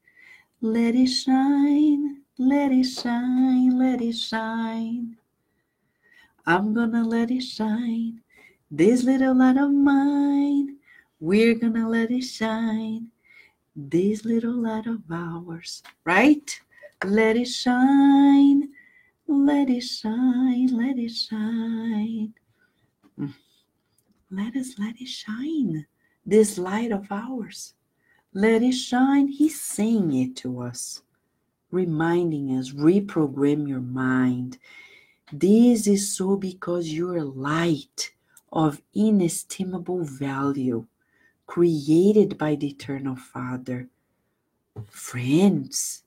Let 0.61 0.95
it 0.95 1.07
shine, 1.07 2.23
let 2.37 2.71
it 2.71 2.85
shine, 2.85 3.77
let 3.77 4.01
it 4.01 4.17
shine. 4.17 5.17
I'm 6.45 6.73
gonna 6.73 7.03
let 7.07 7.31
it 7.31 7.43
shine. 7.43 8.21
This 8.71 9.03
little 9.03 9.35
light 9.37 9.57
of 9.57 9.71
mine, 9.71 10.77
we're 11.19 11.55
gonna 11.55 11.87
let 11.89 12.11
it 12.11 12.23
shine. 12.23 13.09
This 13.75 14.25
little 14.25 14.55
light 14.55 14.87
of 14.87 15.03
ours, 15.11 15.83
right? 16.05 16.59
Let 17.05 17.37
it 17.37 17.47
shine, 17.47 18.66
let 19.27 19.69
it 19.69 19.81
shine, 19.81 20.67
let 20.67 20.97
it 20.97 21.11
shine. 21.11 22.33
Mm. 23.19 23.33
Let 24.31 24.55
us 24.55 24.75
let 24.77 24.99
it 24.99 25.07
shine, 25.07 25.85
this 26.25 26.57
light 26.57 26.91
of 26.91 27.07
ours. 27.11 27.73
Let 28.33 28.61
it 28.61 28.73
shine. 28.73 29.27
He's 29.27 29.61
saying 29.61 30.13
it 30.13 30.35
to 30.37 30.61
us, 30.61 31.01
reminding 31.71 32.57
us, 32.57 32.71
reprogram 32.71 33.67
your 33.67 33.81
mind. 33.81 34.57
This 35.31 35.87
is 35.87 36.15
so 36.15 36.37
because 36.37 36.89
you're 36.89 37.23
light 37.23 38.11
of 38.51 38.81
inestimable 38.93 40.03
value, 40.03 40.85
created 41.45 42.37
by 42.37 42.55
the 42.55 42.67
Eternal 42.67 43.15
Father. 43.15 43.89
Friends, 44.89 46.03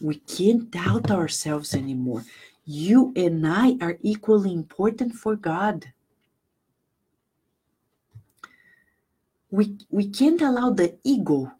we 0.00 0.16
can't 0.16 0.70
doubt 0.70 1.10
ourselves 1.10 1.74
anymore. 1.74 2.24
You 2.64 3.12
and 3.16 3.46
I 3.46 3.76
are 3.80 3.98
equally 4.02 4.52
important 4.52 5.14
for 5.14 5.36
God. 5.36 5.86
we 9.50 9.78
we 9.90 10.08
can't 10.08 10.42
allow 10.42 10.70
the 10.70 10.96
ego 11.04 11.52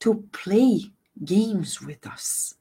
to 0.00 0.24
play 0.32 0.92
games 1.24 1.82
with 1.82 2.06
us 2.06 2.54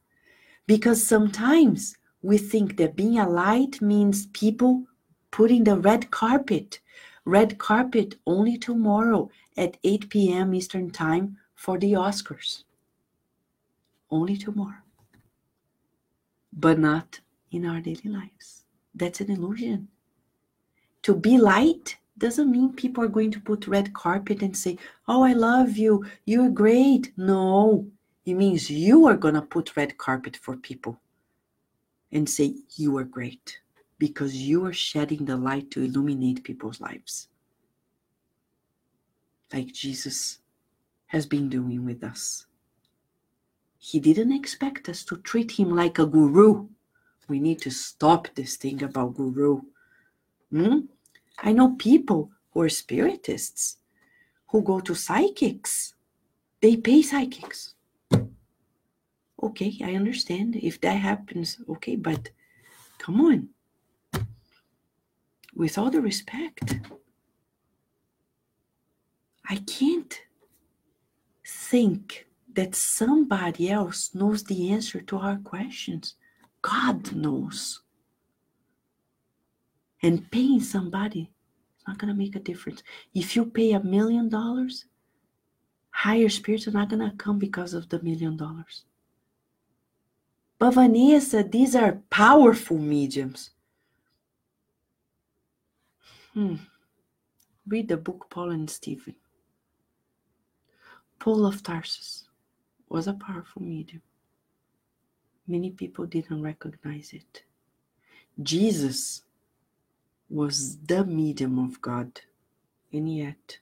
because 0.65 1.05
sometimes 1.05 1.97
we 2.23 2.37
think 2.37 2.77
that 2.77 2.95
being 2.95 3.19
a 3.19 3.29
light 3.29 3.79
means 3.81 4.25
people 4.27 4.83
putting 5.29 5.63
the 5.63 5.77
red 5.77 6.09
carpet 6.09 6.79
red 7.25 7.57
carpet 7.59 8.15
only 8.25 8.57
tomorrow 8.57 9.29
at 9.55 9.77
8 9.83 10.09
p.m 10.09 10.55
eastern 10.55 10.89
time 10.89 11.37
for 11.53 11.77
the 11.77 11.93
oscars 11.93 12.63
only 14.09 14.37
tomorrow 14.37 14.83
but 16.53 16.79
not 16.79 17.19
in 17.51 17.65
our 17.65 17.81
daily 17.81 18.09
lives 18.09 18.65
that's 18.95 19.21
an 19.21 19.31
illusion 19.31 19.87
to 21.03 21.15
be 21.15 21.37
light 21.37 21.97
doesn't 22.17 22.51
mean 22.51 22.73
people 22.73 23.03
are 23.03 23.07
going 23.07 23.31
to 23.31 23.39
put 23.39 23.67
red 23.67 23.93
carpet 23.93 24.41
and 24.41 24.57
say, 24.57 24.77
Oh, 25.07 25.23
I 25.23 25.33
love 25.33 25.77
you. 25.77 26.05
You're 26.25 26.49
great. 26.49 27.13
No, 27.15 27.87
it 28.25 28.33
means 28.33 28.69
you 28.69 29.05
are 29.05 29.15
going 29.15 29.35
to 29.35 29.41
put 29.41 29.77
red 29.77 29.97
carpet 29.97 30.37
for 30.37 30.57
people 30.57 30.99
and 32.11 32.29
say, 32.29 32.55
You 32.75 32.97
are 32.97 33.03
great 33.03 33.59
because 33.99 34.35
you 34.35 34.65
are 34.65 34.73
shedding 34.73 35.25
the 35.25 35.37
light 35.37 35.69
to 35.71 35.83
illuminate 35.83 36.43
people's 36.43 36.81
lives. 36.81 37.27
Like 39.53 39.71
Jesus 39.73 40.39
has 41.07 41.25
been 41.25 41.49
doing 41.49 41.85
with 41.85 42.03
us. 42.03 42.46
He 43.89 44.01
didn't 44.01 44.33
expect 44.33 44.89
us 44.89 45.05
to 45.05 45.15
treat 45.15 45.49
him 45.49 45.73
like 45.73 45.97
a 45.97 46.05
guru. 46.05 46.67
We 47.29 47.39
need 47.39 47.61
to 47.61 47.71
stop 47.71 48.27
this 48.35 48.57
thing 48.57 48.83
about 48.83 49.15
guru. 49.15 49.61
Hmm? 50.51 50.79
I 51.39 51.53
know 51.53 51.69
people 51.77 52.29
who 52.51 52.63
are 52.63 52.69
spiritists 52.69 53.77
who 54.47 54.61
go 54.61 54.81
to 54.81 54.93
psychics. 54.93 55.93
They 56.61 56.75
pay 56.75 57.01
psychics. 57.01 57.75
Okay, 59.41 59.77
I 59.81 59.95
understand. 59.95 60.57
If 60.57 60.81
that 60.81 60.99
happens, 60.99 61.57
okay, 61.69 61.95
but 61.95 62.29
come 62.97 63.21
on. 63.21 63.47
With 65.55 65.77
all 65.77 65.89
the 65.89 66.01
respect, 66.01 66.75
I 69.49 69.55
can't 69.65 70.21
think 71.45 72.26
that 72.57 72.73
somebody 72.73 73.69
else 73.69 74.15
knows 74.15 74.43
the 74.43 74.71
answer 74.71 74.99
to 74.99 75.15
our 75.17 75.37
questions. 75.37 76.15
God 76.63 77.13
knows. 77.13 77.81
And 80.01 80.29
paying 80.31 80.61
somebody 80.61 81.29
is 81.77 81.87
not 81.87 81.99
going 81.99 82.11
to 82.11 82.17
make 82.17 82.35
a 82.35 82.39
difference. 82.39 82.81
If 83.13 83.35
you 83.35 83.45
pay 83.45 83.73
a 83.73 83.83
million 83.83 84.27
dollars, 84.27 84.85
higher 85.91 86.29
spirits 86.29 86.67
are 86.67 86.71
not 86.71 86.89
going 86.89 87.07
to 87.07 87.15
come 87.15 87.37
because 87.37 87.75
of 87.75 87.89
the 87.89 88.01
million 88.01 88.35
dollars. 88.35 88.85
But 90.57 90.71
Vanessa, 90.71 91.43
these 91.43 91.75
are 91.75 92.01
powerful 92.09 92.79
mediums. 92.79 93.51
Hmm. 96.33 96.55
Read 97.67 97.87
the 97.87 97.97
book 97.97 98.25
Paul 98.31 98.49
and 98.49 98.67
Stephen. 98.67 99.13
Paul 101.19 101.45
of 101.45 101.61
Tarsus 101.61 102.26
was 102.89 103.07
a 103.07 103.13
powerful 103.13 103.61
medium. 103.61 104.01
Many 105.47 105.71
people 105.71 106.05
didn't 106.05 106.41
recognize 106.41 107.13
it. 107.13 107.43
Jesus 108.41 109.23
was 110.29 110.77
the 110.79 111.05
medium 111.05 111.57
of 111.57 111.81
God, 111.81 112.21
and 112.91 113.13
yet 113.13 113.59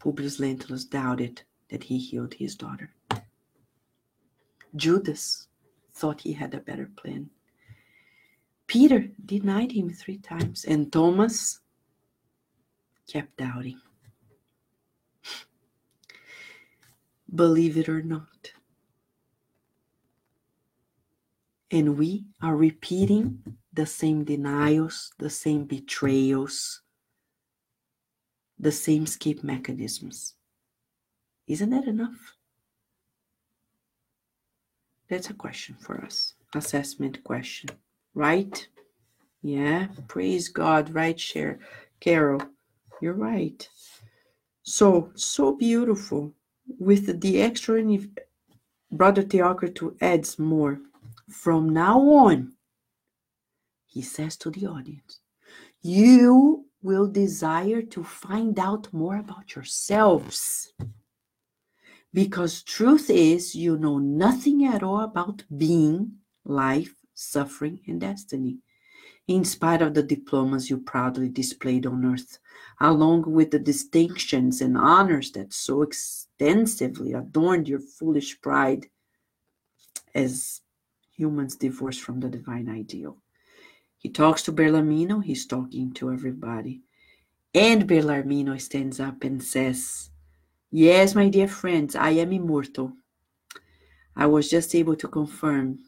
Publius 0.00 0.38
Lentulus 0.38 0.84
doubted 0.88 1.42
that 1.68 1.84
he 1.84 1.98
healed 1.98 2.34
his 2.34 2.56
daughter. 2.56 2.90
Judas 4.74 5.48
thought 5.92 6.22
he 6.22 6.32
had 6.32 6.54
a 6.54 6.60
better 6.60 6.90
plan. 6.96 7.30
Peter 8.66 9.08
denied 9.24 9.72
him 9.72 9.90
three 9.90 10.18
times, 10.18 10.64
and 10.64 10.92
Thomas 10.92 11.60
kept 13.08 13.36
doubting. 13.36 13.80
Believe 17.34 17.76
it 17.76 17.88
or 17.88 18.02
not. 18.02 18.52
And 21.70 21.96
we 21.96 22.24
are 22.42 22.56
repeating 22.56 23.42
the 23.72 23.86
same 23.86 24.24
denials, 24.24 25.12
the 25.18 25.30
same 25.30 25.64
betrayals, 25.64 26.82
the 28.58 28.72
same 28.72 29.04
escape 29.04 29.44
mechanisms. 29.44 30.34
Isn't 31.46 31.70
that 31.70 31.86
enough? 31.86 32.34
That's 35.08 35.30
a 35.30 35.34
question 35.34 35.76
for 35.80 36.04
us. 36.04 36.34
Assessment 36.54 37.22
question, 37.22 37.70
right? 38.14 38.66
Yeah, 39.42 39.86
praise 40.08 40.48
God, 40.48 40.92
right, 40.94 41.18
share. 41.18 41.60
Carol, 42.00 42.42
you're 43.00 43.14
right. 43.14 43.68
So, 44.62 45.10
so 45.14 45.56
beautiful. 45.56 46.34
With 46.78 47.20
the 47.20 47.42
extra, 47.42 47.82
Brother 48.90 49.22
Theocritus 49.22 49.96
adds 50.00 50.38
more. 50.38 50.80
From 51.28 51.68
now 51.70 52.00
on, 52.00 52.54
he 53.86 54.02
says 54.02 54.36
to 54.38 54.50
the 54.50 54.66
audience, 54.66 55.20
you 55.82 56.66
will 56.82 57.06
desire 57.06 57.82
to 57.82 58.02
find 58.02 58.58
out 58.58 58.92
more 58.92 59.16
about 59.16 59.54
yourselves. 59.54 60.72
Because 62.12 62.62
truth 62.62 63.08
is, 63.10 63.54
you 63.54 63.76
know 63.76 63.98
nothing 63.98 64.64
at 64.64 64.82
all 64.82 65.00
about 65.00 65.44
being, 65.56 66.16
life, 66.44 66.94
suffering, 67.14 67.80
and 67.86 68.00
destiny, 68.00 68.58
in 69.28 69.44
spite 69.44 69.82
of 69.82 69.94
the 69.94 70.02
diplomas 70.02 70.70
you 70.70 70.78
proudly 70.78 71.28
displayed 71.28 71.86
on 71.86 72.04
earth, 72.04 72.38
along 72.80 73.22
with 73.30 73.50
the 73.50 73.58
distinctions 73.58 74.60
and 74.60 74.76
honors 74.76 75.30
that 75.32 75.52
so 75.52 75.82
extensively 75.82 77.12
adorned 77.12 77.68
your 77.68 77.78
foolish 77.78 78.40
pride 78.40 78.86
as 80.14 80.62
humans 81.12 81.56
divorced 81.56 82.00
from 82.00 82.20
the 82.20 82.28
divine 82.28 82.68
ideal. 82.68 83.16
He 83.98 84.08
talks 84.08 84.42
to 84.44 84.52
Bellarmino, 84.52 85.22
he's 85.22 85.46
talking 85.46 85.92
to 85.94 86.10
everybody. 86.10 86.80
And 87.54 87.86
Bellarmino 87.86 88.58
stands 88.60 88.98
up 88.98 89.24
and 89.24 89.42
says, 89.42 90.10
Yes, 90.70 91.14
my 91.14 91.28
dear 91.28 91.48
friends, 91.48 91.94
I 91.94 92.10
am 92.10 92.32
immortal. 92.32 92.92
I 94.16 94.26
was 94.26 94.48
just 94.48 94.74
able 94.74 94.96
to 94.96 95.08
confirm. 95.08 95.80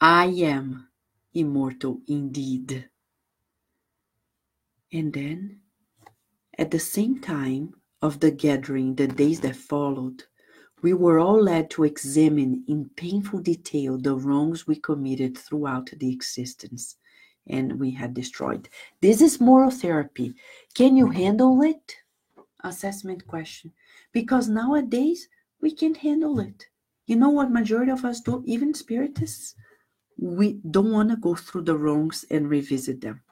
I 0.00 0.26
am 0.26 0.89
immortal 1.34 2.00
indeed. 2.08 2.88
And 4.92 5.12
then, 5.12 5.60
at 6.58 6.70
the 6.70 6.78
same 6.78 7.20
time 7.20 7.74
of 8.02 8.20
the 8.20 8.30
gathering, 8.30 8.94
the 8.94 9.06
days 9.06 9.40
that 9.40 9.56
followed, 9.56 10.24
we 10.82 10.94
were 10.94 11.18
all 11.18 11.42
led 11.42 11.70
to 11.70 11.84
examine 11.84 12.64
in 12.66 12.90
painful 12.96 13.40
detail 13.40 13.98
the 13.98 14.16
wrongs 14.16 14.66
we 14.66 14.76
committed 14.76 15.36
throughout 15.36 15.90
the 15.96 16.10
existence 16.10 16.96
and 17.46 17.78
we 17.78 17.90
had 17.90 18.14
destroyed. 18.14 18.68
This 19.00 19.20
is 19.20 19.40
moral 19.40 19.70
therapy. 19.70 20.34
Can 20.74 20.96
you 20.96 21.10
handle 21.10 21.62
it? 21.62 21.96
Assessment 22.64 23.26
question. 23.26 23.72
Because 24.12 24.48
nowadays 24.48 25.28
we 25.60 25.70
can't 25.70 25.96
handle 25.96 26.40
it. 26.40 26.66
You 27.06 27.16
know 27.16 27.30
what 27.30 27.50
majority 27.50 27.90
of 27.90 28.04
us 28.04 28.20
do, 28.20 28.42
even 28.46 28.72
spiritists? 28.72 29.54
We 30.22 30.60
don't 30.70 30.92
want 30.92 31.08
to 31.10 31.16
go 31.16 31.34
through 31.34 31.62
the 31.62 31.78
wrongs 31.78 32.26
and 32.30 32.50
revisit 32.50 33.00
them. 33.00 33.22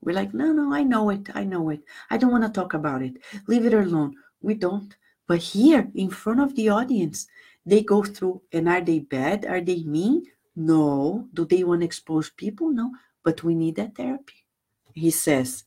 We're 0.00 0.14
like, 0.14 0.32
no, 0.32 0.52
no, 0.52 0.72
I 0.72 0.84
know 0.84 1.10
it. 1.10 1.28
I 1.34 1.42
know 1.42 1.70
it. 1.70 1.80
I 2.08 2.18
don't 2.18 2.30
want 2.30 2.44
to 2.44 2.50
talk 2.50 2.72
about 2.72 3.02
it. 3.02 3.14
Leave 3.48 3.66
it 3.66 3.74
alone. 3.74 4.14
We 4.40 4.54
don't. 4.54 4.96
But 5.26 5.38
here, 5.38 5.90
in 5.94 6.08
front 6.08 6.40
of 6.40 6.54
the 6.54 6.68
audience, 6.68 7.26
they 7.66 7.82
go 7.82 8.04
through, 8.04 8.42
and 8.52 8.68
are 8.68 8.80
they 8.80 9.00
bad? 9.00 9.44
Are 9.44 9.60
they 9.60 9.82
mean? 9.82 10.22
No. 10.54 11.28
Do 11.34 11.44
they 11.44 11.64
want 11.64 11.80
to 11.80 11.84
expose 11.84 12.30
people? 12.30 12.70
No. 12.70 12.92
But 13.24 13.42
we 13.42 13.56
need 13.56 13.74
that 13.76 13.96
therapy. 13.96 14.46
He 14.94 15.10
says, 15.10 15.64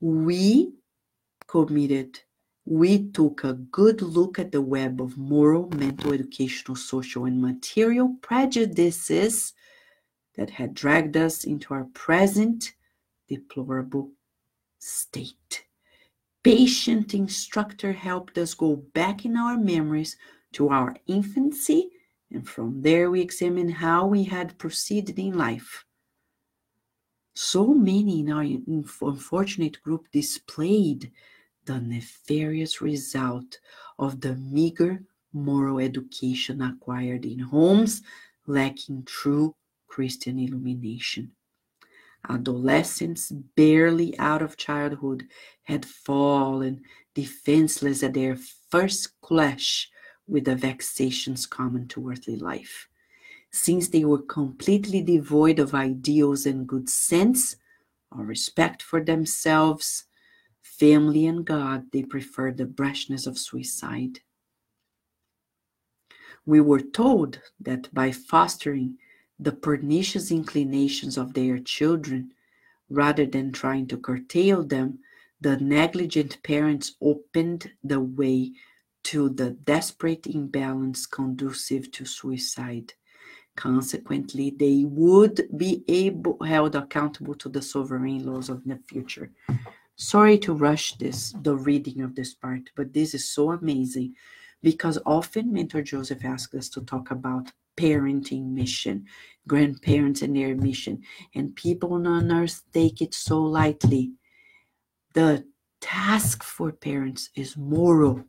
we 0.00 0.74
committed, 1.48 2.20
we 2.64 3.10
took 3.10 3.44
a 3.44 3.54
good 3.54 4.00
look 4.00 4.38
at 4.38 4.52
the 4.52 4.62
web 4.62 5.02
of 5.02 5.18
moral, 5.18 5.68
mental, 5.70 6.12
educational, 6.12 6.76
social, 6.76 7.24
and 7.24 7.42
material 7.42 8.16
prejudices 8.22 9.52
that 10.36 10.50
had 10.50 10.74
dragged 10.74 11.16
us 11.16 11.44
into 11.44 11.74
our 11.74 11.84
present 11.92 12.72
deplorable 13.28 14.10
state 14.78 15.64
patient 16.42 17.14
instructor 17.14 17.92
helped 17.92 18.36
us 18.36 18.54
go 18.54 18.76
back 18.94 19.24
in 19.24 19.36
our 19.36 19.56
memories 19.56 20.16
to 20.52 20.68
our 20.68 20.96
infancy, 21.06 21.90
and 22.30 22.48
from 22.48 22.82
there 22.82 23.10
we 23.10 23.20
examined 23.20 23.74
how 23.74 24.06
we 24.06 24.24
had 24.24 24.58
proceeded 24.58 25.18
in 25.18 25.36
life. 25.36 25.84
So 27.34 27.72
many 27.72 28.20
in 28.20 28.32
our 28.32 28.42
unfortunate 28.42 29.80
group 29.82 30.06
displayed 30.12 31.10
the 31.64 31.80
nefarious 31.80 32.82
result 32.82 33.58
of 33.98 34.20
the 34.20 34.34
meager 34.34 35.02
moral 35.32 35.78
education 35.78 36.60
acquired 36.60 37.24
in 37.24 37.38
homes 37.38 38.02
lacking 38.46 39.04
true 39.04 39.54
Christian 39.92 40.38
illumination. 40.38 41.32
Adolescents 42.26 43.30
barely 43.30 44.18
out 44.18 44.40
of 44.40 44.56
childhood 44.56 45.24
had 45.64 45.84
fallen 45.84 46.80
defenseless 47.14 48.02
at 48.02 48.14
their 48.14 48.36
first 48.70 49.20
clash 49.20 49.90
with 50.26 50.46
the 50.46 50.56
vexations 50.56 51.44
common 51.44 51.88
to 51.88 52.08
earthly 52.08 52.36
life. 52.36 52.88
Since 53.50 53.88
they 53.88 54.06
were 54.06 54.22
completely 54.22 55.02
devoid 55.02 55.58
of 55.58 55.74
ideals 55.74 56.46
and 56.46 56.66
good 56.66 56.88
sense 56.88 57.56
or 58.10 58.24
respect 58.24 58.80
for 58.80 59.04
themselves, 59.04 60.04
family, 60.62 61.26
and 61.26 61.44
God, 61.44 61.92
they 61.92 62.02
preferred 62.02 62.56
the 62.56 62.64
brashness 62.64 63.26
of 63.26 63.36
suicide. 63.36 64.20
We 66.46 66.62
were 66.62 66.80
told 66.80 67.40
that 67.60 67.92
by 67.92 68.10
fostering 68.10 68.96
the 69.42 69.52
pernicious 69.52 70.30
inclinations 70.30 71.18
of 71.18 71.34
their 71.34 71.58
children, 71.58 72.32
rather 72.88 73.26
than 73.26 73.50
trying 73.52 73.86
to 73.88 73.96
curtail 73.96 74.62
them, 74.62 74.98
the 75.40 75.56
negligent 75.56 76.40
parents 76.42 76.94
opened 77.00 77.70
the 77.82 78.00
way 78.00 78.52
to 79.02 79.28
the 79.30 79.50
desperate 79.50 80.26
imbalance 80.28 81.06
conducive 81.06 81.90
to 81.90 82.04
suicide. 82.04 82.94
Consequently, 83.56 84.50
they 84.50 84.84
would 84.86 85.48
be 85.56 85.84
able, 85.88 86.38
held 86.44 86.76
accountable 86.76 87.34
to 87.34 87.48
the 87.48 87.60
sovereign 87.60 88.24
laws 88.24 88.48
of 88.48 88.62
the 88.64 88.78
future. 88.86 89.30
Sorry 89.96 90.38
to 90.38 90.54
rush 90.54 90.96
this, 90.96 91.34
the 91.42 91.56
reading 91.56 92.00
of 92.02 92.14
this 92.14 92.32
part, 92.32 92.70
but 92.76 92.92
this 92.92 93.12
is 93.12 93.28
so 93.28 93.50
amazing 93.50 94.14
because 94.62 94.98
often 95.04 95.52
Mentor 95.52 95.82
Joseph 95.82 96.24
asks 96.24 96.54
us 96.54 96.68
to 96.70 96.80
talk 96.82 97.10
about 97.10 97.50
parenting 97.76 98.52
mission, 98.52 99.06
grandparents 99.46 100.22
and 100.22 100.36
their 100.36 100.54
mission, 100.54 101.02
and 101.34 101.56
people 101.56 101.92
on 101.94 102.32
earth 102.32 102.62
take 102.72 103.00
it 103.00 103.14
so 103.14 103.42
lightly. 103.42 104.12
The 105.14 105.44
task 105.80 106.42
for 106.42 106.72
parents 106.72 107.30
is 107.34 107.56
moral. 107.56 108.24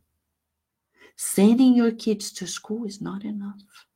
Sending 1.16 1.74
your 1.74 1.92
kids 1.92 2.32
to 2.32 2.46
school 2.46 2.84
is 2.84 3.00
not 3.00 3.24
enough. 3.24 3.86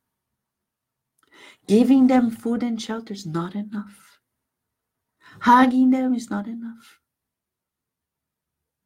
Giving 1.67 2.07
them 2.07 2.31
food 2.31 2.63
and 2.63 2.81
shelter 2.81 3.13
is 3.13 3.27
not 3.27 3.55
enough. 3.55 4.21
Hugging 5.41 5.91
them 5.91 6.15
is 6.15 6.31
not 6.31 6.47
enough. 6.47 6.99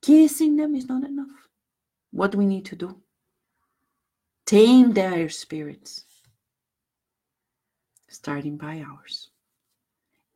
Kissing 0.02 0.56
them 0.56 0.74
is 0.74 0.88
not 0.88 1.04
enough. 1.04 1.48
What 2.10 2.32
do 2.32 2.38
we 2.38 2.46
need 2.46 2.64
to 2.66 2.76
do? 2.76 3.00
Tame 4.44 4.92
their 4.92 5.28
spirits 5.28 6.04
starting 8.12 8.56
by 8.56 8.84
ours. 8.86 9.30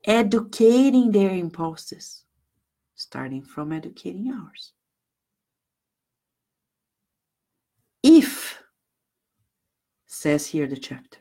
Educating 0.05 1.11
their 1.11 1.31
impulses, 1.31 2.25
starting 2.95 3.43
from 3.43 3.73
educating 3.73 4.33
ours. 4.33 4.73
If, 8.03 8.63
says 10.07 10.47
here 10.47 10.67
the 10.67 10.77
chapter, 10.77 11.19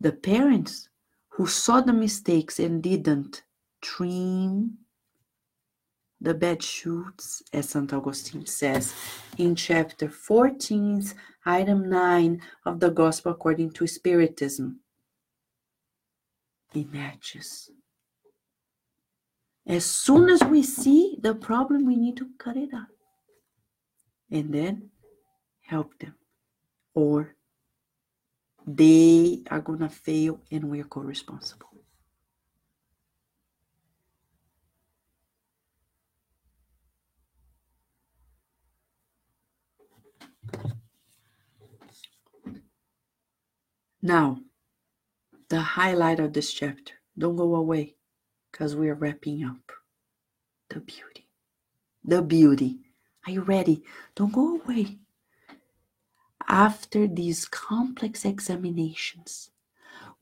the 0.00 0.12
parents 0.12 0.88
who 1.28 1.46
saw 1.46 1.80
the 1.80 1.92
mistakes 1.92 2.58
and 2.58 2.82
didn't 2.82 3.42
trim 3.80 4.78
the 6.22 6.34
bad 6.34 6.62
shoots, 6.62 7.42
as 7.52 7.70
St. 7.70 7.92
Augustine 7.92 8.46
says 8.46 8.94
in 9.38 9.56
chapter 9.56 10.08
14, 10.08 11.04
item 11.44 11.88
9 11.90 12.40
of 12.64 12.78
the 12.78 12.90
Gospel 12.90 13.32
according 13.32 13.72
to 13.72 13.86
Spiritism. 13.88 14.78
It 16.74 16.92
matches. 16.92 17.70
As 19.66 19.84
soon 19.84 20.28
as 20.28 20.42
we 20.42 20.62
see 20.62 21.16
the 21.20 21.34
problem, 21.34 21.86
we 21.86 21.96
need 21.96 22.16
to 22.16 22.28
cut 22.38 22.56
it 22.56 22.70
out 22.74 22.88
and 24.30 24.52
then 24.52 24.90
help 25.60 25.96
them. 25.98 26.14
Or 26.94 27.36
they 28.66 29.42
are 29.50 29.60
going 29.60 29.80
to 29.80 29.88
fail 29.88 30.40
and 30.50 30.70
we 30.70 30.80
are 30.80 30.84
co 30.84 31.00
responsible. 31.00 31.68
Now, 44.04 44.40
the 45.52 45.60
highlight 45.60 46.18
of 46.18 46.32
this 46.32 46.50
chapter. 46.50 46.94
Don't 47.18 47.36
go 47.36 47.54
away 47.56 47.94
because 48.50 48.74
we 48.74 48.88
are 48.88 48.94
wrapping 48.94 49.44
up. 49.44 49.70
The 50.70 50.80
beauty. 50.80 51.28
The 52.02 52.22
beauty. 52.22 52.78
Are 53.26 53.32
you 53.32 53.42
ready? 53.42 53.84
Don't 54.14 54.32
go 54.32 54.58
away. 54.58 54.96
After 56.48 57.06
these 57.06 57.44
complex 57.44 58.24
examinations, 58.24 59.50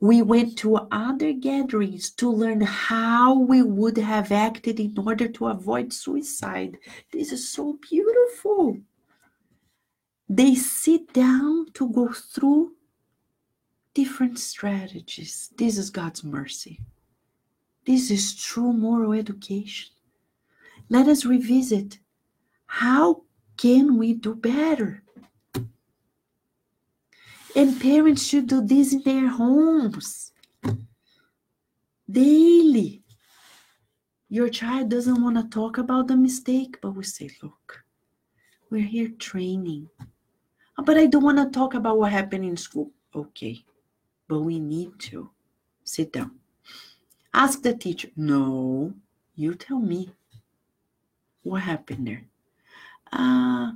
we 0.01 0.21
went 0.21 0.59
to 0.59 0.89
other 0.91 1.33
gatherings 1.33 2.11
to 2.15 2.29
learn 2.29 2.63
how 2.63 3.39
we 3.39 3.63
would 3.63 3.99
have 3.99 4.33
acted 4.33 4.81
in 4.81 4.99
order 4.99 5.29
to 5.29 5.47
avoid 5.47 5.93
suicide. 5.93 6.77
This 7.13 7.31
is 7.31 7.49
so 7.49 7.79
beautiful. 7.89 8.79
They 10.29 10.57
sit 10.57 11.13
down 11.13 11.67
to 11.75 11.89
go 11.89 12.09
through 12.09 12.73
different 13.95 14.39
strategies. 14.39 15.51
This 15.57 15.77
is 15.79 15.91
God's 15.91 16.23
mercy. 16.23 16.81
This 17.87 18.11
is 18.11 18.37
true 18.37 18.73
moral 18.73 19.13
education. 19.13 19.91
Let 20.89 21.09
us 21.09 21.25
revisit 21.25 21.99
how 22.67 23.23
can 23.57 23.99
we 23.99 24.15
do 24.15 24.35
better? 24.35 25.03
And 27.57 27.81
parents 27.81 28.25
should 28.27 28.47
do 28.47 28.65
this 28.65 28.93
in 28.93 29.03
their 29.03 29.29
homes 29.29 30.33
daily. 32.09 33.03
Your 34.29 34.49
child 34.49 34.89
doesn't 34.89 35.21
want 35.21 35.37
to 35.37 35.49
talk 35.49 35.79
about 35.79 36.07
the 36.07 36.17
mistake, 36.17 36.79
but 36.81 36.93
we 36.93 37.03
say, 37.03 37.29
look, 37.43 37.83
we're 38.71 38.87
here 38.87 39.09
training. 39.19 39.89
Ah, 40.79 40.83
but 40.83 40.97
I 40.97 41.07
don't 41.07 41.25
want 41.25 41.39
to 41.39 41.51
talk 41.51 41.75
about 41.75 41.99
what 41.99 42.13
happened 42.13 42.45
in 42.45 42.57
school. 42.57 42.93
Okay 43.13 43.65
but 44.31 44.43
we 44.43 44.61
need 44.61 44.97
to 45.01 45.29
sit 45.83 46.13
down. 46.13 46.31
Ask 47.35 47.63
the 47.63 47.75
teacher. 47.75 48.11
No, 48.17 48.95
you 49.35 49.55
tell 49.57 49.81
me. 49.81 50.15
What 51.43 51.63
happened 51.63 52.07
there? 52.07 52.27
Uh, 53.13 53.73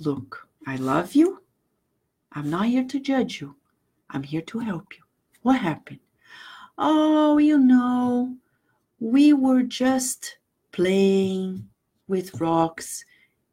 look, 0.00 0.48
I 0.66 0.74
love 0.74 1.14
you. 1.14 1.42
I'm 2.32 2.50
not 2.50 2.66
here 2.66 2.82
to 2.84 2.98
judge 2.98 3.40
you. 3.40 3.54
I'm 4.10 4.24
here 4.24 4.40
to 4.42 4.58
help 4.58 4.88
you. 4.96 5.04
What 5.42 5.60
happened? 5.60 6.00
Oh, 6.76 7.38
you 7.38 7.58
know, 7.58 8.34
we 8.98 9.32
were 9.32 9.62
just 9.62 10.38
playing 10.72 11.68
with 12.08 12.40
rocks 12.40 13.04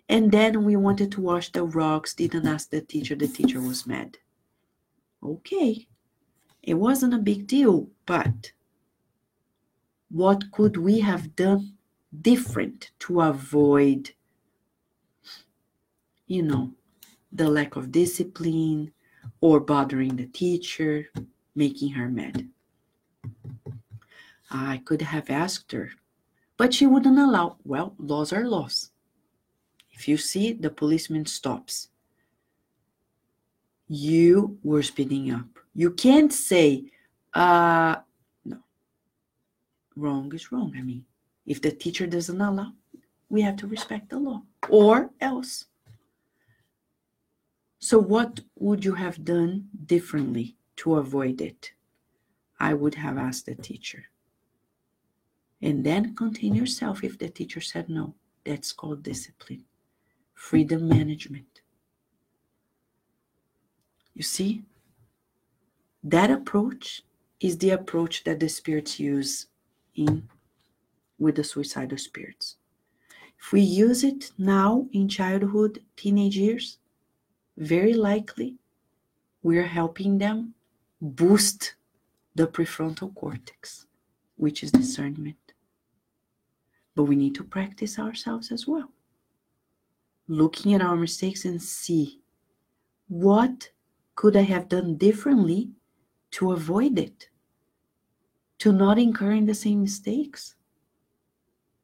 and 0.08 0.32
then 0.32 0.64
we 0.64 0.76
wanted 0.78 1.12
to 1.12 1.22
wash 1.22 1.52
the 1.52 1.64
rocks, 1.64 2.16
didn't 2.16 2.48
ask 2.48 2.72
the 2.72 2.82
teacher. 2.82 3.16
The 3.16 3.28
teacher 3.28 3.62
was 3.62 3.86
mad. 3.86 4.18
Okay, 5.22 5.86
it 6.64 6.74
wasn't 6.74 7.14
a 7.14 7.20
big 7.20 7.48
deal, 7.48 7.90
but 8.06 8.52
what 10.10 10.52
could 10.52 10.78
we 10.78 11.00
have 11.00 11.36
done 11.36 11.74
different 12.22 12.92
to 13.00 13.22
avoid, 13.22 14.12
you 16.28 16.42
know, 16.42 16.74
the 17.32 17.50
lack 17.50 17.76
of 17.76 17.92
discipline 17.92 18.92
or 19.42 19.60
bothering 19.60 20.16
the 20.16 20.26
teacher, 20.26 21.10
making 21.56 21.92
her 21.92 22.10
mad? 22.10 22.50
I 24.50 24.82
could 24.84 25.04
have 25.04 25.30
asked 25.30 25.72
her, 25.74 25.92
but 26.58 26.74
she 26.74 26.88
wouldn't 26.88 27.20
allow. 27.20 27.58
Well, 27.64 27.94
laws 28.00 28.34
are 28.34 28.48
laws. 28.48 28.92
If 29.92 30.08
you 30.08 30.18
see 30.18 30.54
the 30.54 30.72
policeman 30.72 31.26
stops, 31.28 31.90
you 33.88 34.58
were 34.64 34.82
speeding 34.82 35.32
up. 35.32 35.59
You 35.74 35.92
can't 35.92 36.34
say, 36.34 36.92
uh, 37.34 37.98
no, 38.46 38.58
wrong 39.96 40.34
is 40.34 40.52
wrong. 40.52 40.74
I 40.78 40.82
mean, 40.82 41.06
if 41.46 41.62
the 41.62 41.72
teacher 41.72 42.08
doesn't 42.08 42.42
allow, 42.42 42.74
we 43.30 43.42
have 43.42 43.58
to 43.58 43.68
respect 43.68 44.10
the 44.10 44.20
law 44.20 44.42
or 44.70 45.12
else. 45.22 45.66
So, 47.80 47.98
what 47.98 48.42
would 48.58 48.84
you 48.84 48.94
have 48.94 49.24
done 49.24 49.70
differently 49.86 50.58
to 50.78 50.96
avoid 50.96 51.40
it? 51.40 51.72
I 52.60 52.74
would 52.74 52.96
have 52.96 53.18
asked 53.18 53.46
the 53.46 53.56
teacher. 53.56 54.04
And 55.62 55.86
then 55.86 56.16
contain 56.16 56.56
yourself 56.56 57.04
if 57.04 57.18
the 57.18 57.30
teacher 57.30 57.62
said 57.62 57.90
no. 57.90 58.16
That's 58.46 58.72
called 58.72 59.04
discipline, 59.04 59.64
freedom 60.34 60.88
management. 60.88 61.62
You 64.14 64.24
see? 64.24 64.64
That 66.04 66.32
approach 66.32 67.04
is 67.40 67.58
the 67.58 67.72
approach 67.72 68.24
that 68.24 68.40
the 68.40 68.50
spirits 68.50 69.00
use 69.00 69.48
in 69.96 70.30
with 71.18 71.36
the 71.36 71.44
suicidal 71.44 71.98
spirits. 71.98 72.56
If 73.38 73.52
we 73.52 73.62
use 73.62 74.04
it 74.04 74.32
now 74.38 74.88
in 74.92 75.08
childhood, 75.10 75.84
teenage 75.96 76.38
years, 76.38 76.78
very 77.58 77.94
likely 77.94 78.56
we're 79.44 79.68
helping 79.68 80.18
them 80.18 80.54
boost 81.02 81.76
the 82.36 82.48
prefrontal 82.48 83.14
cortex, 83.16 83.86
which 84.38 84.64
is 84.64 84.72
discernment. 84.72 85.54
But 86.96 87.04
we 87.04 87.16
need 87.16 87.36
to 87.36 87.44
practice 87.44 88.00
ourselves 88.00 88.52
as 88.52 88.68
well. 88.68 88.92
Looking 90.28 90.74
at 90.74 90.82
our 90.82 90.96
mistakes 90.96 91.46
and 91.46 91.62
see 91.62 92.22
what 93.08 93.70
could 94.16 94.36
I 94.36 94.42
have 94.42 94.70
done 94.70 94.96
differently 94.96 95.72
to 96.32 96.52
avoid 96.52 97.00
it, 97.00 97.30
to 98.60 98.72
not 98.72 99.00
incurring 99.00 99.46
the 99.46 99.54
same 99.54 99.82
mistakes. 99.82 100.56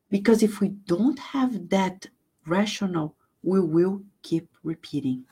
Because 0.10 0.43
if 0.43 0.60
we 0.60 0.70
don't 0.70 1.20
have 1.20 1.70
that 1.70 2.08
rational, 2.46 3.16
we 3.43 3.60
will 3.60 4.02
keep 4.22 4.50
repeating. 4.64 5.26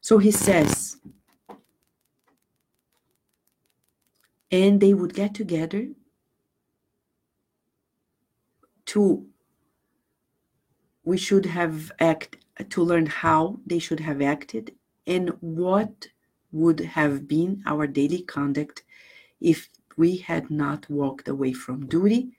So 0.00 0.18
he 0.18 0.30
says, 0.30 0.96
and 4.50 4.80
they 4.80 4.94
would 4.94 5.14
get 5.14 5.34
together 5.34 5.88
to 8.86 9.26
we 11.04 11.16
should 11.16 11.46
have 11.46 11.92
act 12.00 12.36
to 12.68 12.82
learn 12.82 13.06
how 13.06 13.58
they 13.66 13.78
should 13.78 14.00
have 14.00 14.20
acted 14.20 14.74
and 15.06 15.30
what 15.40 16.08
would 16.52 16.80
have 16.80 17.28
been 17.28 17.62
our 17.66 17.86
daily 17.86 18.22
conduct 18.22 18.82
if 19.40 19.68
we 19.96 20.16
had 20.16 20.50
not 20.50 20.88
walked 20.90 21.28
away 21.28 21.52
from 21.52 21.86
duty, 21.86 22.30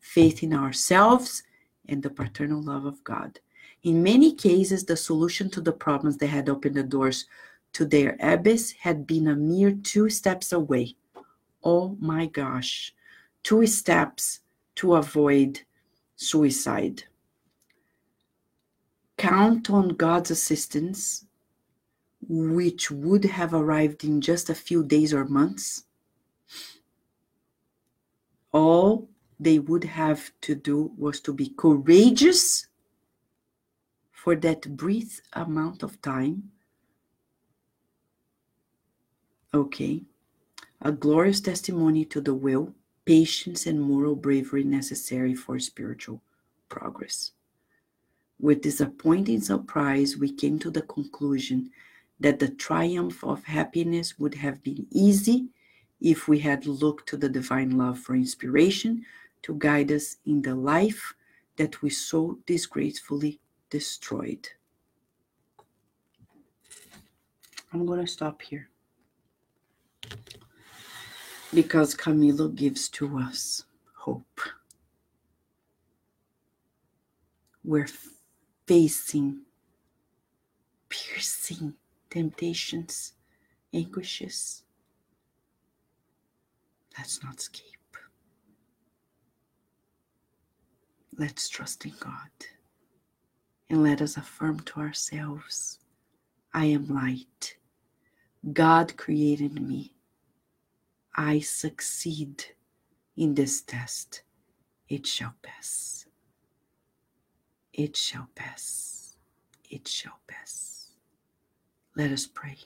faith 0.00 0.42
in 0.42 0.54
ourselves, 0.54 1.42
and 1.88 2.02
the 2.02 2.10
paternal 2.10 2.62
love 2.62 2.84
of 2.84 3.02
God. 3.04 3.40
In 3.82 4.02
many 4.02 4.34
cases, 4.34 4.84
the 4.84 4.96
solution 4.96 5.50
to 5.50 5.60
the 5.60 5.72
problems 5.72 6.18
that 6.18 6.28
had 6.28 6.48
opened 6.48 6.76
the 6.76 6.82
doors 6.82 7.26
to 7.72 7.84
their 7.84 8.16
abyss 8.20 8.72
had 8.72 9.06
been 9.06 9.28
a 9.28 9.36
mere 9.36 9.72
two 9.72 10.10
steps 10.10 10.52
away. 10.52 10.96
Oh 11.62 11.96
my 12.00 12.26
gosh, 12.26 12.94
two 13.42 13.66
steps 13.66 14.40
to 14.76 14.94
avoid 14.94 15.60
suicide. 16.16 17.04
Count 19.16 19.70
on 19.70 19.88
God's 19.88 20.30
assistance 20.30 21.26
which 22.28 22.90
would 22.90 23.24
have 23.24 23.54
arrived 23.54 24.04
in 24.04 24.20
just 24.20 24.50
a 24.50 24.54
few 24.54 24.84
days 24.84 25.14
or 25.14 25.24
months, 25.24 25.84
all 28.52 29.08
they 29.38 29.58
would 29.58 29.84
have 29.84 30.30
to 30.42 30.54
do 30.54 30.92
was 30.96 31.20
to 31.20 31.32
be 31.32 31.48
courageous 31.56 32.66
for 34.12 34.36
that 34.36 34.76
brief 34.76 35.20
amount 35.32 35.82
of 35.82 36.00
time. 36.02 36.50
Okay, 39.54 40.02
a 40.82 40.92
glorious 40.92 41.40
testimony 41.40 42.04
to 42.04 42.20
the 42.20 42.34
will, 42.34 42.74
patience 43.04 43.66
and 43.66 43.80
moral 43.80 44.14
bravery 44.14 44.62
necessary 44.62 45.34
for 45.34 45.58
spiritual 45.58 46.20
progress. 46.68 47.32
With 48.38 48.62
disappointing 48.62 49.40
surprise, 49.40 50.16
we 50.16 50.32
came 50.32 50.58
to 50.60 50.70
the 50.70 50.82
conclusion 50.82 51.70
that 52.20 52.38
the 52.38 52.48
triumph 52.48 53.24
of 53.24 53.42
happiness 53.44 54.18
would 54.18 54.34
have 54.34 54.62
been 54.62 54.86
easy 54.90 55.48
if 56.00 56.28
we 56.28 56.38
had 56.38 56.66
looked 56.66 57.08
to 57.08 57.16
the 57.16 57.28
divine 57.28 57.76
love 57.76 57.98
for 57.98 58.14
inspiration 58.14 59.04
to 59.42 59.54
guide 59.58 59.90
us 59.90 60.16
in 60.26 60.42
the 60.42 60.54
life 60.54 61.14
that 61.56 61.82
we 61.82 61.90
so 61.90 62.38
disgracefully 62.46 63.40
destroyed. 63.70 64.48
I'm 67.72 67.86
going 67.86 68.00
to 68.00 68.06
stop 68.06 68.42
here 68.42 68.68
because 71.54 71.94
Camilo 71.94 72.54
gives 72.54 72.88
to 72.90 73.18
us 73.18 73.64
hope. 73.94 74.40
We're 77.64 77.88
facing 78.66 79.42
piercing 80.88 81.74
temptations, 82.10 83.14
anguishes. 83.72 84.64
Let's 86.98 87.22
not 87.22 87.38
escape. 87.38 87.66
Let's 91.16 91.48
trust 91.48 91.84
in 91.84 91.92
God 92.00 92.30
and 93.68 93.82
let 93.82 94.00
us 94.02 94.16
affirm 94.16 94.60
to 94.60 94.80
ourselves 94.80 95.78
I 96.52 96.66
am 96.66 96.88
light. 96.88 97.56
God 98.52 98.96
created 98.96 99.60
me. 99.60 99.94
I 101.14 101.40
succeed 101.40 102.44
in 103.16 103.34
this 103.34 103.62
test. 103.62 104.22
It 104.88 105.06
shall 105.06 105.34
pass. 105.42 106.06
It 107.72 107.96
shall 107.96 108.28
pass. 108.34 109.16
It 109.70 109.86
shall 109.86 110.18
pass. 110.26 110.79
Let 112.00 112.12
us 112.12 112.26
pray. 112.26 112.56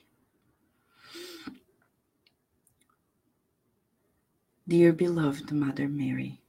Dear 4.69 4.93
beloved 4.93 5.51
Mother 5.51 5.89
Mary, 5.89 6.41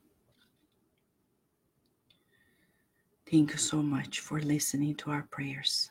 thank 3.26 3.54
you 3.54 3.58
so 3.58 3.82
much 3.82 4.20
for 4.20 4.40
listening 4.40 4.94
to 4.98 5.10
our 5.10 5.24
prayers. 5.32 5.90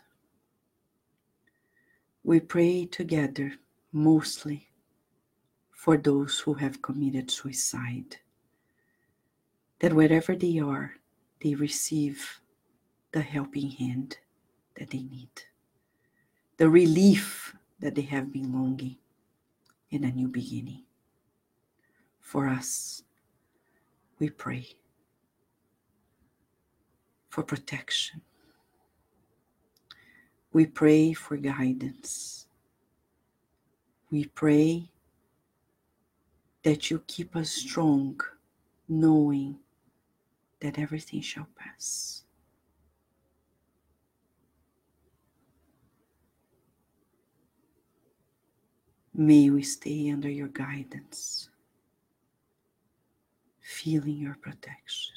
We 2.22 2.38
pray 2.38 2.86
together 2.86 3.54
mostly 3.90 4.68
for 5.72 5.96
those 5.96 6.38
who 6.38 6.54
have 6.54 6.80
committed 6.80 7.28
suicide, 7.28 8.18
that 9.80 9.92
wherever 9.92 10.36
they 10.36 10.60
are, 10.60 10.92
they 11.42 11.56
receive 11.56 12.40
the 13.10 13.22
helping 13.22 13.70
hand 13.70 14.18
that 14.76 14.90
they 14.90 15.02
need, 15.02 15.42
the 16.64 16.70
relief 16.70 17.54
that 17.78 17.94
they 17.94 18.08
have 18.16 18.32
been 18.32 18.50
longing, 18.50 18.96
in 19.90 20.02
a 20.02 20.10
new 20.10 20.28
beginning. 20.28 20.82
For 22.22 22.48
us, 22.48 23.02
we 24.18 24.30
pray 24.30 24.68
for 27.28 27.42
protection. 27.42 28.22
We 30.54 30.64
pray 30.64 31.12
for 31.12 31.36
guidance. 31.36 32.46
We 34.10 34.24
pray 34.24 34.88
that 36.62 36.90
you 36.90 37.02
keep 37.06 37.36
us 37.36 37.50
strong, 37.50 38.18
knowing 38.88 39.58
that 40.60 40.78
everything 40.78 41.20
shall 41.20 41.48
pass. 41.56 42.23
May 49.16 49.48
we 49.48 49.62
stay 49.62 50.10
under 50.10 50.28
your 50.28 50.48
guidance, 50.48 51.48
feeling 53.60 54.16
your 54.16 54.36
protection 54.40 55.14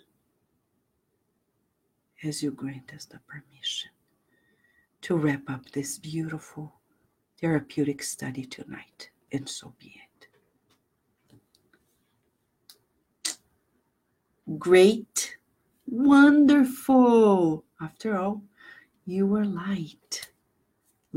as 2.24 2.44
you 2.44 2.52
grant 2.52 2.94
us 2.94 3.06
the 3.06 3.20
permission 3.28 3.90
to 5.02 5.18
wrap 5.18 5.50
up 5.50 5.72
this 5.72 5.98
beautiful 5.98 6.74
therapeutic 7.42 8.04
study 8.04 8.46
tonight, 8.46 9.10
and 9.32 9.50
so 9.50 9.74
be 9.80 9.96
it. 9.96 10.28
Great, 14.60 15.38
wonderful. 15.88 17.64
After 17.82 18.16
all, 18.18 18.44
you 19.06 19.36
are 19.36 19.46
light. 19.46 20.30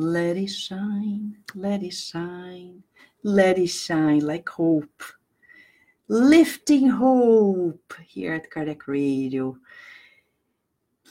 Let 0.01 0.39
it 0.39 0.47
shine, 0.49 1.37
let 1.55 1.83
it 1.83 1.93
shine, 1.93 2.83
let 3.23 3.59
it 3.59 3.67
shine 3.67 4.21
like 4.21 4.49
hope. 4.49 5.03
Lifting 6.09 6.89
hope 6.89 7.93
here 8.07 8.33
at 8.33 8.51
Kardec 8.51 8.87
Radio. 8.87 9.59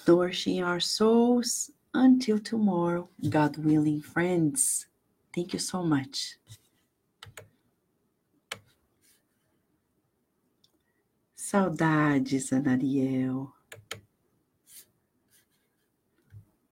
Nourishing 0.08 0.64
our 0.64 0.80
souls 0.80 1.70
until 1.94 2.40
tomorrow, 2.40 3.08
God 3.30 3.58
willing, 3.58 4.02
friends. 4.02 4.88
Thank 5.36 5.54
you 5.54 5.60
so 5.60 5.84
much. 5.84 6.38
Saudades, 11.38 12.52
Anariel. 12.52 13.52